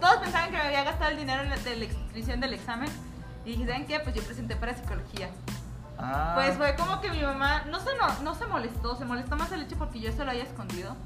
Todos 0.00 0.16
pensaban 0.16 0.50
que 0.50 0.56
me 0.56 0.62
había 0.62 0.84
gastado 0.84 1.10
el 1.12 1.16
dinero 1.18 1.42
en 1.42 1.50
la, 1.50 1.56
de 1.58 1.76
la 1.76 1.84
inscripción 1.84 2.40
del 2.40 2.54
examen. 2.54 2.88
Y 3.44 3.50
dije, 3.52 3.66
¿saben 3.66 3.86
qué? 3.86 4.00
Pues 4.00 4.14
yo 4.16 4.22
presenté 4.22 4.56
para 4.56 4.74
psicología. 4.74 5.30
Ah. 5.96 6.32
Pues 6.34 6.56
fue 6.56 6.74
como 6.76 7.00
que 7.00 7.10
mi 7.10 7.22
mamá, 7.22 7.62
no 7.70 7.78
se, 7.80 7.96
no, 7.96 8.22
no 8.22 8.34
se 8.34 8.46
molestó, 8.46 8.96
se 8.96 9.04
molestó 9.04 9.36
más 9.36 9.50
el 9.52 9.62
hecho 9.62 9.76
porque 9.76 10.00
yo 10.00 10.12
se 10.12 10.24
lo 10.24 10.30
haya 10.30 10.42
escondido. 10.42 10.96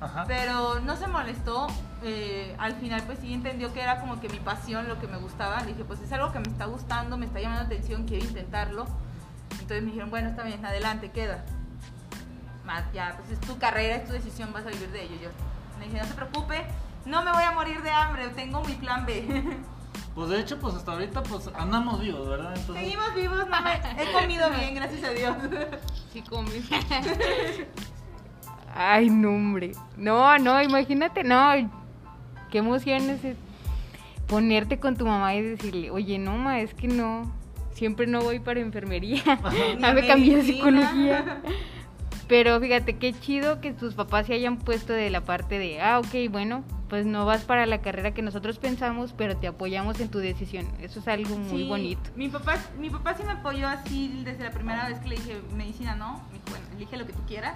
Ajá. 0.00 0.24
Pero 0.26 0.80
no 0.80 0.96
se 0.96 1.06
molestó. 1.06 1.66
eh, 2.02 2.54
al 2.58 2.74
final, 2.74 3.02
pues 3.06 3.18
sí 3.20 3.32
entendió 3.32 3.72
que 3.72 3.80
era 3.80 4.00
como 4.00 4.20
que 4.20 4.28
mi 4.28 4.38
pasión, 4.38 4.88
lo 4.88 4.98
que 5.00 5.06
me 5.06 5.16
gustaba. 5.18 5.60
Le 5.60 5.68
dije, 5.68 5.84
pues 5.84 6.00
es 6.00 6.12
algo 6.12 6.32
que 6.32 6.38
me 6.38 6.48
está 6.48 6.66
gustando, 6.66 7.16
me 7.16 7.26
está 7.26 7.40
llamando 7.40 7.62
la 7.62 7.66
atención, 7.66 8.04
quiero 8.06 8.24
intentarlo. 8.24 8.86
Entonces 9.52 9.82
me 9.82 9.86
dijeron, 9.88 10.10
bueno, 10.10 10.28
está 10.28 10.42
bien, 10.44 10.64
adelante, 10.64 11.10
queda. 11.10 11.44
Más, 12.64 12.84
ya, 12.92 13.14
pues 13.16 13.30
es 13.30 13.40
tu 13.40 13.58
carrera, 13.58 13.96
es 13.96 14.06
tu 14.06 14.12
decisión, 14.12 14.52
vas 14.52 14.66
a 14.66 14.70
vivir 14.70 14.90
de 14.90 15.02
ello. 15.04 15.16
Yo 15.22 15.28
le 15.78 15.86
dije, 15.86 15.98
no 15.98 16.04
se 16.04 16.14
preocupe, 16.14 16.66
no 17.04 17.22
me 17.22 17.32
voy 17.32 17.42
a 17.44 17.52
morir 17.52 17.80
de 17.82 17.90
hambre, 17.90 18.28
tengo 18.30 18.62
mi 18.64 18.74
plan 18.74 19.06
B. 19.06 19.58
Pues 20.14 20.30
de 20.30 20.40
hecho, 20.40 20.58
pues 20.58 20.74
hasta 20.74 20.92
ahorita, 20.92 21.22
pues 21.24 21.50
andamos 21.54 22.00
vivos, 22.00 22.26
¿verdad? 22.26 22.54
Entonces, 22.56 22.84
Seguimos 22.84 23.14
vivos, 23.14 23.46
no 23.50 23.60
me, 23.60 24.02
he 24.02 24.12
comido 24.12 24.48
bien, 24.48 24.74
gracias 24.74 25.04
a 25.04 25.10
Dios. 25.10 25.36
Sí, 26.10 26.22
comes. 26.22 26.64
Ay, 28.76 29.08
no, 29.10 29.30
hombre. 29.30 29.72
No, 29.96 30.36
no, 30.38 30.62
imagínate, 30.62 31.24
no. 31.24 31.52
Qué 32.50 32.58
emoción 32.58 33.08
es 33.10 33.20
ponerte 34.26 34.78
con 34.78 34.96
tu 34.96 35.06
mamá 35.06 35.34
y 35.34 35.42
decirle, 35.42 35.90
oye, 35.90 36.18
no, 36.18 36.36
ma, 36.36 36.60
es 36.60 36.74
que 36.74 36.88
no. 36.88 37.32
Siempre 37.72 38.06
no 38.06 38.20
voy 38.22 38.38
para 38.40 38.60
enfermería. 38.60 39.22
Ya 39.80 39.92
me 39.92 40.06
cambié 40.06 40.36
medicina. 40.36 40.42
psicología. 40.82 41.42
Pero 42.28 42.58
fíjate, 42.60 42.96
qué 42.96 43.12
chido 43.12 43.60
que 43.60 43.72
tus 43.72 43.94
papás 43.94 44.26
se 44.26 44.34
hayan 44.34 44.56
puesto 44.56 44.92
de 44.92 45.10
la 45.10 45.20
parte 45.20 45.60
de, 45.60 45.80
ah, 45.80 46.00
ok, 46.00 46.28
bueno, 46.28 46.64
pues 46.88 47.06
no 47.06 47.24
vas 47.24 47.44
para 47.44 47.66
la 47.66 47.80
carrera 47.82 48.14
que 48.14 48.22
nosotros 48.22 48.58
pensamos, 48.58 49.12
pero 49.16 49.36
te 49.36 49.46
apoyamos 49.46 50.00
en 50.00 50.08
tu 50.08 50.18
decisión. 50.18 50.66
Eso 50.80 50.98
es 50.98 51.06
algo 51.06 51.36
muy 51.38 51.62
Sí, 51.62 51.68
bonito. 51.68 52.10
Mi 52.16 52.28
papá, 52.28 52.56
mi 52.80 52.90
papá 52.90 53.14
sí 53.14 53.22
me 53.22 53.30
apoyó 53.30 53.68
así 53.68 54.22
desde 54.24 54.42
la 54.42 54.50
primera 54.50 54.88
vez 54.88 54.98
que 54.98 55.08
le 55.10 55.16
dije 55.16 55.40
medicina, 55.56 55.94
no. 55.94 56.14
Me 56.32 56.38
dijo, 56.38 56.44
bueno, 56.50 56.66
elige 56.74 56.96
lo 56.96 57.06
que 57.06 57.12
tú 57.12 57.20
quieras. 57.28 57.54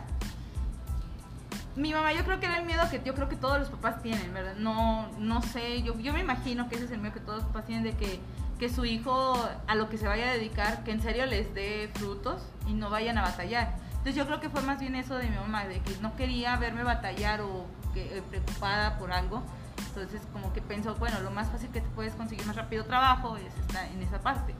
Mi 1.76 1.92
mamá, 1.92 2.12
yo 2.12 2.24
creo 2.24 2.40
que 2.40 2.46
era 2.46 2.58
el 2.58 2.66
miedo 2.66 2.82
que 2.90 3.00
yo 3.04 3.14
creo 3.14 3.28
que 3.28 3.36
todos 3.36 3.58
los 3.58 3.68
papás 3.68 4.02
tienen, 4.02 4.34
¿verdad? 4.34 4.56
No, 4.56 5.08
no 5.18 5.40
sé, 5.40 5.82
yo, 5.82 5.98
yo 6.00 6.12
me 6.12 6.20
imagino 6.20 6.68
que 6.68 6.74
ese 6.74 6.86
es 6.86 6.90
el 6.90 6.98
miedo 6.98 7.14
que 7.14 7.20
todos 7.20 7.38
los 7.38 7.46
papás 7.46 7.66
tienen 7.66 7.84
de 7.84 7.92
que, 7.96 8.20
que 8.58 8.68
su 8.68 8.84
hijo 8.84 9.38
a 9.66 9.74
lo 9.74 9.88
que 9.88 9.96
se 9.96 10.08
vaya 10.08 10.30
a 10.30 10.32
dedicar, 10.32 10.82
que 10.82 10.90
en 10.90 11.00
serio 11.00 11.26
les 11.26 11.54
dé 11.54 11.90
frutos 11.94 12.42
y 12.66 12.72
no 12.72 12.90
vayan 12.90 13.18
a 13.18 13.22
batallar. 13.22 13.76
Entonces 13.90 14.16
yo 14.16 14.26
creo 14.26 14.40
que 14.40 14.48
fue 14.48 14.62
más 14.62 14.80
bien 14.80 14.96
eso 14.96 15.16
de 15.16 15.28
mi 15.28 15.36
mamá, 15.36 15.66
de 15.66 15.80
que 15.80 15.94
no 16.00 16.16
quería 16.16 16.56
verme 16.56 16.82
batallar 16.82 17.42
o 17.42 17.66
que, 17.94 18.18
eh, 18.18 18.22
preocupada 18.28 18.98
por 18.98 19.12
algo. 19.12 19.42
Entonces 19.88 20.22
como 20.32 20.52
que 20.52 20.62
pensó, 20.62 20.94
bueno, 20.96 21.20
lo 21.20 21.30
más 21.30 21.50
fácil 21.50 21.68
que 21.70 21.80
te 21.80 21.88
puedes 21.90 22.14
conseguir 22.14 22.46
más 22.46 22.56
rápido 22.56 22.84
trabajo 22.84 23.36
es 23.36 23.54
estar 23.58 23.86
en 23.86 24.02
esa 24.02 24.20
parte. 24.20 24.54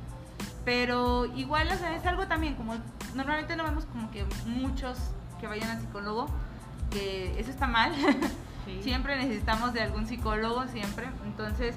Pero 0.64 1.26
igual, 1.36 1.68
o 1.68 1.76
sea, 1.76 1.96
es 1.96 2.04
algo 2.06 2.26
también, 2.26 2.54
como 2.54 2.74
normalmente 3.14 3.56
no 3.56 3.64
vemos 3.64 3.86
como 3.86 4.10
que 4.10 4.24
muchos 4.46 4.98
que 5.40 5.46
vayan 5.46 5.70
al 5.70 5.80
psicólogo, 5.80 6.28
que 6.90 7.38
eso 7.38 7.50
está 7.50 7.66
mal. 7.66 7.92
Sí. 8.66 8.82
siempre 8.82 9.16
necesitamos 9.16 9.72
de 9.72 9.80
algún 9.80 10.06
psicólogo, 10.06 10.66
siempre. 10.68 11.08
Entonces, 11.24 11.74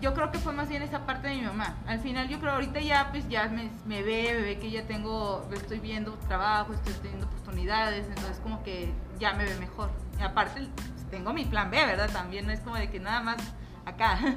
yo 0.00 0.14
creo 0.14 0.30
que 0.30 0.38
fue 0.38 0.52
más 0.52 0.68
bien 0.68 0.82
esa 0.82 1.04
parte 1.06 1.28
de 1.28 1.34
mi 1.34 1.42
mamá. 1.42 1.76
Al 1.86 2.00
final, 2.00 2.28
yo 2.28 2.40
creo 2.40 2.52
ahorita 2.52 2.80
ya, 2.80 3.08
pues 3.10 3.28
ya 3.28 3.48
me, 3.48 3.70
me 3.86 4.02
ve, 4.02 4.32
me 4.34 4.42
ve 4.42 4.58
que 4.58 4.70
ya 4.70 4.86
tengo, 4.86 5.46
estoy 5.52 5.78
viendo 5.78 6.12
trabajo, 6.28 6.72
estoy 6.72 6.94
teniendo 6.94 7.26
oportunidades, 7.26 8.06
entonces 8.08 8.38
como 8.42 8.62
que 8.62 8.92
ya 9.18 9.34
me 9.34 9.44
ve 9.44 9.58
mejor. 9.58 9.90
Y 10.18 10.22
aparte, 10.22 10.68
pues, 10.74 11.10
tengo 11.10 11.32
mi 11.32 11.44
plan 11.44 11.70
B, 11.70 11.84
¿verdad? 11.84 12.10
También 12.10 12.46
no 12.46 12.52
es 12.52 12.60
como 12.60 12.76
de 12.76 12.90
que 12.90 13.00
nada 13.00 13.20
más 13.20 13.38
acá. 13.84 14.18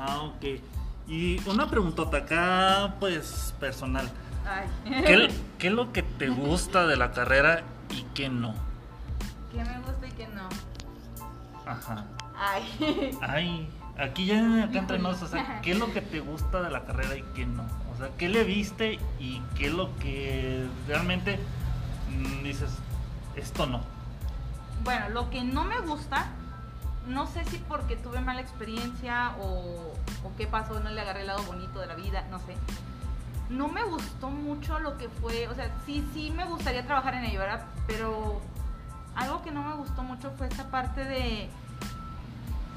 Ah, 0.00 0.20
ok. 0.22 0.60
Y 1.08 1.40
una 1.48 1.68
preguntota 1.68 2.18
acá, 2.18 2.94
pues, 3.00 3.52
personal. 3.58 4.08
Ay. 4.46 4.68
¿Qué, 5.04 5.28
qué 5.58 5.66
es 5.66 5.72
lo 5.72 5.92
que 5.92 6.04
te 6.04 6.28
gusta 6.28 6.86
de 6.86 6.96
la 6.96 7.10
carrera 7.10 7.64
y 7.90 8.02
qué 8.14 8.28
no? 8.28 8.54
¿Qué 9.52 9.64
me 9.64 9.78
gusta 9.80 10.06
y 10.06 10.12
qué 10.12 10.28
no? 10.28 10.48
Ajá. 11.66 12.04
Ay. 12.36 13.18
Ay, 13.20 13.68
aquí 13.98 14.26
ya 14.26 14.64
acá 14.64 14.78
entre 14.78 14.98
nos, 14.98 15.22
o 15.22 15.26
sea, 15.26 15.60
¿qué 15.60 15.72
es 15.72 15.78
lo 15.78 15.92
que 15.92 16.00
te 16.00 16.20
gusta 16.20 16.62
de 16.62 16.70
la 16.70 16.84
carrera 16.84 17.16
y 17.16 17.22
qué 17.34 17.46
no? 17.46 17.64
O 17.92 17.96
sea, 17.98 18.10
¿qué 18.16 18.28
le 18.28 18.44
viste 18.44 18.98
y 19.18 19.40
qué 19.56 19.66
es 19.66 19.72
lo 19.72 19.94
que 19.98 20.66
realmente 20.86 21.38
mm, 22.10 22.44
dices, 22.44 22.70
esto 23.36 23.66
no? 23.66 23.80
Bueno, 24.84 25.08
lo 25.10 25.30
que 25.30 25.42
no 25.42 25.64
me 25.64 25.80
gusta, 25.80 26.28
no 27.08 27.26
sé 27.26 27.44
si 27.46 27.58
porque 27.58 27.96
tuve 27.96 28.20
mala 28.20 28.40
experiencia 28.40 29.34
o, 29.40 29.94
o 30.24 30.36
qué 30.36 30.46
pasó, 30.46 30.78
no 30.80 30.90
le 30.90 31.00
agarré 31.00 31.22
el 31.22 31.26
lado 31.26 31.42
bonito 31.42 31.80
de 31.80 31.86
la 31.86 31.94
vida, 31.94 32.24
no 32.30 32.38
sé. 32.38 32.54
No 33.50 33.68
me 33.68 33.82
gustó 33.84 34.30
mucho 34.30 34.78
lo 34.78 34.98
que 34.98 35.08
fue, 35.08 35.48
o 35.48 35.54
sea, 35.54 35.70
sí, 35.86 36.06
sí 36.12 36.30
me 36.30 36.44
gustaría 36.44 36.84
trabajar 36.84 37.14
en 37.14 37.24
ello, 37.24 37.40
¿verdad? 37.40 37.66
Pero 37.86 38.40
algo 39.14 39.42
que 39.42 39.50
no 39.50 39.62
me 39.62 39.74
gustó 39.74 40.02
mucho 40.02 40.30
fue 40.36 40.48
esta 40.48 40.70
parte 40.70 41.04
de 41.04 41.48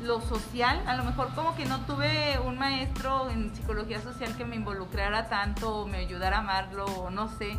lo 0.02 0.22
social. 0.22 0.82
A 0.88 0.96
lo 0.96 1.04
mejor 1.04 1.34
como 1.36 1.56
que 1.56 1.66
no 1.66 1.80
tuve 1.82 2.40
un 2.40 2.58
maestro 2.58 3.30
en 3.30 3.54
psicología 3.56 4.02
social 4.02 4.36
que 4.36 4.46
me 4.46 4.56
involucrara 4.56 5.28
tanto 5.30 5.82
o 5.82 5.88
me 5.88 6.00
ayudara 6.00 6.38
a 6.38 6.40
amarlo, 6.40 6.86
o 6.86 7.10
no 7.10 7.28
sé. 7.30 7.58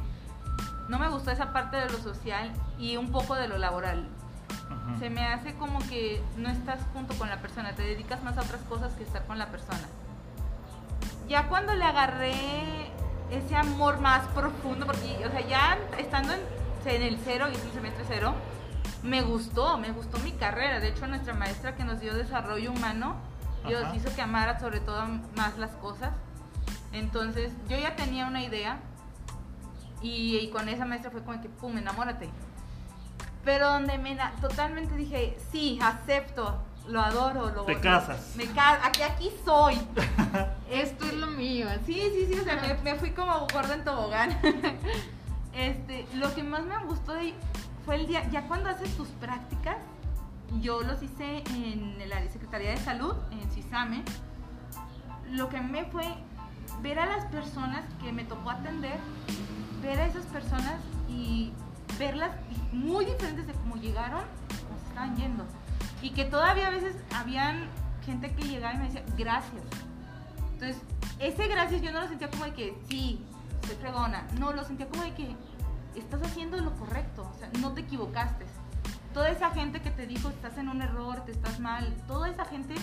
No 0.89 0.99
me 0.99 1.09
gustó 1.09 1.31
esa 1.31 1.53
parte 1.53 1.77
de 1.77 1.89
lo 1.89 1.99
social 1.99 2.53
y 2.79 2.97
un 2.97 3.11
poco 3.13 3.35
de 3.35 3.49
lo 3.49 3.59
laboral. 3.59 4.09
Se 4.99 5.11
me 5.11 5.27
hace 5.27 5.55
como 5.55 5.79
que 5.81 6.23
no 6.37 6.49
estás 6.49 6.81
junto 6.93 7.15
con 7.15 7.29
la 7.29 7.41
persona, 7.41 7.73
te 7.75 7.83
dedicas 7.83 8.23
más 8.23 8.37
a 8.37 8.43
otras 8.43 8.63
cosas 8.63 8.93
que 8.95 9.05
estar 9.05 9.25
con 9.27 9.39
la 9.39 9.47
persona. 9.47 9.87
Ya 11.29 11.49
cuando 11.49 11.75
le 11.75 11.85
agarré 11.85 12.82
ese 13.33 13.57
amor 13.57 14.01
más 14.01 14.27
profundo, 14.29 14.87
porque, 14.87 15.25
o 15.27 15.31
sea, 15.31 15.41
ya 15.47 15.79
estando 15.99 16.35
en, 16.35 16.41
en 16.85 17.03
el 17.03 17.19
cero, 17.25 17.47
y 17.51 17.55
es 17.55 17.65
el 17.65 17.73
semestre 17.73 18.05
cero, 18.07 18.35
me 19.03 19.23
gustó, 19.23 19.79
me 19.79 19.91
gustó 19.91 20.19
mi 20.19 20.33
carrera. 20.33 20.81
De 20.81 20.89
hecho, 20.89 21.07
nuestra 21.07 21.35
maestra 21.35 21.75
que 21.75 21.85
nos 21.85 22.01
dio 22.01 22.15
desarrollo 22.15 22.71
humano, 22.71 23.17
Dios 23.67 23.85
Ajá. 23.85 23.97
hizo 23.97 24.15
que 24.15 24.23
amara 24.23 24.61
sobre 24.61 24.81
todo 24.81 25.05
más 25.37 25.59
las 25.59 25.73
cosas. 25.77 26.13
Entonces, 26.93 27.53
yo 27.69 27.79
ya 27.79 27.97
tenía 27.97 28.27
una 28.27 28.43
idea 28.43 28.79
y, 30.03 30.37
y 30.37 30.51
con 30.51 30.69
esa 30.69 30.85
maestra 30.85 31.11
fue 31.11 31.23
como 31.23 31.41
que, 31.41 31.49
pum, 31.49 31.79
enamórate. 31.79 32.29
Pero 33.45 33.71
donde 33.71 33.99
me 33.99 34.17
totalmente 34.41 34.95
dije, 34.95 35.37
sí, 35.51 35.79
acepto, 35.83 36.63
lo 36.89 37.01
adoro, 37.01 37.51
lo 37.51 37.65
Te 37.65 37.79
casas. 37.81 38.35
Me 38.37 38.47
caso, 38.47 38.81
aquí, 38.85 39.03
aquí 39.03 39.31
soy. 39.45 39.79
Esto 40.71 41.07
es 41.07 41.15
lo 41.15 41.29
mío. 41.29 41.67
Sí, 41.87 41.95
sí, 41.95 42.27
sí, 42.33 42.41
o 42.41 42.45
sea, 42.45 42.57
me, 42.57 42.75
me 42.83 42.99
fui 42.99 43.11
como 43.11 43.47
gorda 43.53 43.75
en 43.75 43.85
tobogán. 43.85 44.39
Este, 45.55 46.07
lo 46.15 46.35
que 46.35 46.43
más 46.43 46.65
me 46.65 46.79
gustó 46.87 47.13
de 47.13 47.35
fue 47.85 47.97
el 47.97 48.07
día, 48.07 48.27
ya 48.31 48.49
cuando 48.49 48.71
haces 48.71 48.97
tus 48.97 49.09
prácticas, 49.09 49.77
yo 50.61 50.81
los 50.83 51.03
hice 51.03 51.43
en 51.51 51.99
la 52.09 52.27
Secretaría 52.31 52.71
de 52.71 52.79
Salud, 52.79 53.15
en 53.31 53.51
CISAME. 53.51 54.03
Lo 55.31 55.51
que 55.51 55.61
me 55.61 55.85
fue 55.85 56.07
ver 56.81 56.99
a 56.99 57.07
las 57.07 57.27
personas 57.27 57.83
que 58.03 58.13
me 58.13 58.25
tocó 58.25 58.51
atender, 58.51 58.99
ver 59.83 59.99
a 59.99 60.07
esas 60.07 60.25
personas 60.27 60.81
y 61.09 61.53
verlas 61.99 62.31
muy 62.73 63.05
diferentes 63.05 63.47
de 63.47 63.53
cómo 63.53 63.77
llegaron 63.77 64.21
o 64.23 64.81
se 64.81 64.89
estaban 64.89 65.17
yendo. 65.17 65.45
Y 66.03 66.11
que 66.11 66.25
todavía 66.25 66.67
a 66.67 66.71
veces 66.71 66.97
habían 67.15 67.69
gente 68.05 68.35
que 68.35 68.43
llegaba 68.43 68.75
y 68.75 68.79
me 68.79 68.85
decía, 68.85 69.05
gracias. 69.17 69.63
Entonces, 70.55 70.83
ese 71.19 71.47
gracias 71.47 71.81
yo 71.81 71.93
no 71.93 72.01
lo 72.01 72.09
sentía 72.09 72.29
como 72.29 72.45
de 72.45 72.53
que, 72.53 72.77
sí, 72.89 73.25
soy 73.67 73.77
fregona. 73.77 74.27
No, 74.39 74.53
lo 74.53 74.65
sentía 74.65 74.89
como 74.89 75.05
de 75.05 75.15
que 75.15 75.37
estás 75.95 76.21
haciendo 76.23 76.57
lo 76.59 76.75
correcto. 76.75 77.31
O 77.35 77.39
sea, 77.39 77.49
no 77.61 77.73
te 77.73 77.83
equivocaste. 77.83 78.47
Toda 79.15 79.31
esa 79.31 79.51
gente 79.51 79.81
que 79.81 79.91
te 79.91 80.07
dijo, 80.07 80.29
estás 80.29 80.59
en 80.59 80.69
un 80.69 80.83
error, 80.83 81.25
te 81.25 81.33
estás 81.33 81.61
mal, 81.61 81.95
toda 82.09 82.31
esa 82.31 82.47
gente, 82.47 82.75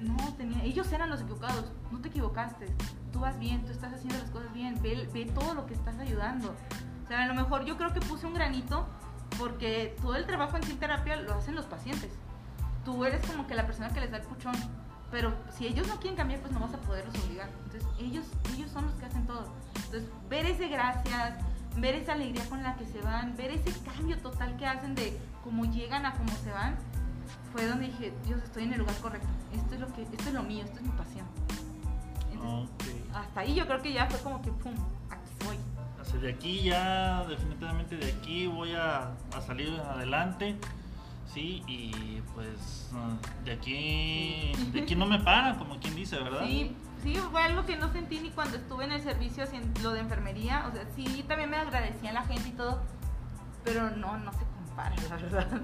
no, 0.00 0.34
tenía, 0.34 0.62
ellos 0.62 0.92
eran 0.92 1.10
los 1.10 1.22
equivocados. 1.22 1.72
No 1.90 2.00
te 2.00 2.08
equivocaste. 2.08 2.66
Tú 3.12 3.20
vas 3.20 3.38
bien, 3.38 3.64
tú 3.64 3.72
estás 3.72 3.92
haciendo 3.92 4.18
las 4.18 4.30
cosas 4.30 4.52
bien. 4.52 4.80
Ve, 4.82 5.08
ve 5.12 5.26
todo 5.26 5.54
lo 5.54 5.66
que 5.66 5.74
estás 5.74 5.98
ayudando. 5.98 6.54
O 7.04 7.08
sea, 7.08 7.22
a 7.24 7.26
lo 7.26 7.34
mejor 7.34 7.64
yo 7.64 7.76
creo 7.76 7.92
que 7.92 8.00
puse 8.00 8.26
un 8.26 8.34
granito 8.34 8.86
porque 9.38 9.96
todo 10.00 10.16
el 10.16 10.26
trabajo 10.26 10.56
en 10.56 10.62
sin 10.62 10.78
terapia 10.78 11.16
lo 11.16 11.34
hacen 11.34 11.54
los 11.54 11.66
pacientes. 11.66 12.10
Tú 12.84 13.04
eres 13.04 13.24
como 13.26 13.46
que 13.46 13.54
la 13.54 13.66
persona 13.66 13.88
que 13.90 14.00
les 14.00 14.10
da 14.10 14.18
el 14.18 14.24
puchón. 14.24 14.54
Pero 15.10 15.32
si 15.56 15.66
ellos 15.66 15.86
no 15.86 15.96
quieren 16.00 16.16
cambiar, 16.16 16.40
pues 16.40 16.52
no 16.52 16.60
vas 16.60 16.74
a 16.74 16.78
poderlos 16.78 17.14
obligar. 17.24 17.48
Entonces, 17.64 17.88
ellos, 18.00 18.24
ellos 18.54 18.70
son 18.70 18.86
los 18.86 18.94
que 18.94 19.06
hacen 19.06 19.26
todo. 19.26 19.46
Entonces, 19.76 20.04
ver 20.28 20.46
ese 20.46 20.68
gracias, 20.68 21.34
ver 21.76 21.94
esa 21.94 22.12
alegría 22.14 22.44
con 22.48 22.62
la 22.62 22.74
que 22.76 22.84
se 22.84 23.00
van, 23.00 23.36
ver 23.36 23.52
ese 23.52 23.72
cambio 23.84 24.18
total 24.18 24.56
que 24.56 24.66
hacen 24.66 24.94
de 24.94 25.18
cómo 25.44 25.64
llegan 25.66 26.04
a 26.04 26.14
cómo 26.14 26.30
se 26.42 26.50
van, 26.50 26.76
fue 27.52 27.66
donde 27.66 27.86
dije, 27.86 28.12
Dios, 28.26 28.42
estoy 28.42 28.64
en 28.64 28.72
el 28.72 28.80
lugar 28.80 28.96
correcto. 28.96 29.28
Esto 29.54 29.74
es 29.74 29.80
lo 29.80 29.86
que, 29.94 30.02
esto 30.02 30.24
es 30.28 30.32
lo 30.32 30.42
mío, 30.42 30.64
esto 30.64 30.76
es 30.78 30.82
mi 30.82 30.90
pasión. 30.90 31.26
Entonces, 32.32 32.68
Ok. 32.74 33.16
hasta 33.16 33.40
ahí 33.40 33.54
yo 33.54 33.66
creo 33.66 33.80
que 33.82 33.92
ya 33.92 34.06
fue 34.06 34.18
como 34.20 34.42
que, 34.42 34.50
pum, 34.50 34.74
aquí. 35.08 35.23
O 36.04 36.10
sea, 36.10 36.20
de 36.20 36.30
aquí 36.30 36.62
ya, 36.62 37.24
definitivamente 37.24 37.96
de 37.96 38.12
aquí 38.12 38.46
voy 38.46 38.74
a, 38.74 39.12
a 39.34 39.40
salir 39.40 39.70
adelante. 39.80 40.56
Sí, 41.32 41.64
y 41.66 42.20
pues 42.34 42.90
de 43.44 43.52
aquí, 43.52 44.52
de 44.72 44.82
aquí 44.82 44.94
no 44.94 45.06
me 45.06 45.18
para, 45.18 45.56
como 45.56 45.80
quien 45.80 45.96
dice, 45.96 46.16
¿verdad? 46.18 46.44
Sí, 46.44 46.76
sí, 47.02 47.16
fue 47.32 47.42
algo 47.42 47.64
que 47.64 47.76
no 47.76 47.90
sentí 47.92 48.20
ni 48.20 48.30
cuando 48.30 48.56
estuve 48.58 48.84
en 48.84 48.92
el 48.92 49.02
servicio 49.02 49.44
lo 49.82 49.92
de 49.92 50.00
enfermería. 50.00 50.66
O 50.68 50.72
sea, 50.72 50.84
sí, 50.94 51.24
también 51.26 51.50
me 51.50 51.56
agradecía 51.56 52.12
la 52.12 52.22
gente 52.22 52.50
y 52.50 52.52
todo, 52.52 52.82
pero 53.64 53.90
no, 53.90 54.18
no 54.18 54.32
se 54.32 54.44
compara, 54.44 54.94
la 55.08 55.16
verdad. 55.16 55.62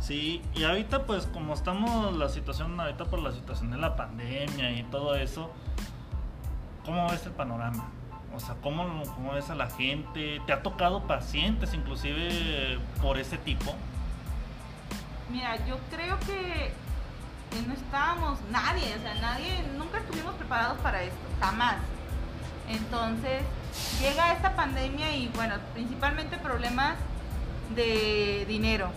Sí, 0.00 0.42
y 0.54 0.64
ahorita 0.64 1.04
pues 1.04 1.26
como 1.26 1.54
estamos 1.54 2.16
la 2.16 2.28
situación 2.28 2.80
ahorita 2.80 3.04
por 3.04 3.20
la 3.20 3.32
situación 3.32 3.70
de 3.70 3.76
la 3.76 3.96
pandemia 3.96 4.72
y 4.72 4.84
todo 4.84 5.14
eso, 5.14 5.50
¿cómo 6.84 7.08
ves 7.10 7.26
el 7.26 7.32
panorama? 7.32 7.88
O 8.34 8.40
sea, 8.40 8.54
¿cómo, 8.62 9.02
ves 9.34 9.50
a 9.50 9.54
la 9.54 9.68
gente? 9.68 10.40
¿Te 10.46 10.52
ha 10.52 10.62
tocado 10.62 11.02
pacientes 11.02 11.74
inclusive 11.74 12.78
por 13.02 13.18
ese 13.18 13.36
tipo? 13.38 13.74
Mira, 15.30 15.56
yo 15.66 15.78
creo 15.90 16.18
que, 16.20 16.72
que 17.50 17.66
no 17.66 17.74
estábamos, 17.74 18.38
nadie, 18.50 18.94
o 18.96 19.00
sea, 19.00 19.14
nadie, 19.20 19.64
nunca 19.76 19.98
estuvimos 19.98 20.34
preparados 20.34 20.78
para 20.78 21.02
esto, 21.02 21.18
jamás. 21.40 21.76
Entonces, 22.68 23.42
llega 24.00 24.32
esta 24.32 24.56
pandemia 24.56 25.14
y 25.14 25.28
bueno, 25.34 25.56
principalmente 25.74 26.38
problemas 26.38 26.96
de 27.74 28.44
dinero, 28.48 28.90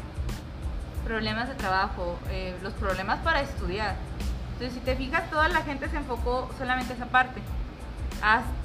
problemas 1.04 1.50
de 1.50 1.56
trabajo, 1.56 2.18
eh, 2.30 2.58
los 2.64 2.74
problemas 2.74 3.20
para 3.20 3.42
estudiar. 3.42 3.96
Entonces, 4.54 4.74
si 4.74 4.80
te 4.80 4.96
fijas, 4.96 5.30
toda 5.30 5.50
la 5.50 5.62
gente 5.64 5.90
se 5.90 5.98
enfocó 5.98 6.50
solamente 6.58 6.94
a 6.94 6.96
esa 6.96 7.08
parte. 7.08 7.42
Hasta 8.22 8.65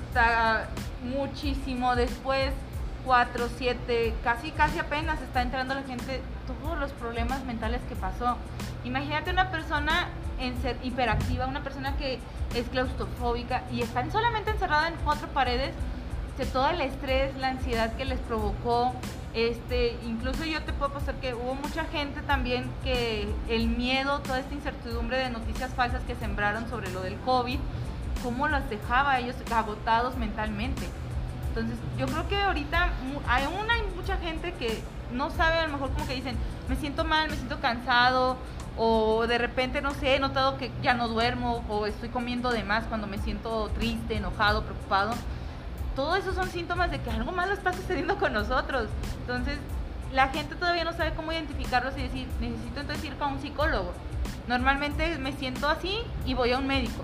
muchísimo 1.02 1.96
después, 1.96 2.52
4, 3.04 3.48
7, 3.56 4.14
casi, 4.22 4.50
casi 4.50 4.78
apenas 4.78 5.20
está 5.22 5.42
entrando 5.42 5.74
la 5.74 5.82
gente, 5.82 6.20
todos 6.46 6.78
los 6.78 6.92
problemas 6.92 7.44
mentales 7.44 7.80
que 7.88 7.96
pasó. 7.96 8.36
Imagínate 8.84 9.30
una 9.30 9.50
persona 9.50 10.08
en 10.38 10.60
ser 10.62 10.76
hiperactiva, 10.82 11.46
una 11.46 11.62
persona 11.62 11.96
que 11.96 12.18
es 12.54 12.68
claustrofóbica 12.68 13.64
y 13.70 13.82
están 13.82 14.10
solamente 14.10 14.50
encerrada 14.50 14.88
en 14.88 14.94
cuatro 15.04 15.28
paredes, 15.28 15.72
de 16.38 16.46
todo 16.46 16.70
el 16.70 16.80
estrés, 16.80 17.36
la 17.36 17.48
ansiedad 17.48 17.94
que 17.96 18.06
les 18.06 18.18
provocó, 18.20 18.94
este, 19.34 19.96
incluso 20.06 20.44
yo 20.44 20.62
te 20.62 20.72
puedo 20.72 20.92
pasar 20.92 21.14
que 21.16 21.34
hubo 21.34 21.54
mucha 21.54 21.84
gente 21.84 22.20
también 22.22 22.68
que 22.82 23.28
el 23.48 23.68
miedo, 23.68 24.20
toda 24.20 24.40
esta 24.40 24.54
incertidumbre 24.54 25.18
de 25.18 25.30
noticias 25.30 25.72
falsas 25.74 26.02
que 26.04 26.16
sembraron 26.16 26.68
sobre 26.68 26.90
lo 26.90 27.02
del 27.02 27.16
COVID, 27.20 27.60
cómo 28.22 28.48
las 28.48 28.68
dejaba 28.70 29.18
ellos 29.18 29.36
agotados 29.52 30.16
mentalmente. 30.16 30.88
Entonces, 31.48 31.76
yo 31.98 32.06
creo 32.06 32.28
que 32.28 32.36
ahorita 32.36 32.90
aún 33.28 33.70
hay 33.70 33.82
mucha 33.96 34.16
gente 34.18 34.52
que 34.54 34.82
no 35.12 35.30
sabe, 35.30 35.58
a 35.58 35.66
lo 35.66 35.72
mejor 35.72 35.90
como 35.90 36.06
que 36.06 36.14
dicen, 36.14 36.36
me 36.68 36.76
siento 36.76 37.04
mal, 37.04 37.28
me 37.28 37.36
siento 37.36 37.60
cansado, 37.60 38.36
o 38.76 39.26
de 39.26 39.38
repente, 39.38 39.82
no 39.82 39.92
sé, 39.92 40.14
he 40.14 40.20
notado 40.20 40.56
que 40.56 40.70
ya 40.82 40.94
no 40.94 41.08
duermo, 41.08 41.64
o 41.68 41.86
estoy 41.86 42.08
comiendo 42.08 42.50
de 42.50 42.62
más 42.62 42.84
cuando 42.84 43.06
me 43.06 43.18
siento 43.18 43.68
triste, 43.70 44.16
enojado, 44.16 44.62
preocupado. 44.62 45.12
Todo 45.96 46.16
eso 46.16 46.32
son 46.32 46.48
síntomas 46.48 46.90
de 46.90 47.00
que 47.00 47.10
algo 47.10 47.32
malo 47.32 47.52
está 47.52 47.72
sucediendo 47.72 48.16
con 48.16 48.32
nosotros. 48.32 48.88
Entonces, 49.20 49.58
la 50.12 50.28
gente 50.28 50.54
todavía 50.54 50.84
no 50.84 50.92
sabe 50.92 51.12
cómo 51.14 51.32
identificarlos 51.32 51.96
y 51.98 52.02
decir, 52.02 52.28
necesito 52.40 52.80
entonces 52.80 53.04
ir 53.04 53.16
con 53.16 53.32
un 53.32 53.40
psicólogo. 53.40 53.92
Normalmente 54.46 55.18
me 55.18 55.32
siento 55.32 55.68
así 55.68 55.98
y 56.24 56.34
voy 56.34 56.52
a 56.52 56.58
un 56.58 56.66
médico. 56.66 57.02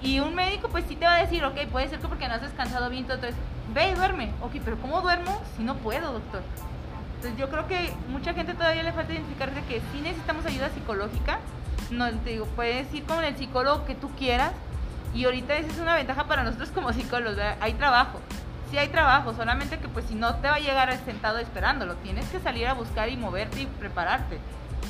Y 0.00 0.20
un 0.20 0.34
médico 0.34 0.68
pues 0.68 0.84
sí 0.88 0.96
te 0.96 1.04
va 1.04 1.16
a 1.16 1.22
decir, 1.22 1.44
ok, 1.44 1.66
puede 1.70 1.88
ser 1.88 1.98
que 1.98 2.08
porque 2.08 2.28
no 2.28 2.34
has 2.34 2.42
descansado 2.42 2.88
bien, 2.90 3.02
entonces 3.02 3.34
ve 3.74 3.90
y 3.90 3.94
duerme. 3.94 4.30
Ok, 4.42 4.52
pero 4.64 4.78
¿cómo 4.78 5.00
duermo 5.00 5.42
si 5.56 5.64
no 5.64 5.74
puedo, 5.76 6.12
doctor? 6.12 6.42
Entonces 7.16 7.38
yo 7.38 7.48
creo 7.48 7.66
que 7.66 7.92
mucha 8.08 8.32
gente 8.32 8.54
todavía 8.54 8.84
le 8.84 8.92
falta 8.92 9.12
identificar 9.12 9.52
de 9.52 9.62
que 9.64 9.80
sí 9.92 10.00
necesitamos 10.00 10.46
ayuda 10.46 10.70
psicológica. 10.70 11.40
No, 11.90 12.08
te 12.10 12.30
digo, 12.30 12.46
puedes 12.46 12.92
ir 12.94 13.04
con 13.04 13.24
el 13.24 13.36
psicólogo 13.36 13.84
que 13.84 13.94
tú 13.94 14.10
quieras. 14.10 14.52
Y 15.14 15.24
ahorita 15.24 15.56
esa 15.56 15.72
es 15.72 15.78
una 15.78 15.94
ventaja 15.94 16.24
para 16.24 16.44
nosotros 16.44 16.70
como 16.70 16.92
psicólogos, 16.92 17.38
hay 17.60 17.72
trabajo. 17.74 18.20
Sí 18.70 18.76
hay 18.76 18.88
trabajo, 18.88 19.34
solamente 19.34 19.78
que 19.78 19.88
pues 19.88 20.04
si 20.04 20.14
no 20.14 20.34
te 20.36 20.48
va 20.48 20.56
a 20.56 20.58
llegar 20.58 20.94
sentado 21.04 21.38
esperándolo, 21.38 21.94
tienes 21.96 22.28
que 22.28 22.38
salir 22.38 22.66
a 22.66 22.74
buscar 22.74 23.08
y 23.08 23.16
moverte 23.16 23.62
y 23.62 23.66
prepararte. 23.66 24.38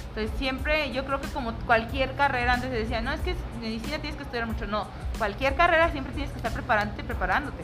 Entonces 0.09 0.30
siempre, 0.38 0.92
yo 0.92 1.04
creo 1.04 1.20
que 1.20 1.28
como 1.28 1.52
cualquier 1.66 2.14
carrera, 2.14 2.54
antes 2.54 2.70
decía, 2.70 3.00
no, 3.00 3.12
es 3.12 3.20
que 3.20 3.36
medicina 3.61 3.98
tienes 3.98 4.16
que 4.16 4.22
estudiar 4.22 4.46
mucho, 4.46 4.66
no, 4.66 4.86
cualquier 5.18 5.54
carrera 5.54 5.90
siempre 5.90 6.12
tienes 6.12 6.30
que 6.32 6.38
estar 6.38 6.52
preparándote 6.52 7.04
preparándote. 7.04 7.62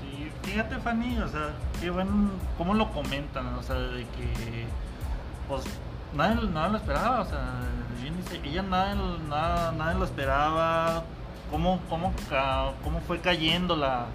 Sí, 0.00 0.30
fíjate 0.42 0.76
Fanny, 0.76 1.18
o 1.18 1.28
sea, 1.28 1.50
qué 1.80 1.90
bueno, 1.90 2.30
cómo 2.58 2.74
lo 2.74 2.90
comentan, 2.90 3.46
o 3.54 3.62
sea, 3.62 3.76
de 3.76 4.02
que, 4.02 4.66
pues, 5.48 5.64
nadie, 6.14 6.48
nadie 6.50 6.72
lo 6.72 6.76
esperaba, 6.78 7.20
o 7.20 7.24
sea, 7.24 7.60
ella 8.44 8.62
nadie, 8.62 9.00
nada, 9.28 9.72
nadie 9.72 9.98
lo 9.98 10.04
esperaba, 10.04 11.04
cómo, 11.50 11.80
cómo, 11.88 12.12
cómo 12.84 13.00
fue 13.00 13.20
cayendo 13.20 13.76
la, 13.76 14.06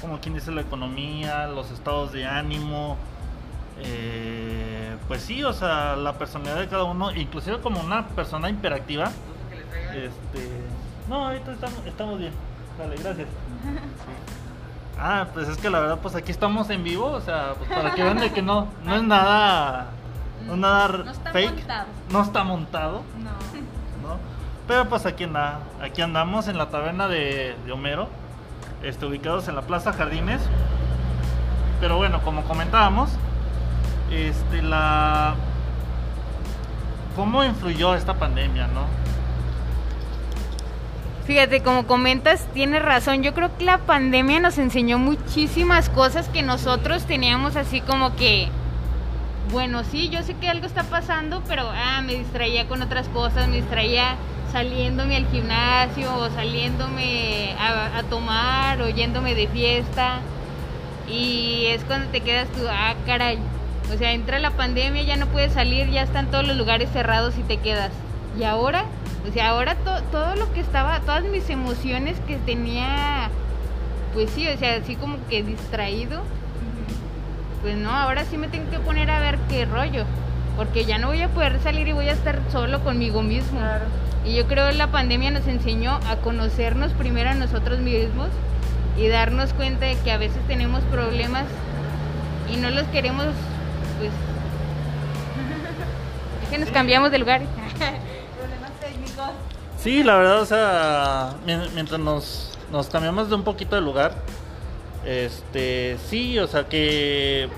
como 0.00 0.18
quien 0.20 0.34
dice, 0.34 0.50
la 0.50 0.62
economía, 0.62 1.46
los 1.46 1.70
estados 1.70 2.12
de 2.12 2.26
ánimo. 2.26 2.96
Eh, 3.82 4.96
pues 5.08 5.22
sí, 5.22 5.42
o 5.44 5.52
sea, 5.52 5.96
la 5.96 6.14
personalidad 6.14 6.58
de 6.60 6.68
cada 6.68 6.84
uno, 6.84 7.12
inclusive 7.12 7.60
como 7.60 7.80
una 7.80 8.06
persona 8.08 8.48
hiperactiva. 8.50 9.10
Este, 9.94 10.48
no, 11.08 11.26
ahorita 11.28 11.52
estamos, 11.52 11.78
estamos 11.86 12.18
bien. 12.18 12.32
Dale, 12.78 12.96
gracias. 12.96 13.28
Ah, 15.02 15.28
pues 15.32 15.48
es 15.48 15.56
que 15.56 15.70
la 15.70 15.80
verdad, 15.80 15.98
pues 16.02 16.14
aquí 16.14 16.30
estamos 16.30 16.68
en 16.68 16.84
vivo, 16.84 17.06
o 17.06 17.22
sea, 17.22 17.54
pues 17.56 17.70
para 17.70 17.94
que 17.94 18.02
vean 18.02 18.18
de 18.18 18.32
que 18.34 18.42
no, 18.42 18.68
no 18.84 18.96
es 18.96 19.02
nada, 19.02 19.86
no 20.44 20.52
es 20.52 20.58
nada 20.58 20.88
No 20.88 21.10
está 21.10 21.30
fake, 21.32 21.54
montado. 21.56 21.86
no 22.10 22.22
está 22.22 22.44
montado, 22.44 23.02
No. 23.18 23.30
¿no? 24.06 24.18
Pero 24.68 24.90
pues 24.90 25.06
aquí 25.06 25.24
anda, 25.24 25.60
aquí 25.80 26.02
andamos 26.02 26.48
en 26.48 26.58
la 26.58 26.68
taberna 26.68 27.08
de, 27.08 27.56
de 27.64 27.72
Homero, 27.72 28.08
este, 28.82 29.06
ubicados 29.06 29.48
en 29.48 29.54
la 29.56 29.62
Plaza 29.62 29.94
Jardines. 29.94 30.42
Pero 31.80 31.96
bueno, 31.96 32.20
como 32.22 32.42
comentábamos, 32.44 33.08
este, 34.10 34.62
la, 34.62 35.34
cómo 37.16 37.44
influyó 37.44 37.94
esta 37.94 38.14
pandemia, 38.14 38.66
¿no? 38.68 38.86
Fíjate, 41.26 41.62
como 41.62 41.86
comentas, 41.86 42.48
tienes 42.54 42.82
razón. 42.82 43.22
Yo 43.22 43.34
creo 43.34 43.56
que 43.56 43.64
la 43.64 43.78
pandemia 43.78 44.40
nos 44.40 44.58
enseñó 44.58 44.98
muchísimas 44.98 45.88
cosas 45.88 46.28
que 46.28 46.42
nosotros 46.42 47.04
teníamos 47.04 47.54
así 47.54 47.80
como 47.80 48.16
que, 48.16 48.48
bueno, 49.52 49.84
sí, 49.84 50.08
yo 50.08 50.22
sé 50.22 50.34
que 50.34 50.48
algo 50.48 50.66
está 50.66 50.82
pasando, 50.82 51.42
pero 51.46 51.70
ah, 51.72 52.02
me 52.02 52.14
distraía 52.14 52.66
con 52.66 52.82
otras 52.82 53.06
cosas, 53.08 53.48
me 53.48 53.56
distraía 53.56 54.16
saliéndome 54.50 55.16
al 55.16 55.26
gimnasio 55.28 56.12
o 56.16 56.30
saliéndome 56.30 57.54
a, 57.60 57.98
a 57.98 58.02
tomar 58.04 58.82
o 58.82 58.88
yéndome 58.88 59.36
de 59.36 59.46
fiesta. 59.46 60.20
Y 61.08 61.66
es 61.66 61.84
cuando 61.84 62.08
te 62.08 62.22
quedas 62.22 62.48
tú, 62.48 62.62
ah, 62.68 62.94
caray. 63.06 63.38
O 63.92 63.98
sea, 63.98 64.12
entra 64.12 64.38
la 64.38 64.50
pandemia, 64.52 65.02
ya 65.02 65.16
no 65.16 65.26
puedes 65.26 65.52
salir, 65.52 65.90
ya 65.90 66.02
están 66.02 66.30
todos 66.30 66.46
los 66.46 66.56
lugares 66.56 66.88
cerrados 66.92 67.36
y 67.38 67.42
te 67.42 67.56
quedas. 67.58 67.90
¿Y 68.38 68.44
ahora? 68.44 68.84
O 69.28 69.32
sea, 69.32 69.50
ahora 69.50 69.74
to- 69.74 70.02
todo 70.12 70.36
lo 70.36 70.52
que 70.52 70.60
estaba, 70.60 71.00
todas 71.00 71.24
mis 71.24 71.48
emociones 71.50 72.16
que 72.26 72.36
tenía, 72.36 73.28
pues 74.14 74.30
sí, 74.30 74.46
o 74.48 74.56
sea, 74.58 74.76
así 74.76 74.94
como 74.96 75.16
que 75.28 75.42
distraído, 75.42 76.22
pues 77.62 77.76
no, 77.76 77.90
ahora 77.90 78.24
sí 78.24 78.38
me 78.38 78.48
tengo 78.48 78.70
que 78.70 78.78
poner 78.78 79.10
a 79.10 79.20
ver 79.20 79.38
qué 79.48 79.64
rollo, 79.66 80.04
porque 80.56 80.84
ya 80.84 80.98
no 80.98 81.08
voy 81.08 81.20
a 81.22 81.28
poder 81.28 81.60
salir 81.60 81.88
y 81.88 81.92
voy 81.92 82.08
a 82.08 82.12
estar 82.12 82.38
solo 82.50 82.82
conmigo 82.82 83.22
mismo. 83.22 83.58
Claro. 83.58 83.84
Y 84.24 84.34
yo 84.34 84.46
creo 84.46 84.68
que 84.68 84.74
la 84.76 84.86
pandemia 84.88 85.30
nos 85.30 85.46
enseñó 85.46 85.98
a 86.08 86.16
conocernos 86.16 86.92
primero 86.92 87.30
a 87.30 87.34
nosotros 87.34 87.80
mismos 87.80 88.28
y 88.96 89.08
darnos 89.08 89.52
cuenta 89.52 89.86
de 89.86 89.96
que 89.98 90.12
a 90.12 90.18
veces 90.18 90.40
tenemos 90.46 90.80
problemas 90.84 91.44
y 92.52 92.56
no 92.56 92.70
los 92.70 92.84
queremos, 92.88 93.26
pues... 94.00 94.10
Es 96.42 96.48
que 96.50 96.58
nos 96.58 96.70
cambiamos 96.70 97.10
de 97.10 97.18
lugar. 97.18 97.42
Problemas 97.42 98.70
técnicos. 98.80 99.30
Sí, 99.78 100.02
la 100.02 100.16
verdad, 100.16 100.40
o 100.40 100.46
sea, 100.46 101.34
mien- 101.46 101.68
mientras 101.74 102.00
nos, 102.00 102.58
nos 102.72 102.88
cambiamos 102.88 103.28
de 103.28 103.34
un 103.36 103.44
poquito 103.44 103.76
de 103.76 103.82
lugar, 103.82 104.14
este, 105.06 105.96
sí, 106.08 106.38
o 106.38 106.46
sea 106.46 106.64
que 106.64 107.48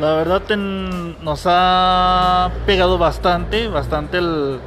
la 0.00 0.14
verdad 0.14 0.42
ten- 0.42 1.22
nos 1.22 1.42
ha 1.46 2.50
pegado 2.66 2.98
bastante, 2.98 3.68
bastante 3.68 4.18
el, 4.18 4.58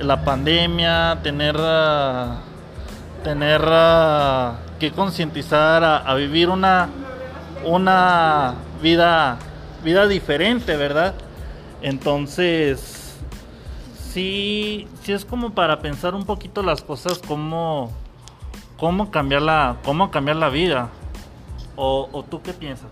la 0.00 0.24
pandemia, 0.24 1.18
tener, 1.22 1.56
ah, 1.58 2.36
tener 3.24 3.62
ah, 3.66 4.54
que 4.78 4.92
concientizar 4.92 5.82
a, 5.84 5.96
a 5.98 6.14
vivir 6.14 6.48
una, 6.48 6.88
una 7.64 8.54
vida, 8.80 9.36
vida 9.86 10.08
diferente, 10.08 10.76
¿verdad? 10.76 11.14
Entonces, 11.80 13.16
sí, 14.10 14.88
sí 15.02 15.12
es 15.12 15.24
como 15.24 15.54
para 15.54 15.78
pensar 15.78 16.14
un 16.14 16.26
poquito 16.26 16.62
las 16.62 16.82
cosas, 16.82 17.20
cómo, 17.26 17.92
cómo 18.78 19.12
cambiar 19.12 19.42
la, 19.42 19.76
cómo 19.84 20.10
cambiar 20.10 20.38
la 20.38 20.48
vida. 20.48 20.90
O, 21.76 22.24
tú 22.28 22.42
qué 22.42 22.52
piensas? 22.52 22.88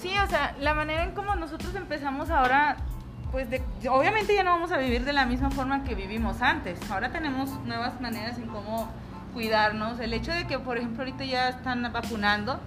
Sí, 0.00 0.10
o 0.24 0.26
sea, 0.28 0.56
la 0.60 0.72
manera 0.72 1.04
en 1.04 1.12
cómo 1.12 1.34
nosotros 1.34 1.74
empezamos 1.74 2.30
ahora, 2.30 2.78
pues 3.32 3.50
de, 3.50 3.60
obviamente 3.90 4.34
ya 4.34 4.42
no 4.42 4.52
vamos 4.52 4.72
a 4.72 4.78
vivir 4.78 5.04
de 5.04 5.12
la 5.12 5.26
misma 5.26 5.50
forma 5.50 5.84
que 5.84 5.94
vivimos 5.94 6.40
antes. 6.40 6.78
Ahora 6.90 7.12
tenemos 7.12 7.50
nuevas 7.66 8.00
maneras 8.00 8.38
en 8.38 8.46
cómo 8.46 8.88
cuidarnos. 9.34 10.00
El 10.00 10.14
hecho 10.14 10.32
de 10.32 10.46
que, 10.46 10.58
por 10.58 10.78
ejemplo, 10.78 11.02
ahorita 11.02 11.24
ya 11.24 11.50
están 11.50 11.82
vacunando, 11.92 12.60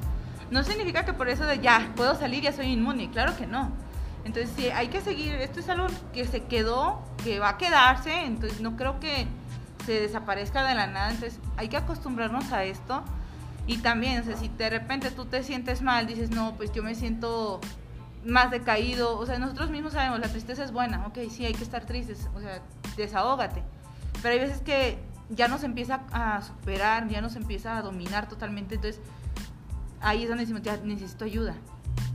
no 0.54 0.64
significa 0.64 1.04
que 1.04 1.14
por 1.14 1.30
eso 1.30 1.46
de 1.46 1.60
ya 1.60 1.92
puedo 1.96 2.16
salir, 2.16 2.44
ya 2.44 2.54
soy 2.54 2.68
inmune. 2.68 3.10
Claro 3.10 3.36
que 3.36 3.48
no. 3.48 3.72
Entonces, 4.24 4.54
sí, 4.56 4.70
hay 4.70 4.88
que 4.88 5.02
seguir. 5.02 5.34
Esto 5.34 5.60
es 5.60 5.68
algo 5.68 5.88
que 6.14 6.26
se 6.26 6.44
quedó, 6.44 7.02
que 7.24 7.40
va 7.40 7.50
a 7.50 7.58
quedarse. 7.58 8.26
Entonces, 8.26 8.62
no 8.62 8.78
creo 8.78 9.00
que 9.00 9.26
se 9.86 10.00
desaparezca 10.00 10.64
de 10.64 10.76
la 10.76 10.86
nada. 10.86 11.10
Entonces, 11.10 11.40
hay 11.58 11.70
que 11.70 11.78
acostumbrarnos 11.78 12.52
a 12.52 12.64
esto. 12.66 13.04
Y 13.66 13.78
también, 13.78 14.22
o 14.22 14.24
sea, 14.24 14.38
si 14.38 14.48
de 14.48 14.70
repente 14.70 15.10
tú 15.10 15.26
te 15.26 15.42
sientes 15.44 15.82
mal, 15.82 16.06
dices, 16.06 16.30
no, 16.30 16.54
pues 16.56 16.72
yo 16.72 16.84
me 16.84 16.94
siento 16.94 17.60
más 18.24 18.52
decaído. 18.52 19.18
O 19.18 19.26
sea, 19.26 19.40
nosotros 19.40 19.72
mismos 19.72 19.94
sabemos, 19.94 20.20
la 20.20 20.30
tristeza 20.30 20.64
es 20.64 20.72
buena. 20.72 21.08
Ok, 21.08 21.18
sí, 21.32 21.48
hay 21.48 21.54
que 21.54 21.64
estar 21.64 21.84
tristes. 21.86 22.30
O 22.36 22.40
sea, 22.40 22.62
desahógate. 22.96 23.64
Pero 24.22 24.34
hay 24.34 24.40
veces 24.40 24.62
que 24.62 25.00
ya 25.30 25.48
nos 25.48 25.64
empieza 25.64 26.02
a 26.12 26.44
superar, 26.44 27.08
ya 27.10 27.22
nos 27.22 27.36
empieza 27.36 27.76
a 27.76 27.82
dominar 27.82 28.30
totalmente. 28.30 28.76
Entonces, 28.76 29.02
ahí 30.04 30.24
es 30.24 30.30
donde 30.30 30.44
decimos, 30.44 30.62
ya 30.62 30.78
necesito 30.78 31.26
ayuda. 31.26 31.56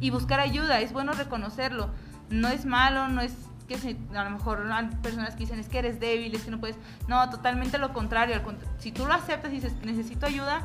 Y 0.01 0.11
buscar 0.11 0.41
ayuda, 0.41 0.81
es 0.81 0.93
bueno 0.93 1.13
reconocerlo. 1.13 1.91
No 2.31 2.49
es 2.49 2.65
malo, 2.65 3.09
no 3.09 3.21
es 3.21 3.33
que 3.67 3.79
se- 3.79 3.97
a 4.15 4.25
lo 4.25 4.31
mejor 4.31 4.71
hay 4.73 4.87
personas 5.03 5.33
que 5.35 5.41
dicen 5.41 5.59
es 5.59 5.69
que 5.69 5.79
eres 5.79 6.01
débil, 6.01 6.35
es 6.35 6.43
que 6.45 6.51
no 6.51 6.59
puedes. 6.59 6.77
No, 7.07 7.29
totalmente 7.31 7.79
lo 7.79 7.93
contrario. 7.93 8.41
Si 8.79 8.93
tú 8.93 9.07
lo 9.07 9.13
aceptas 9.15 9.51
y 9.53 9.57
dices 9.57 9.75
necesito 9.85 10.27
ayuda, 10.27 10.63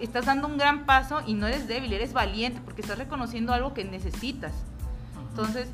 estás 0.00 0.26
dando 0.26 0.48
un 0.48 0.56
gran 0.58 0.84
paso 0.86 1.22
y 1.26 1.34
no 1.34 1.46
eres 1.46 1.68
débil, 1.68 1.92
eres 1.92 2.12
valiente 2.12 2.60
porque 2.64 2.82
estás 2.82 2.98
reconociendo 2.98 3.52
algo 3.52 3.74
que 3.74 3.84
necesitas. 3.84 4.52
Entonces, 5.30 5.68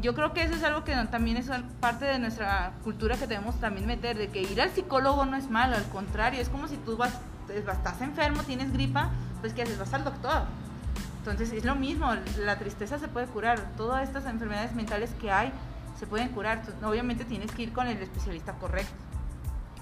yo 0.00 0.14
creo 0.14 0.32
que 0.32 0.42
eso 0.42 0.54
es 0.54 0.62
algo 0.64 0.84
que 0.84 0.94
también 1.10 1.36
es 1.36 1.50
parte 1.80 2.04
de 2.06 2.18
nuestra 2.18 2.72
cultura 2.82 3.16
que 3.16 3.26
debemos 3.26 3.58
también 3.60 3.86
meter, 3.86 4.16
de 4.18 4.28
que 4.28 4.42
ir 4.42 4.60
al 4.60 4.70
psicólogo 4.70 5.24
no 5.26 5.36
es 5.36 5.48
malo, 5.50 5.76
al 5.76 5.84
contrario, 5.84 6.40
es 6.40 6.48
como 6.48 6.66
si 6.66 6.76
tú 6.78 6.96
vas, 6.96 7.18
estás 7.48 8.00
enfermo, 8.00 8.42
tienes 8.42 8.72
gripa, 8.72 9.10
pues 9.42 9.52
¿qué 9.52 9.62
haces? 9.62 9.78
Vas 9.78 9.92
al 9.92 10.04
doctor. 10.04 10.44
Entonces 11.18 11.52
es 11.52 11.64
lo 11.64 11.74
mismo, 11.74 12.10
la 12.38 12.58
tristeza 12.58 12.98
se 12.98 13.08
puede 13.08 13.26
curar, 13.26 13.60
todas 13.76 14.08
estas 14.08 14.24
enfermedades 14.26 14.74
mentales 14.74 15.10
que 15.20 15.30
hay 15.30 15.52
se 15.98 16.06
pueden 16.06 16.30
curar, 16.30 16.62
obviamente 16.82 17.24
tienes 17.24 17.52
que 17.52 17.64
ir 17.64 17.72
con 17.72 17.86
el 17.86 17.98
especialista 17.98 18.54
correcto. 18.54 18.94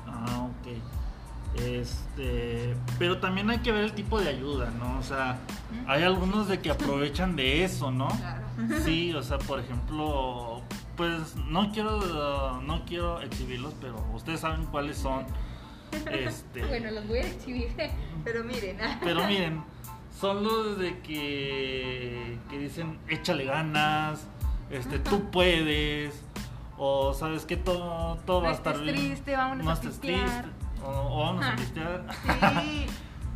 Ah, 0.06 0.48
ok. 0.48 1.60
Este, 1.62 2.76
pero 2.98 3.18
también 3.18 3.48
hay 3.48 3.58
que 3.58 3.72
ver 3.72 3.84
el 3.84 3.92
tipo 3.92 4.20
de 4.20 4.28
ayuda, 4.28 4.70
¿no? 4.78 4.98
O 4.98 5.02
sea, 5.02 5.38
hay 5.86 6.02
algunos 6.02 6.46
de 6.48 6.60
que 6.60 6.70
aprovechan 6.70 7.36
de 7.36 7.64
eso, 7.64 7.90
¿no? 7.90 8.08
Claro. 8.08 8.46
Sí, 8.84 9.14
o 9.14 9.22
sea, 9.22 9.38
por 9.38 9.60
ejemplo, 9.60 10.60
pues 10.96 11.34
no 11.48 11.72
quiero 11.72 12.60
no 12.60 12.84
quiero 12.84 13.20
exhibirlos, 13.22 13.74
pero 13.80 13.96
ustedes 14.14 14.40
saben 14.40 14.66
cuáles 14.66 14.98
son. 14.98 15.24
Este, 16.10 16.64
Bueno, 16.66 16.90
los 16.90 17.06
voy 17.08 17.18
a 17.18 17.26
exhibir. 17.26 17.68
Pero 18.24 18.44
miren, 18.44 18.76
pero 19.02 19.26
miren, 19.26 19.62
son 20.18 20.42
los 20.44 20.78
de 20.78 20.98
que 21.00 22.38
que 22.48 22.58
dicen 22.58 22.98
échale 23.08 23.44
ganas, 23.44 24.26
este 24.70 24.98
tú 24.98 25.30
puedes 25.32 26.22
o 26.76 27.12
sabes 27.14 27.44
que 27.46 27.56
todo 27.56 28.16
todo 28.26 28.38
No 28.40 28.44
va 28.44 28.50
a 28.50 28.54
estar 28.54 28.78
bien. 28.80 28.94
triste, 28.94 29.36
vámonos 29.36 29.64
no 29.66 29.72
a 29.72 29.80
pistear. 29.80 30.42
triste, 30.44 30.48
o, 30.84 30.88
o 30.90 31.20
vámonos 31.20 31.44
a 31.44 31.48
Ajá. 31.48 31.56
pistear. 31.56 32.04
Sí, 32.62 32.86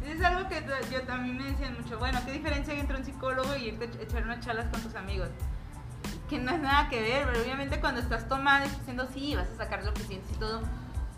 es 0.07 0.23
algo 0.23 0.49
que 0.49 0.63
yo 0.93 1.03
también 1.03 1.37
me 1.39 1.45
decían 1.45 1.77
mucho. 1.81 1.99
Bueno, 1.99 2.21
¿qué 2.25 2.33
diferencia 2.33 2.73
hay 2.75 2.81
entre 2.81 2.97
un 2.99 3.05
psicólogo 3.05 3.57
y 3.57 3.69
irte 3.69 3.91
a 3.99 4.03
echar 4.03 4.23
unas 4.23 4.45
charlas 4.45 4.67
con 4.69 4.81
tus 4.83 4.95
amigos? 4.95 5.29
Que 6.29 6.39
no 6.39 6.53
es 6.53 6.61
nada 6.61 6.89
que 6.89 7.01
ver, 7.03 7.27
pero 7.27 7.43
obviamente 7.43 7.81
cuando 7.81 8.01
estás 8.01 8.29
tomando 8.29 8.65
y 8.65 8.69
estás 8.69 8.81
diciendo 8.81 9.09
sí, 9.13 9.35
vas 9.35 9.49
a 9.49 9.57
sacar 9.57 9.85
lo 9.85 9.93
que 9.95 10.03
sientes 10.05 10.31
y 10.35 10.39
todo. 10.39 10.63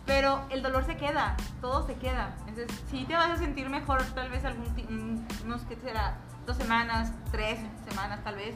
Pero 0.07 0.47
el 0.51 0.63
dolor 0.63 0.85
se 0.85 0.97
queda, 0.97 1.37
todo 1.61 1.85
se 1.87 1.95
queda. 1.97 2.37
Entonces, 2.47 2.69
sí 2.91 3.05
te 3.05 3.15
vas 3.15 3.31
a 3.31 3.37
sentir 3.37 3.69
mejor 3.69 4.03
tal 4.15 4.31
vez 4.31 4.45
algún 4.45 5.27
unos, 5.45 5.63
¿qué 5.63 5.77
será? 5.77 6.19
Dos 6.47 6.57
semanas, 6.57 7.13
tres 7.33 7.59
semanas 7.89 8.23
tal 8.23 8.37
vez, 8.37 8.55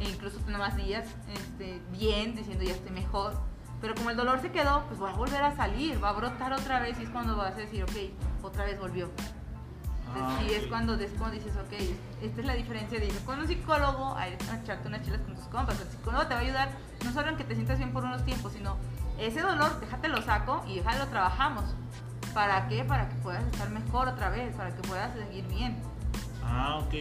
e 0.00 0.08
incluso 0.08 0.40
más 0.58 0.76
días, 0.76 1.06
este, 1.32 1.80
bien, 1.92 2.34
diciendo 2.34 2.64
ya 2.64 2.72
estoy 2.72 2.90
mejor. 2.90 3.40
Pero 3.80 3.94
como 3.94 4.10
el 4.10 4.16
dolor 4.16 4.40
se 4.40 4.50
quedó, 4.50 4.84
pues 4.88 5.00
va 5.00 5.10
a 5.10 5.14
volver 5.14 5.42
a 5.42 5.54
salir, 5.56 6.02
va 6.02 6.10
a 6.10 6.12
brotar 6.12 6.52
otra 6.52 6.80
vez 6.80 6.98
y 6.98 7.04
es 7.04 7.10
cuando 7.10 7.36
vas 7.36 7.54
a 7.54 7.58
decir, 7.58 7.84
ok, 7.84 8.42
otra 8.42 8.64
vez 8.64 8.78
volvió. 8.78 9.08
Entonces, 10.12 10.38
Ah, 10.38 10.38
sí, 10.40 10.54
es 10.54 10.66
cuando 10.66 10.96
después 10.96 11.30
dices, 11.30 11.52
ok, 11.56 11.72
esta 12.20 12.40
es 12.40 12.46
la 12.46 12.54
diferencia 12.54 12.98
de 12.98 13.06
ir 13.06 13.18
con 13.24 13.38
un 13.38 13.46
psicólogo 13.46 14.16
a 14.16 14.28
echarte 14.28 14.88
unas 14.88 15.02
chelas 15.02 15.20
con 15.20 15.36
tus 15.36 15.44
compas. 15.44 15.80
El 15.80 15.86
psicólogo 15.86 16.26
te 16.26 16.34
va 16.34 16.40
a 16.40 16.42
ayudar 16.42 16.68
no 17.04 17.12
solo 17.12 17.28
en 17.28 17.36
que 17.36 17.44
te 17.44 17.54
sientas 17.54 17.78
bien 17.78 17.92
por 17.92 18.04
unos 18.04 18.24
tiempos, 18.24 18.52
sino 18.52 18.76
ese 19.20 19.40
dolor, 19.40 19.80
déjate 19.80 20.08
lo 20.08 20.22
saco 20.22 20.64
y 20.66 20.76
déjalo 20.76 21.06
trabajamos. 21.06 21.64
¿Para 22.34 22.68
qué? 22.68 22.84
Para 22.84 23.08
que 23.08 23.16
puedas 23.16 23.44
estar 23.44 23.68
mejor 23.70 24.08
otra 24.08 24.30
vez, 24.30 24.54
para 24.54 24.74
que 24.74 24.82
puedas 24.82 25.12
seguir 25.16 25.46
bien. 25.48 25.76
Ah, 26.44 26.80
ok. 26.82 26.94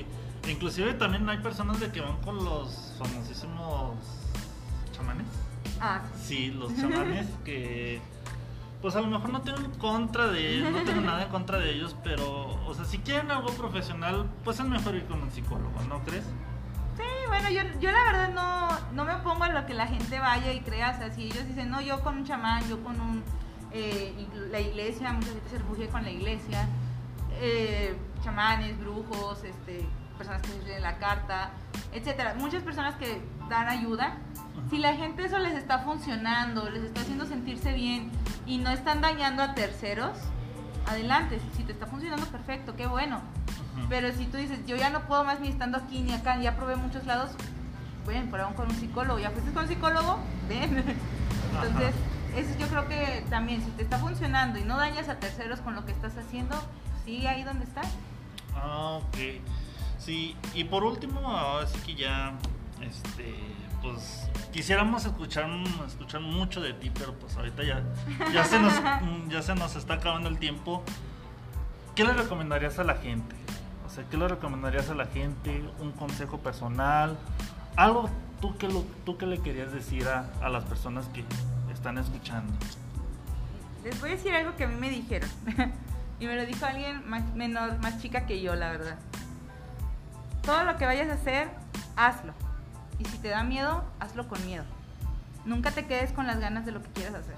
Inclusive 0.47 0.93
también 0.95 1.28
hay 1.30 1.38
personas 1.39 1.80
de 1.80 1.91
que 1.91 2.01
van 2.01 2.17
con 2.22 2.43
los 2.43 2.93
famosísimos 2.97 3.95
chamanes. 4.91 5.28
Ah, 5.80 6.01
Sí, 6.22 6.51
los 6.51 6.76
chamanes 6.80 7.28
que 7.45 8.01
pues 8.82 8.95
a 8.95 9.01
lo 9.01 9.07
mejor 9.07 9.30
no 9.30 9.41
tienen 9.41 9.70
contra 9.72 10.28
de 10.28 10.61
no 10.61 10.82
tengo 10.84 11.01
nada 11.01 11.24
en 11.24 11.30
contra 11.30 11.57
de 11.59 11.72
ellos, 11.72 11.95
pero 12.01 12.45
o 12.65 12.74
sea, 12.74 12.86
si 12.86 12.99
quieren 12.99 13.30
algo 13.30 13.49
profesional, 13.49 14.30
pues 14.45 14.59
es 14.59 14.65
mejor 14.65 14.95
ir 14.95 15.05
con 15.05 15.22
un 15.22 15.32
psicólogo, 15.32 15.82
¿no 15.89 15.99
crees? 16.03 16.24
Bueno, 17.30 17.49
yo, 17.51 17.61
yo 17.80 17.91
la 17.91 18.03
verdad 18.05 18.30
no, 18.34 18.93
no 18.93 19.05
me 19.05 19.13
opongo 19.13 19.43
a 19.43 19.49
lo 19.49 19.65
que 19.67 19.75
la 19.75 19.86
gente 19.86 20.19
vaya 20.19 20.51
y 20.51 20.61
crea. 20.61 20.91
O 20.95 20.97
sea, 20.97 21.13
si 21.13 21.25
ellos 21.25 21.47
dicen, 21.47 21.69
no, 21.69 21.80
yo 21.80 22.01
con 22.01 22.17
un 22.17 22.25
chamán, 22.25 22.67
yo 22.67 22.84
con 22.84 22.99
un, 22.99 23.23
eh, 23.71 24.27
la 24.49 24.59
iglesia, 24.59 25.13
mucha 25.13 25.27
gente 25.27 25.49
se 25.49 25.59
refugia 25.59 25.88
con 25.89 26.03
la 26.03 26.09
iglesia, 26.09 26.67
eh, 27.39 27.95
chamanes, 28.23 28.80
brujos, 28.80 29.43
este, 29.43 29.88
personas 30.17 30.41
que 30.41 30.49
leen 30.65 30.82
la 30.82 30.97
carta, 30.97 31.51
etcétera. 31.93 32.34
Muchas 32.34 32.63
personas 32.63 32.95
que 32.95 33.21
dan 33.47 33.67
ayuda. 33.69 34.17
Si 34.71 34.80
la 34.80 34.95
gente 34.95 35.25
eso 35.25 35.38
les 35.38 35.53
está 35.53 35.80
funcionando, 35.80 36.69
les 36.69 36.84
está 36.84 37.01
haciendo 37.01 37.25
sentirse 37.25 37.73
bien 37.73 38.11
y 38.47 38.57
no 38.57 38.71
están 38.71 39.01
dañando 39.01 39.43
a 39.43 39.53
terceros, 39.53 40.17
adelante. 40.88 41.39
Si 41.55 41.63
te 41.63 41.73
está 41.73 41.86
funcionando, 41.86 42.25
perfecto, 42.25 42.75
qué 42.75 42.88
bueno. 42.88 43.21
Pero 43.88 44.11
si 44.13 44.25
tú 44.25 44.38
dices, 44.38 44.59
yo 44.65 44.75
ya 44.75 44.89
no 44.89 45.01
puedo 45.07 45.23
más 45.23 45.39
ni 45.39 45.47
estando 45.47 45.77
aquí 45.77 46.01
ni 46.01 46.13
acá, 46.13 46.39
ya 46.39 46.55
probé 46.55 46.75
muchos 46.75 47.05
lados, 47.05 47.32
ven, 48.05 48.30
por 48.30 48.41
aún 48.41 48.53
con 48.53 48.67
un 48.69 48.75
psicólogo. 48.75 49.19
¿Ya 49.19 49.32
fuiste 49.32 49.51
con 49.51 49.63
un 49.63 49.69
psicólogo? 49.69 50.19
Ven. 50.47 50.84
Entonces, 51.53 51.95
eso 52.36 52.49
yo 52.59 52.67
creo 52.67 52.88
que 52.88 53.25
también, 53.30 53.63
si 53.63 53.71
te 53.71 53.84
está 53.84 53.97
funcionando 53.97 54.59
y 54.59 54.63
no 54.63 54.77
dañas 54.77 55.09
a 55.09 55.19
terceros 55.19 55.59
con 55.61 55.75
lo 55.75 55.86
que 55.86 55.91
estás 55.91 56.17
haciendo, 56.17 56.55
sigue 57.05 57.27
ahí 57.27 57.43
donde 57.43 57.65
estás. 57.65 57.88
Ah, 58.55 58.99
ok. 59.01 59.17
Sí, 59.97 60.36
y 60.53 60.63
por 60.63 60.84
último, 60.84 61.19
ahora 61.30 61.67
sí 61.67 61.80
que 61.86 61.95
ya, 61.95 62.34
este, 62.82 63.36
pues 63.82 64.30
quisiéramos 64.51 65.05
escuchar, 65.05 65.49
escuchar 65.86 66.21
mucho 66.21 66.61
de 66.61 66.73
ti, 66.73 66.91
pero 66.93 67.13
pues 67.13 67.36
ahorita 67.36 67.63
ya, 67.63 67.84
ya, 68.34 68.43
se 68.43 68.59
nos, 68.59 68.73
ya 69.27 69.41
se 69.41 69.55
nos 69.55 69.75
está 69.75 69.95
acabando 69.95 70.30
el 70.30 70.38
tiempo. 70.38 70.84
¿Qué 71.95 72.05
le 72.05 72.13
recomendarías 72.13 72.80
a 72.80 72.84
la 72.84 72.95
gente? 72.95 73.36
Sea, 73.99 74.09
¿qué 74.09 74.15
le 74.15 74.29
recomendarías 74.29 74.89
a 74.89 74.95
la 74.95 75.07
gente? 75.07 75.61
¿Un 75.79 75.91
consejo 75.91 76.37
personal? 76.37 77.17
Algo 77.75 78.09
tú 78.39 78.57
que, 78.57 78.69
lo, 78.69 78.83
tú 79.05 79.17
que 79.17 79.25
le 79.25 79.39
querías 79.39 79.73
decir 79.73 80.07
a, 80.07 80.25
a 80.41 80.47
las 80.47 80.63
personas 80.63 81.07
que 81.07 81.25
están 81.73 81.97
escuchando. 81.97 82.53
Les 83.83 83.99
voy 83.99 84.11
a 84.11 84.13
decir 84.13 84.33
algo 84.33 84.55
que 84.55 84.63
a 84.63 84.67
mí 84.67 84.75
me 84.75 84.89
dijeron. 84.89 85.29
y 86.21 86.27
me 86.27 86.37
lo 86.37 86.45
dijo 86.45 86.65
alguien 86.65 87.09
más, 87.09 87.23
menor, 87.35 87.77
más 87.79 88.01
chica 88.01 88.25
que 88.25 88.41
yo, 88.41 88.55
la 88.55 88.71
verdad. 88.71 88.97
Todo 90.43 90.63
lo 90.63 90.77
que 90.77 90.85
vayas 90.85 91.09
a 91.09 91.15
hacer, 91.15 91.49
hazlo. 91.97 92.31
Y 92.99 93.03
si 93.05 93.17
te 93.17 93.27
da 93.27 93.43
miedo, 93.43 93.83
hazlo 93.99 94.29
con 94.29 94.45
miedo. 94.45 94.63
Nunca 95.43 95.71
te 95.71 95.85
quedes 95.87 96.13
con 96.13 96.25
las 96.25 96.39
ganas 96.39 96.65
de 96.65 96.71
lo 96.71 96.81
que 96.81 96.89
quieras 96.91 97.15
hacer. 97.15 97.35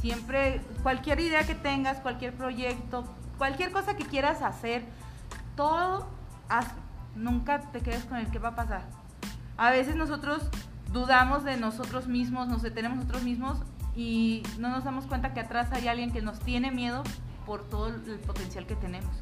Siempre, 0.00 0.60
cualquier 0.84 1.18
idea 1.18 1.44
que 1.44 1.56
tengas, 1.56 1.98
cualquier 1.98 2.34
proyecto, 2.34 3.04
cualquier 3.36 3.72
cosa 3.72 3.96
que 3.96 4.04
quieras 4.04 4.42
hacer, 4.42 4.84
todo 5.56 6.06
hazlo. 6.48 6.80
Nunca 7.14 7.60
te 7.72 7.80
quedes 7.80 8.04
con 8.04 8.18
el 8.18 8.26
que 8.30 8.38
va 8.38 8.50
a 8.50 8.54
pasar. 8.54 8.82
A 9.56 9.70
veces 9.70 9.96
nosotros 9.96 10.48
dudamos 10.92 11.44
de 11.44 11.56
nosotros 11.56 12.06
mismos, 12.06 12.48
nos 12.48 12.62
detenemos 12.62 12.98
nosotros 12.98 13.22
mismos 13.22 13.58
y 13.94 14.42
no 14.58 14.70
nos 14.70 14.84
damos 14.84 15.06
cuenta 15.06 15.34
que 15.34 15.40
atrás 15.40 15.70
hay 15.72 15.88
alguien 15.88 16.10
que 16.12 16.22
nos 16.22 16.38
tiene 16.40 16.70
miedo 16.70 17.02
por 17.46 17.68
todo 17.68 17.88
el 17.88 18.18
potencial 18.26 18.66
que 18.66 18.74
tenemos. 18.76 19.14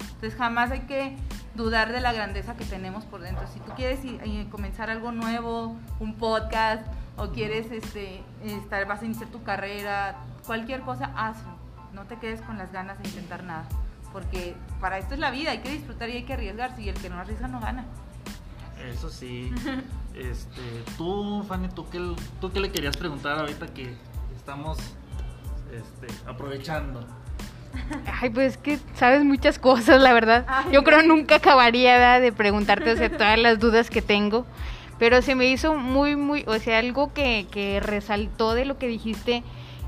Entonces 0.00 0.34
jamás 0.36 0.70
hay 0.70 0.80
que 0.80 1.16
dudar 1.54 1.92
de 1.92 2.00
la 2.00 2.12
grandeza 2.12 2.56
que 2.56 2.64
tenemos 2.64 3.04
por 3.04 3.20
dentro. 3.20 3.46
Si 3.48 3.60
tú 3.60 3.72
quieres 3.76 4.04
i- 4.04 4.46
comenzar 4.50 4.88
algo 4.90 5.12
nuevo, 5.12 5.76
un 6.00 6.14
podcast, 6.14 6.82
o 7.18 7.28
quieres 7.30 7.70
este, 7.70 8.22
estar, 8.44 8.86
vas 8.86 9.02
a 9.02 9.04
iniciar 9.04 9.28
tu 9.30 9.42
carrera, 9.42 10.16
cualquier 10.46 10.80
cosa, 10.82 11.10
hazlo. 11.16 11.50
No 11.92 12.04
te 12.04 12.16
quedes 12.16 12.40
con 12.42 12.58
las 12.58 12.72
ganas 12.72 12.98
de 12.98 13.08
intentar 13.08 13.42
nada. 13.44 13.64
Porque 14.16 14.54
para 14.80 14.96
esto 14.96 15.12
es 15.12 15.20
la 15.20 15.30
vida, 15.30 15.50
hay 15.50 15.58
que 15.58 15.68
disfrutar 15.68 16.08
y 16.08 16.12
hay 16.12 16.22
que 16.22 16.32
arriesgarse. 16.32 16.80
Y 16.80 16.88
el 16.88 16.94
que 16.94 17.10
no 17.10 17.18
arriesga 17.18 17.48
no 17.48 17.60
gana. 17.60 17.84
Eso 18.90 19.10
sí. 19.10 19.52
Este, 20.16 20.62
tú, 20.96 21.44
Fanny, 21.46 21.68
¿tú 21.68 21.90
qué, 21.90 22.00
¿tú 22.40 22.50
qué 22.50 22.58
le 22.58 22.72
querías 22.72 22.96
preguntar 22.96 23.38
ahorita 23.38 23.66
que 23.66 23.94
estamos 24.34 24.78
este, 25.70 26.06
aprovechando? 26.26 27.06
Ay, 28.22 28.30
pues 28.30 28.52
es 28.52 28.56
que 28.56 28.78
sabes 28.94 29.22
muchas 29.22 29.58
cosas, 29.58 30.00
la 30.00 30.14
verdad. 30.14 30.46
Ay, 30.48 30.72
Yo 30.72 30.84
creo 30.84 31.02
nunca 31.02 31.34
acabaría 31.34 31.98
¿verdad? 31.98 32.22
de 32.22 32.32
preguntarte 32.32 32.92
o 32.92 32.96
sea, 32.96 33.10
todas 33.10 33.38
las 33.38 33.58
dudas 33.58 33.90
que 33.90 34.00
tengo. 34.00 34.46
Pero 34.98 35.20
se 35.20 35.34
me 35.34 35.44
hizo 35.48 35.74
muy, 35.74 36.16
muy, 36.16 36.44
o 36.46 36.58
sea, 36.58 36.78
algo 36.78 37.12
que, 37.12 37.46
que 37.50 37.80
resaltó 37.80 38.54
de 38.54 38.64
lo 38.64 38.78
que 38.78 38.86
dijiste 38.86 39.42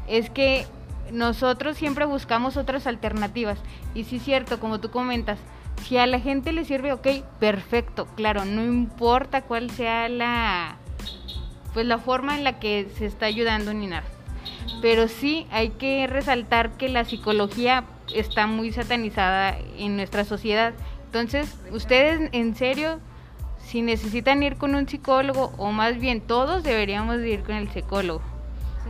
es 0.07 0.29
que 0.29 0.67
nosotros 1.13 1.77
siempre 1.77 2.05
buscamos 2.05 2.57
otras 2.57 2.87
alternativas. 2.87 3.59
Y 3.95 4.05
sí 4.05 4.17
es 4.17 4.23
cierto, 4.23 4.61
como 4.61 4.81
tú 4.81 4.91
comentas, 4.91 5.39
si 5.85 5.97
a 5.97 6.07
la 6.07 6.21
gente 6.21 6.53
le 6.53 6.65
sirve, 6.65 6.93
ok, 6.93 7.07
perfecto, 7.39 8.07
claro, 8.17 8.45
no 8.45 8.65
importa 8.65 9.43
cuál 9.43 9.71
sea 9.71 10.09
la, 10.09 10.77
pues 11.73 11.87
la 11.87 11.99
forma 11.99 12.37
en 12.37 12.45
la 12.45 12.59
que 12.59 12.89
se 12.97 13.07
está 13.07 13.27
ayudando 13.27 13.73
ni 13.73 13.87
nada. 13.87 14.05
Pero 14.83 15.09
sí 15.09 15.47
hay 15.51 15.71
que 15.71 16.07
resaltar 16.07 16.73
que 16.73 16.89
la 16.89 17.05
psicología 17.05 17.85
está 18.15 18.47
muy 18.47 18.73
satanizada 18.73 19.57
en 19.77 19.97
nuestra 19.97 20.25
sociedad. 20.25 20.75
Entonces, 21.07 21.57
ustedes 21.73 22.29
en 22.33 22.55
serio, 22.55 23.01
si 23.59 23.83
necesitan 23.83 24.43
ir 24.43 24.57
con 24.57 24.75
un 24.75 24.89
psicólogo, 24.89 25.53
o 25.57 25.73
más 25.73 25.99
bien 25.99 26.21
todos 26.21 26.63
deberíamos 26.63 27.19
de 27.19 27.31
ir 27.31 27.43
con 27.43 27.57
el 27.57 27.69
psicólogo. 27.71 28.23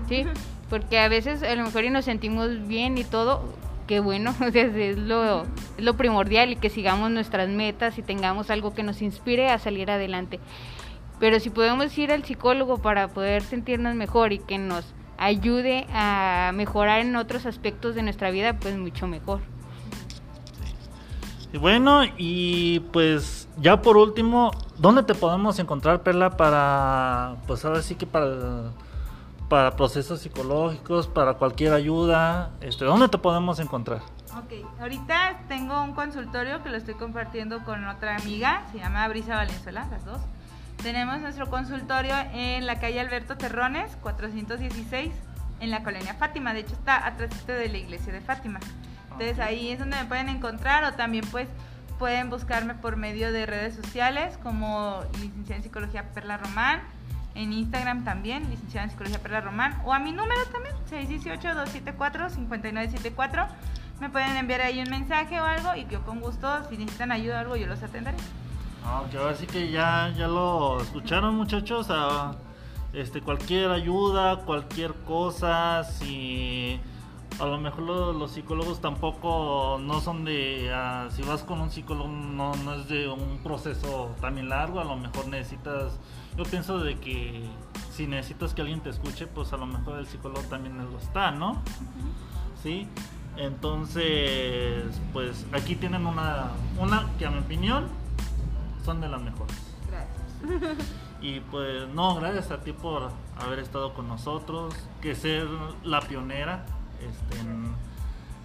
¿Sí? 0.09 0.25
Porque 0.71 0.99
a 0.99 1.09
veces 1.09 1.43
a 1.43 1.55
lo 1.55 1.65
mejor 1.65 1.85
y 1.85 1.91
nos 1.91 2.05
sentimos 2.05 2.67
bien 2.67 2.99
y 2.99 3.05
todo, 3.05 3.43
qué 3.87 4.01
bueno, 4.01 4.35
o 4.47 4.51
sea, 4.51 4.65
es 4.65 4.99
lo, 4.99 5.43
es 5.43 5.85
lo 5.85 5.95
primordial 5.97 6.53
y 6.53 6.57
que 6.57 6.71
sigamos 6.71 7.11
nuestras 7.11 7.49
metas 7.49 7.99
y 7.99 8.03
tengamos 8.03 8.51
algo 8.51 8.75
que 8.75 8.83
nos 8.83 9.03
inspire 9.03 9.49
a 9.49 9.59
salir 9.59 9.91
adelante. 9.91 10.41
Pero 11.19 11.41
si 11.41 11.51
podemos 11.51 11.97
ir 11.99 12.13
al 12.13 12.25
psicólogo 12.25 12.79
para 12.79 13.09
poder 13.09 13.43
sentirnos 13.43 13.97
mejor 13.97 14.33
y 14.33 14.39
que 14.39 14.59
nos 14.59 14.85
ayude 15.17 15.87
a 15.93 16.53
mejorar 16.55 17.01
en 17.01 17.17
otros 17.17 17.45
aspectos 17.45 17.97
de 17.97 18.03
nuestra 18.03 18.31
vida, 18.31 18.59
pues 18.61 18.77
mucho 18.77 19.09
mejor. 19.09 19.41
Y 21.53 21.57
bueno, 21.59 22.03
y 22.17 22.81
pues 22.93 23.49
ya 23.57 23.81
por 23.81 23.97
último, 23.97 24.53
¿dónde 24.79 25.03
te 25.03 25.15
podemos 25.15 25.59
encontrar, 25.59 26.03
Perla, 26.03 26.37
para, 26.37 27.37
pues 27.47 27.65
ahora 27.65 27.83
sí 27.83 27.95
que 27.95 28.07
para, 28.07 28.71
para 29.49 29.77
procesos 29.77 30.21
psicológicos, 30.21 31.09
para 31.09 31.35
cualquier 31.35 31.73
ayuda? 31.73 32.51
Este, 32.61 32.85
¿Dónde 32.85 33.09
te 33.09 33.19
podemos 33.19 33.59
encontrar? 33.59 34.01
Ok, 34.37 34.53
ahorita 34.81 35.41
tengo 35.49 35.83
un 35.83 35.93
consultorio 35.95 36.63
que 36.63 36.69
lo 36.69 36.77
estoy 36.77 36.95
compartiendo 36.95 37.65
con 37.65 37.87
otra 37.89 38.17
amiga, 38.17 38.65
se 38.73 38.79
llama 38.79 39.09
Brisa 39.09 39.37
Valenzuela, 39.37 39.87
las 39.91 40.05
dos. 40.05 40.21
Tenemos 40.83 41.19
nuestro 41.21 41.49
consultorio 41.51 42.15
en 42.33 42.67
la 42.67 42.79
calle 42.79 43.01
Alberto 43.01 43.37
Terrones, 43.37 43.97
416, 44.03 45.13
en 45.61 45.71
la 45.71 45.83
colonia 45.83 46.15
Fátima. 46.15 46.53
De 46.55 46.61
hecho, 46.61 46.75
está 46.75 47.05
atrás 47.05 47.47
de 47.47 47.69
la 47.69 47.79
iglesia 47.79 48.13
de 48.13 48.21
Fátima. 48.21 48.61
Entonces 49.13 49.39
Ok. 49.39 49.45
ahí 49.45 49.71
es 49.71 49.81
donde 49.81 49.97
me 49.97 50.05
pueden 50.05 50.29
encontrar 50.29 50.85
o 50.85 50.93
también 50.95 51.25
pues 51.33 51.49
pueden 51.99 52.31
buscarme 52.31 52.75
por 52.75 52.97
medio 52.97 53.33
de 53.33 53.45
redes 53.45 53.75
sociales 53.75 54.39
como 54.45 55.01
licenciada 55.21 55.57
en 55.57 55.63
psicología 55.65 56.13
Perla 56.15 56.37
Román, 56.37 56.81
en 57.39 57.53
Instagram 57.53 58.05
también, 58.05 58.51
licenciada 58.51 58.85
en 58.85 58.91
psicología 58.91 59.21
Perla 59.23 59.41
Román, 59.41 59.81
o 59.85 59.93
a 59.95 59.99
mi 60.01 60.11
número 60.13 60.41
también, 60.53 60.75
618-274-5974. 62.09 63.47
Me 64.01 64.11
pueden 64.11 64.37
enviar 64.37 64.61
ahí 64.61 64.81
un 64.81 64.91
mensaje 64.91 65.41
o 65.41 65.45
algo 65.45 65.75
y 65.75 65.87
yo 65.87 66.03
con 66.05 66.21
gusto, 66.21 66.49
si 66.69 66.77
necesitan 66.77 67.11
ayuda 67.13 67.37
o 67.37 67.41
algo, 67.41 67.57
yo 67.57 67.67
los 67.67 67.83
atenderé. 67.83 68.17
Ah, 68.85 69.03
que 69.11 69.19
ahora 69.19 69.35
sí 69.35 69.47
que 69.47 69.71
ya, 69.71 70.13
ya 70.17 70.29
lo 70.29 70.81
escucharon 70.81 71.35
muchachos, 71.35 71.89
a, 71.91 72.33
este, 72.93 73.21
cualquier 73.21 73.71
ayuda, 73.71 74.45
cualquier 74.45 74.95
cosa, 75.05 75.83
si 75.85 76.81
a 77.41 77.45
lo 77.45 77.59
mejor 77.59 77.83
lo- 77.83 78.13
los 78.13 78.31
psicólogos 78.33 78.81
tampoco 78.81 79.79
no 79.81 80.01
son 80.01 80.25
de, 80.25 80.71
ah, 80.73 81.09
si 81.11 81.23
vas 81.23 81.43
con 81.43 81.61
un 81.61 81.71
psicólogo 81.71 82.09
no, 82.09 82.55
no 82.57 82.75
es 82.75 82.89
de 82.89 83.09
un 83.09 83.39
proceso 83.43 84.15
también 84.21 84.49
largo, 84.49 84.81
a 84.81 84.85
lo 84.85 84.97
mejor 84.97 85.27
necesitas, 85.29 85.99
yo 86.39 86.45
pienso 86.45 86.79
de 86.79 86.97
que 86.99 87.43
si 87.93 88.07
necesitas 88.07 88.55
que 88.55 88.63
alguien 88.63 88.81
te 88.81 88.91
escuche, 88.91 89.27
pues 89.27 89.53
a 89.53 89.57
lo 89.57 89.67
mejor 89.67 89.99
el 89.99 90.07
psicólogo 90.07 90.43
también 90.43 90.79
lo 90.79 90.97
está, 90.97 91.33
¿no? 91.33 91.61
¿sí? 92.63 92.87
Entonces, 93.37 94.85
pues 95.13 95.45
aquí 95.53 95.75
tienen 95.75 96.07
una, 96.07 96.53
una 96.79 97.09
que 97.19 97.27
a 97.27 97.31
mi 97.31 97.41
opinión 97.41 97.89
son 98.85 99.01
de 99.01 99.09
las 99.09 99.21
mejores. 99.21 99.57
Gracias. 99.91 100.87
Y 101.21 101.41
pues 101.41 101.89
no, 101.89 102.15
gracias 102.15 102.53
a 102.53 102.61
ti 102.61 102.73
por 102.73 103.11
haber 103.41 103.59
estado 103.59 103.93
con 103.93 104.07
nosotros, 104.07 104.73
que 105.03 105.17
ser 105.17 105.49
la 105.83 106.01
pionera 106.01 106.65
este, 107.01 107.41
en, 107.41 107.75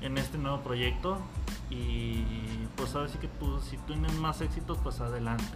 en 0.01 0.17
este 0.17 0.39
nuevo 0.39 0.61
proyecto. 0.61 1.19
Y 1.69 2.23
pues 2.75 2.95
ahora 2.95 3.09
sí 3.09 3.19
que 3.19 3.27
tú, 3.27 3.61
si 3.61 3.77
tienes 3.77 4.15
más 4.15 4.41
éxitos, 4.41 4.79
pues 4.81 4.99
adelante. 5.01 5.55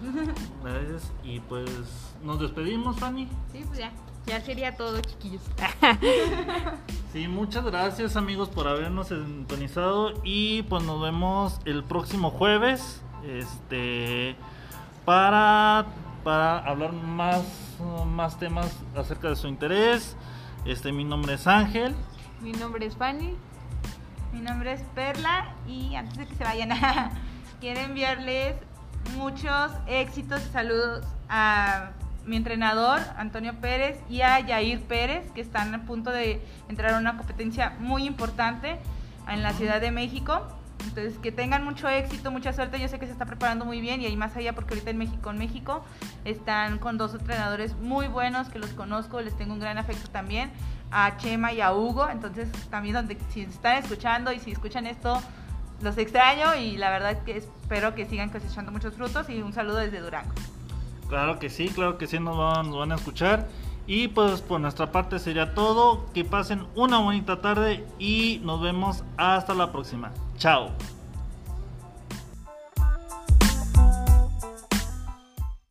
Gracias. 0.64 1.12
Y 1.22 1.40
pues 1.40 1.70
nos 2.22 2.40
despedimos, 2.40 2.98
Fanny. 2.98 3.28
Sí, 3.52 3.64
pues 3.66 3.78
ya. 3.78 3.92
Ya 4.26 4.40
sería 4.40 4.76
todo, 4.76 5.00
chiquillos. 5.00 5.42
Sí, 7.12 7.26
muchas 7.26 7.64
gracias 7.64 8.14
amigos 8.14 8.48
por 8.50 8.68
habernos 8.68 9.08
sintonizado 9.08 10.12
y 10.22 10.62
pues 10.62 10.84
nos 10.84 11.02
vemos 11.02 11.58
el 11.64 11.82
próximo 11.82 12.30
jueves 12.30 13.02
este 13.26 14.36
para 15.04 15.86
para 16.22 16.58
hablar 16.58 16.92
más 16.92 17.42
más 18.06 18.38
temas 18.38 18.78
acerca 18.94 19.28
de 19.28 19.34
su 19.34 19.48
interés. 19.48 20.16
Este 20.64 20.92
mi 20.92 21.02
nombre 21.02 21.34
es 21.34 21.48
Ángel. 21.48 21.96
Mi 22.40 22.52
nombre 22.52 22.86
es 22.86 22.94
Fanny. 22.96 23.34
Mi 24.32 24.40
nombre 24.40 24.74
es 24.74 24.82
Perla 24.94 25.52
y 25.66 25.96
antes 25.96 26.16
de 26.16 26.26
que 26.28 26.36
se 26.36 26.44
vayan, 26.44 26.70
quiero 27.60 27.80
enviarles 27.80 28.54
muchos 29.16 29.72
éxitos 29.86 30.40
y 30.46 30.52
saludos 30.52 31.04
a 31.28 31.90
mi 32.26 32.36
entrenador, 32.36 33.00
Antonio 33.16 33.54
Pérez, 33.60 33.98
y 34.08 34.22
a 34.22 34.40
Yair 34.40 34.82
Pérez, 34.82 35.30
que 35.32 35.40
están 35.40 35.74
a 35.74 35.84
punto 35.84 36.10
de 36.10 36.40
entrar 36.68 36.94
a 36.94 36.98
una 36.98 37.16
competencia 37.16 37.76
muy 37.78 38.04
importante 38.04 38.78
en 39.28 39.42
la 39.42 39.52
Ciudad 39.52 39.80
de 39.80 39.90
México. 39.90 40.46
Entonces, 40.84 41.18
que 41.18 41.30
tengan 41.30 41.64
mucho 41.64 41.88
éxito, 41.88 42.30
mucha 42.30 42.52
suerte. 42.52 42.80
Yo 42.80 42.88
sé 42.88 42.98
que 42.98 43.06
se 43.06 43.12
está 43.12 43.26
preparando 43.26 43.64
muy 43.64 43.80
bien 43.80 44.00
y 44.00 44.06
ahí 44.06 44.16
más 44.16 44.36
allá, 44.36 44.54
porque 44.54 44.74
ahorita 44.74 44.90
en 44.90 44.98
México, 44.98 45.30
en 45.30 45.38
México, 45.38 45.84
están 46.24 46.78
con 46.78 46.96
dos 46.96 47.14
entrenadores 47.14 47.76
muy 47.76 48.08
buenos 48.08 48.48
que 48.48 48.58
los 48.58 48.70
conozco, 48.70 49.20
les 49.20 49.36
tengo 49.36 49.52
un 49.52 49.60
gran 49.60 49.76
afecto 49.76 50.10
también, 50.10 50.50
a 50.90 51.16
Chema 51.18 51.52
y 51.52 51.60
a 51.60 51.74
Hugo. 51.74 52.08
Entonces, 52.08 52.50
también 52.70 52.94
donde 52.94 53.18
si 53.30 53.42
están 53.42 53.76
escuchando 53.76 54.32
y 54.32 54.38
si 54.40 54.52
escuchan 54.52 54.86
esto, 54.86 55.20
los 55.82 55.96
extraño 55.98 56.54
y 56.54 56.76
la 56.76 56.90
verdad 56.90 57.22
que 57.22 57.36
espero 57.36 57.94
que 57.94 58.06
sigan 58.06 58.30
cosechando 58.30 58.72
muchos 58.72 58.94
frutos 58.94 59.28
y 59.30 59.40
un 59.42 59.52
saludo 59.52 59.76
desde 59.76 60.00
Durango. 60.00 60.32
Claro 61.08 61.38
que 61.38 61.50
sí, 61.50 61.68
claro 61.68 61.98
que 61.98 62.06
sí, 62.06 62.20
nos 62.20 62.36
van, 62.36 62.70
nos 62.70 62.78
van 62.78 62.92
a 62.92 62.94
escuchar. 62.96 63.48
Y 63.86 64.08
pues 64.08 64.40
por 64.40 64.60
nuestra 64.60 64.92
parte 64.92 65.18
sería 65.18 65.54
todo. 65.54 66.06
Que 66.14 66.24
pasen 66.24 66.66
una 66.76 66.98
bonita 66.98 67.40
tarde 67.40 67.84
y 67.98 68.40
nos 68.44 68.60
vemos 68.60 69.02
hasta 69.16 69.54
la 69.54 69.72
próxima. 69.72 70.12
Chao. 70.38 70.70